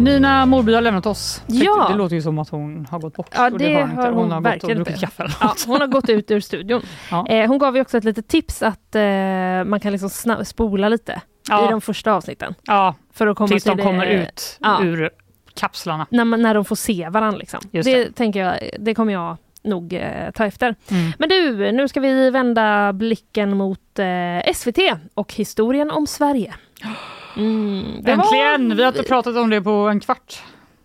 [0.00, 1.42] Nina Morby har lämnat oss.
[1.46, 1.88] Ja.
[1.90, 3.28] Det låter ju som att hon har gått bort.
[3.34, 4.02] Ja, och det hon inte.
[4.02, 5.06] har hon har gått och verkligen druckit inte.
[5.06, 6.82] kaffe Ja, hon har gått ut ur studion.
[7.10, 7.26] Ja.
[7.28, 9.02] Eh, hon gav ju också ett litet tips att eh,
[9.64, 10.10] man kan liksom
[10.44, 11.66] spola lite Ja.
[11.66, 12.54] i de första avsnitten.
[12.62, 14.82] Ja, För att komma tills till de kommer det, ut Ja.
[14.82, 15.10] ur
[15.54, 16.06] kapslarna.
[16.10, 17.38] När, man, när de får se varandra.
[17.38, 17.60] Liksom.
[17.72, 20.74] Just Det, tänker jag, det kommer jag nog eh, ta efter.
[20.90, 21.12] Mm.
[21.18, 24.78] Men du, nu ska vi vända blicken mot eh, SVT
[25.14, 26.54] och historien om Sverige.
[27.36, 28.68] Mm, det Äntligen!
[28.68, 28.76] Var...
[28.76, 30.42] Vi har inte pratat om det på en kvart.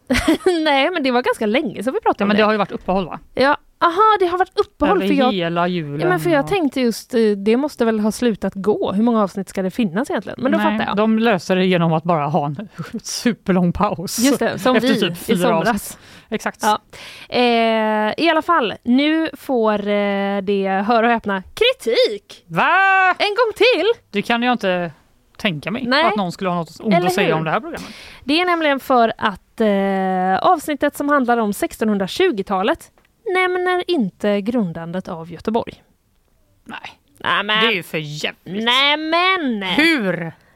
[0.64, 2.42] Nej, men det var ganska länge sedan vi pratade Ja, om men det.
[2.42, 3.20] det har ju varit uppehåll va?
[3.36, 4.98] Ja, aha, det har varit uppehåll.
[4.98, 6.00] Över För jag, hela julen.
[6.00, 8.92] ja, men för jag och- tänkte just, eh, det måste väl ha slutat gå.
[8.92, 10.40] Hur många avsnitt ska det finnas egentligen?
[10.42, 10.98] Men då Nej, fattar jag.
[10.98, 12.70] De löser det genom att bara ha en
[13.04, 14.20] superlång paus.
[14.20, 15.70] Just det, som Efter vi typ i somras.
[15.70, 15.98] avsnitt.
[16.30, 16.60] Exakt.
[16.64, 16.80] Ja.
[17.30, 22.44] Eh, I alla fall, nu får eh, det, hör och häpna, kritik!
[22.48, 23.10] Va?
[23.18, 23.86] En gång till!
[24.12, 24.92] Det kan jag inte
[25.38, 25.86] tänka mig.
[25.88, 26.04] Nej.
[26.06, 27.34] Att någon skulle ha något ont Eller att säga hur?
[27.34, 27.90] om det här programmet.
[28.24, 32.92] Det är nämligen för att eh, avsnittet som handlar om 1620-talet
[33.34, 35.84] nämner inte grundandet av Göteborg.
[36.66, 36.80] Nej,
[37.20, 38.64] Nej men, det är ju för jävligt.
[38.66, 39.60] nej, men.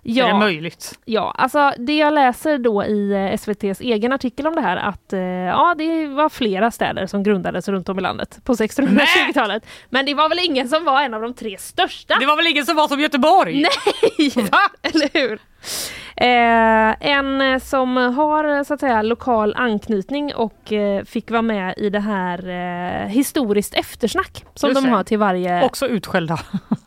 [0.03, 0.99] Hur är det Ja, möjligt?
[1.05, 5.13] ja, alltså det jag läser då i eh, SVTs egen artikel om det här att
[5.13, 9.65] eh, ja, det var flera städer som grundades runt om i landet på 1620-talet.
[9.89, 12.15] Men det var väl ingen som var en av de tre största?
[12.19, 13.61] Det var väl ingen som var som Göteborg?
[13.61, 14.29] Nej!
[14.51, 14.59] Va?
[14.81, 15.39] Eller hur?
[16.21, 21.41] Eh, en eh, som har eh, så att säga lokal anknytning och eh, fick vara
[21.41, 25.63] med i det här eh, historiskt eftersnack som Just de har till varje...
[25.63, 26.39] Också utskällda.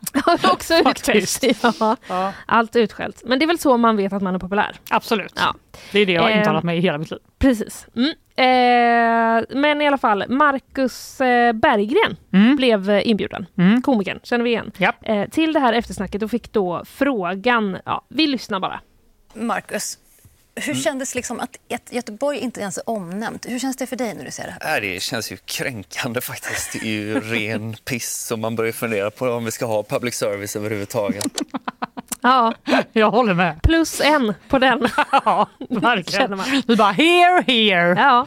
[0.52, 1.62] också utskällt.
[1.80, 2.32] Ja, Ja.
[2.46, 3.22] allt utskällt.
[3.24, 4.76] Men det är väl så man vet att man är populär.
[4.90, 5.32] Absolut.
[5.36, 5.54] Ja.
[5.92, 6.38] Det är det jag har Ehm.
[6.38, 7.20] intalat mig i hela mitt liv.
[7.38, 7.86] Precis.
[7.96, 8.10] Mm.
[8.36, 12.56] Eh, men i alla fall, Marcus eh, Berggren Mm.
[12.56, 13.46] blev eh, inbjuden.
[13.58, 13.82] Mm.
[13.82, 14.70] Komikern, känner vi igen.
[15.02, 18.80] Eh, till det här eftersnacket och fick då frågan, ja, vi lyssnar bara.
[19.34, 19.98] Marcus,
[20.54, 21.56] hur kändes liksom att
[21.90, 23.46] Göteborg inte ens är omnämnt?
[23.46, 24.80] Hur känns det för dig när du ser det här?
[24.80, 26.72] Nej, det känns ju kränkande faktiskt.
[26.72, 30.14] Det är ju ren piss och man börjar fundera på om vi ska ha public
[30.14, 31.24] service överhuvudtaget.
[32.24, 32.54] Ja,
[32.92, 33.62] Jag håller med.
[33.62, 34.88] plus en på den.
[35.24, 36.40] Ja, verkligen.
[36.66, 37.94] Vi bara here, here.
[37.98, 38.26] Ja,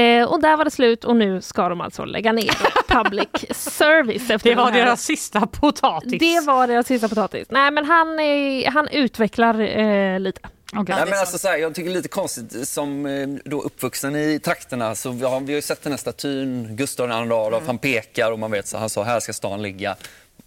[0.00, 2.50] eh, och där var det slut och nu ska de alltså lägga ner
[2.88, 4.30] public service.
[4.30, 6.20] Efter Det var deras sista potatis.
[6.20, 7.46] Det var deras sista potatis.
[7.50, 10.40] Nej men han, är, han utvecklar eh, lite.
[10.72, 10.94] Okej.
[10.94, 14.94] Nej, men alltså, så här, jag tycker lite konstigt, som eh, då uppvuxen i trakterna,
[14.94, 18.32] så vi har, vi har ju sett den här statyn, Gustav II Adolf, han pekar
[18.32, 19.96] och man vet så han sa här ska stan ligga.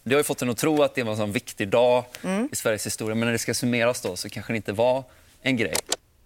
[0.03, 2.03] Det har ju fått en att tro att det var en sån viktig dag
[2.51, 5.03] i Sveriges historia, men när det ska summeras då så kanske det inte var
[5.41, 5.73] en grej.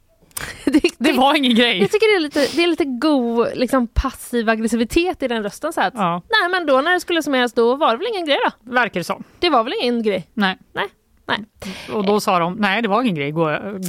[0.65, 1.79] det, Det var ingen grej.
[1.79, 5.73] Jag tycker det är lite, det är lite god liksom, passiv aggressivitet i den rösten.
[5.73, 6.21] Så att, Ja.
[6.29, 8.71] Nej men då när det skulle summeras då var det väl ingen grej då?
[8.73, 9.23] Verkar det som.
[9.39, 10.27] Det var väl ingen grej?
[10.33, 10.57] Nej.
[10.73, 10.87] Nej.
[11.27, 11.45] Nej.
[11.93, 13.33] Och då sa de, nej det var ingen grej,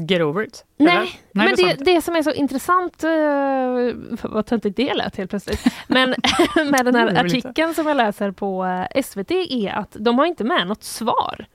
[0.09, 0.65] get over it.
[0.79, 0.95] Eller?
[0.95, 5.31] Nej, men det, det, det som är så intressant, uh, vad töntigt det lät helt
[5.31, 6.15] plötsligt, men
[6.71, 10.45] med den här artikeln som jag läser på eh, SVT är att de har inte
[10.45, 11.47] med något svar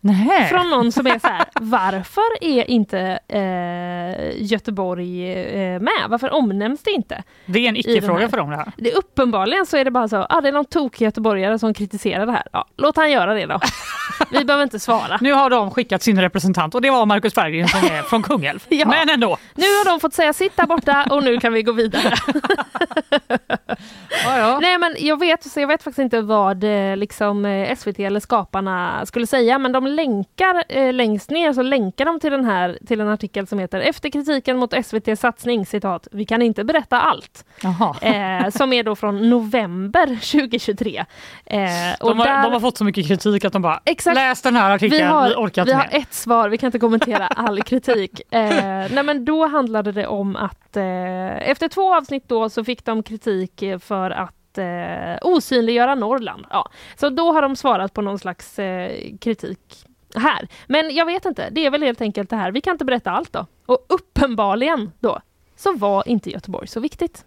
[0.00, 0.48] Nej.
[0.48, 6.06] från någon som är så här, varför är inte eh, Göteborg eh, med?
[6.08, 7.22] Varför omnämns det inte?
[7.46, 8.72] Det är en icke-fråga för dem det här.
[8.76, 12.26] Det, uppenbarligen så är det bara så, ah, det är någon tokig göteborgare som kritiserar
[12.26, 12.42] det här.
[12.52, 13.60] Ja, låt han göra det då.
[14.30, 15.18] Vi behöver inte svara.
[15.20, 18.64] Nu har de skickat sin representant och det var Marcus Berggren som är från Kungälv.
[18.80, 18.88] Ja.
[18.88, 19.38] Men ändå.
[19.54, 22.14] Nu har de fått säga sitt där borta och nu kan vi gå vidare.
[24.24, 24.58] Ja, ja.
[24.62, 28.20] Nej men jag vet, så jag vet faktiskt inte vad eh, liksom, eh, SVT eller
[28.20, 32.78] skaparna skulle säga men de länkar eh, längst ner så länkar de till den här
[32.86, 37.00] till en artikel som heter Efter kritiken mot SVTs satsning citat Vi kan inte berätta
[37.00, 37.44] allt.
[38.02, 41.04] Eh, som är då från november 2023.
[41.46, 41.60] Eh,
[42.00, 44.14] och De har, där- de har fått så mycket kritik att de bara Exakt.
[44.14, 45.98] läs den här artikeln, vi, vi har, orkar vi inte har mer.
[46.02, 48.20] ett svar, vi kan inte kommentera all kritik.
[48.32, 48.50] Eh,
[48.90, 53.02] nej men då handlade det om att eh, efter två avsnitt då så fick de
[53.02, 56.46] kritik eh, för att eh, osynliggöra Norrland.
[56.50, 56.70] Ja.
[56.96, 60.48] Så då har de svarat på någon slags eh, kritik här.
[60.66, 63.10] Men jag vet inte, det är väl helt enkelt det här, vi kan inte berätta
[63.10, 63.46] allt då.
[63.66, 65.20] Och uppenbarligen då
[65.56, 67.24] så var inte Göteborg så viktigt.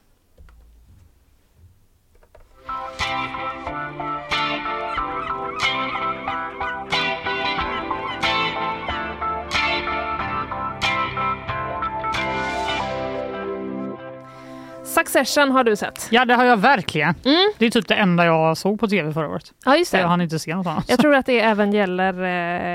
[14.94, 16.08] Succession har du sett?
[16.12, 17.16] Ja det har jag verkligen.
[17.26, 17.52] Mm.
[17.58, 19.54] Det är typ det enda jag såg på tv förra året.
[19.66, 20.08] Ja just Så jag det.
[20.08, 20.86] hann inte se något annat.
[20.90, 22.24] Jag tror att det även gäller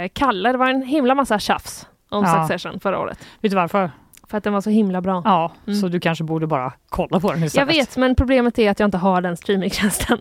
[0.03, 0.53] eh, Kalle.
[0.53, 2.47] Det var en himla massa tjafs om Ja.
[2.49, 3.19] Succession förra året.
[3.41, 3.91] Vet du varför?
[4.31, 5.23] För att den var så himla bra.
[5.25, 5.81] Ja, Mm.
[5.81, 7.75] så du kanske borde bara kolla på den Jag istället.
[7.77, 10.19] vet, men problemet är att jag inte har den streamingtjänsten.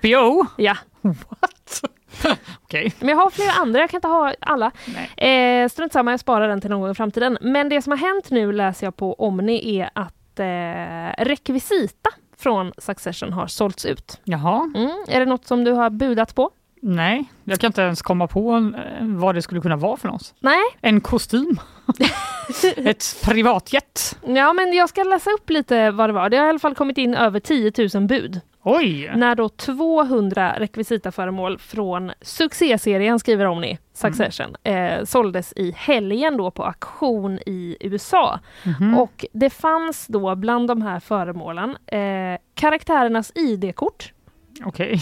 [0.00, 0.46] HBO?
[0.56, 0.76] Ja.
[1.00, 1.82] What?
[2.62, 2.92] Okej.
[3.00, 4.70] Men jag har flera andra, jag kan inte ha alla.
[5.16, 7.38] Eh, strunt samma, jag sparar den till någon gång i framtiden.
[7.40, 12.72] Men det som har hänt nu läser jag på Omni är att eh, rekvisita från
[12.78, 14.20] Succession har sålts ut.
[14.24, 14.70] Jaha.
[14.74, 14.90] Mm.
[15.08, 16.50] Är det något som du har budat på?
[16.84, 20.34] Nej, jag kan inte ens komma på eh, vad det skulle kunna vara för något.
[20.40, 20.62] Nej.
[20.80, 21.60] En kostym.
[22.76, 24.18] Ett privatjet.
[24.26, 26.30] Ja, men jag ska läsa upp lite vad det var.
[26.30, 28.40] Det har i alla fall kommit in över 10 000 bud.
[28.64, 29.10] Oj!
[29.16, 36.64] När då 200 rekvisitaföremål från succéserien, skriver Omni, Succession, eh, såldes i helgen då på
[36.64, 38.38] auktion i USA.
[38.64, 38.98] Mhm.
[38.98, 44.12] Och det fanns då bland de här föremålen eh, karaktärernas ID-kort.
[44.64, 45.00] Okej.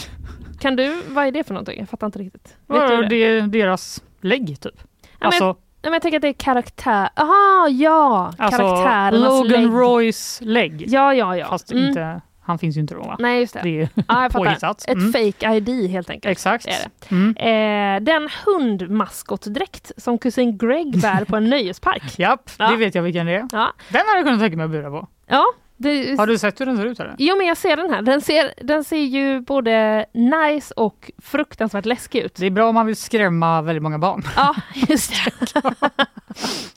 [0.59, 1.79] Kan du, vad är det för någonting?
[1.79, 2.57] Jag fattar inte riktigt.
[2.67, 3.07] Vet är det?
[3.07, 4.75] det är deras lägg typ?
[5.19, 7.09] Ja, Alltså, Nej, men jag tänker att det är karaktär...
[7.15, 8.33] Aha, ja!
[8.37, 9.73] alltså Karaktärernas Logan lägg.
[9.73, 10.83] Roys lägg.
[10.87, 11.47] Ja, ja, ja.
[11.47, 11.87] Fast Mm.
[11.87, 13.15] inte, han finns ju inte då va?
[13.19, 13.61] Nej, just det.
[13.63, 14.29] Det är jag fattar.
[14.29, 14.85] påhittat.
[14.87, 15.13] Ett Mm.
[15.13, 16.31] fake ID helt enkelt.
[16.31, 16.65] Exakt.
[16.65, 17.11] Det.
[17.15, 17.35] Mm.
[17.37, 22.19] Eh, den hundmaskotdräkt som kusin Greg bär på en nöjespark.
[22.19, 22.67] Japp, Ja.
[22.71, 23.47] det vet jag vilken det är.
[23.51, 23.73] Ja.
[23.89, 25.07] Den hade jag kunnat tänka mig att bjuda på.
[25.27, 25.45] Ja,
[25.77, 27.15] det, Har du sett hur den ser ut eller?
[27.17, 28.01] Jo men jag ser den här.
[28.01, 32.35] Den ser, den ser ju både nice och fruktansvärt läskig ut.
[32.35, 34.23] Det är bra om man vill skrämma väldigt många barn.
[34.35, 34.55] Ja,
[34.87, 35.13] just
[35.53, 35.61] det.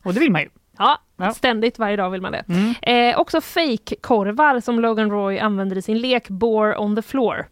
[0.02, 0.48] Och det vill man ju.
[0.78, 1.30] Ja, Ja.
[1.30, 2.44] ständigt varje dag vill man det.
[2.48, 2.74] Mm.
[3.12, 7.46] Eh, också fake-korvar som Logan Roy använder i sin lek Bore on the floor.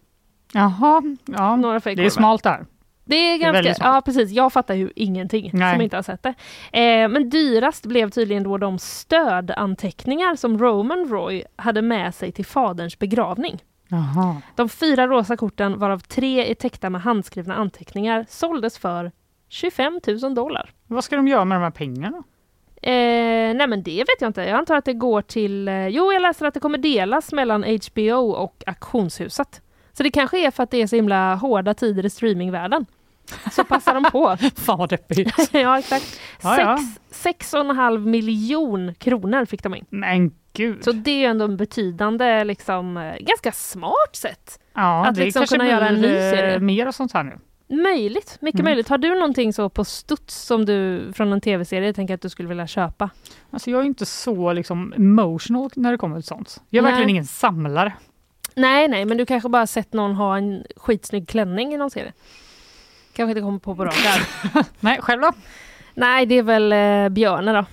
[0.52, 1.56] Jaha, ja.
[1.56, 2.66] Några det är smalt där.
[3.04, 3.94] Det är är ganska, väldigt smart.
[3.94, 5.74] ja precis, jag fattar ju ingenting Nej.
[5.74, 6.34] som inte har sett det.
[6.72, 12.46] Eh, men dyrast blev tydligen då de stödanteckningar som Roman Roy hade med sig till
[12.46, 13.62] faderns begravning.
[13.88, 14.36] Jaha.
[14.56, 19.12] De fyra rosa korten, varav tre är täckta med handskrivna anteckningar, såldes för
[19.48, 20.70] 25 000 dollar.
[20.86, 22.22] Vad ska de göra med de här pengarna?
[22.82, 24.42] Eh, nej men det vet jag inte.
[24.42, 25.68] Jag antar att det går till...
[25.68, 29.62] Eh, jo, jag läser att det kommer delas mellan HBO och auktionshuset.
[29.92, 32.86] Så det kanske är för att det är så himla hårda tider i streamingvärlden.
[33.52, 34.36] Så passar de på.
[34.56, 35.36] Fan vad deppigt.
[35.52, 36.20] ja, exakt.
[36.42, 36.78] Ja, ja.
[36.78, 39.84] Sex, sex och en halv miljon kronor fick de in.
[39.88, 40.84] Men gud.
[40.84, 44.60] Så det är ju ändå en betydande, liksom, eh, ganska smart sätt.
[44.74, 46.58] ja, att det liksom kunna göra en ny eh, serie.
[46.58, 47.38] mer och sånt här nu.
[47.76, 48.70] Möjligt, mycket Mm.
[48.70, 48.88] möjligt.
[48.88, 52.48] Har du någonting så på studs som du från en tv-serie tänker att du skulle
[52.48, 53.10] vilja köpa?
[53.50, 56.60] Alltså jag är inte så liksom emotional när det kommer till sånt.
[56.70, 56.92] Jag är Nej.
[56.92, 57.92] verkligen ingen samlare.
[58.54, 62.12] Nej, nej, men du kanske bara sett någon ha en skitsnygg klänning i någon serie?
[63.12, 63.94] Kanske inte kommer på på rak.
[64.80, 65.32] Nej, själv då?
[65.94, 67.64] Nej, det är väl eh, Björne då.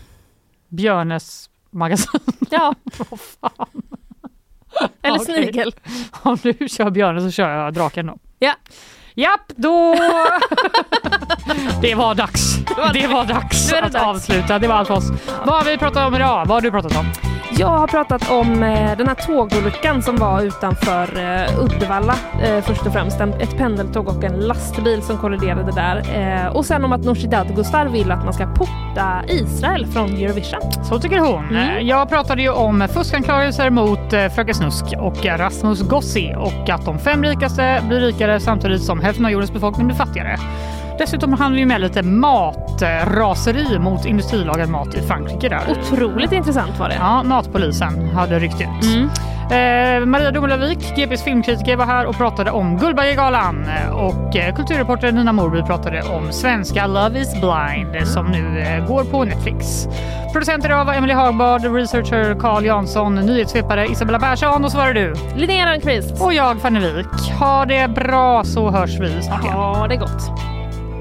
[0.68, 2.20] Björnes magasin.
[2.50, 2.76] Ja.
[3.10, 3.82] Vad fan.
[5.02, 5.26] Eller Okej.
[5.26, 5.74] snigel.
[6.24, 8.18] Om du kör björnen så kör jag draken då.
[8.40, 8.54] Ja.
[9.16, 9.96] Japp, då...
[11.82, 12.58] det var dags.
[12.94, 14.60] Det var dags att avsluta.
[14.60, 15.10] Det var allt för oss.
[15.46, 16.46] Vad har vi pratat om idag?
[16.46, 17.29] Vad har du pratat om?
[17.52, 22.86] Jag har pratat om eh, den här tågolyckan som var utanför eh, Uddevalla eh, först
[22.86, 23.22] och främst.
[23.22, 26.50] Ett pendeltåg och en lastbil som kolliderade där.
[26.56, 30.84] Och sen om att Nooshi Dadgostar vill att man ska porta Israel från Eurovision.
[30.84, 31.50] Så tycker hon.
[31.50, 31.88] Mm.
[31.88, 37.24] Jag pratade ju om fuskanklagelser mot Fröken Snusk och Rasmus Gossi och att de fem
[37.24, 40.38] rikaste blir rikare samtidigt som hälften av jordens befolkning blir fattigare.
[41.00, 45.62] Dessutom hann vi med lite matraseri mot industrilagad mat i Frankrike där.
[45.72, 46.96] Otroligt intressant var det.
[46.96, 48.96] Ja, matpolisen hade ryckt ut.
[48.96, 49.10] Mm.
[49.52, 53.66] Eh, Maria Domelövik, GPs filmkritiker, var här och pratade om Guldbaggegalan.
[53.92, 59.04] Och eh, kulturreporter Nina Morby pratade om svenska Love is blind som nu eh, går
[59.04, 59.88] på Netflix.
[60.34, 65.02] Producent idag var Emily Hagbard, researcher Carl Jansson, nyhetssvepare Isabella Persson och så var det
[65.02, 65.14] du.
[65.36, 66.22] Linnea Rönnqvist.
[66.22, 67.32] Och jag Fanny Wijk.
[67.40, 69.58] Ha det bra så hörs vi snart igen.
[69.58, 70.59] Ja, det gott.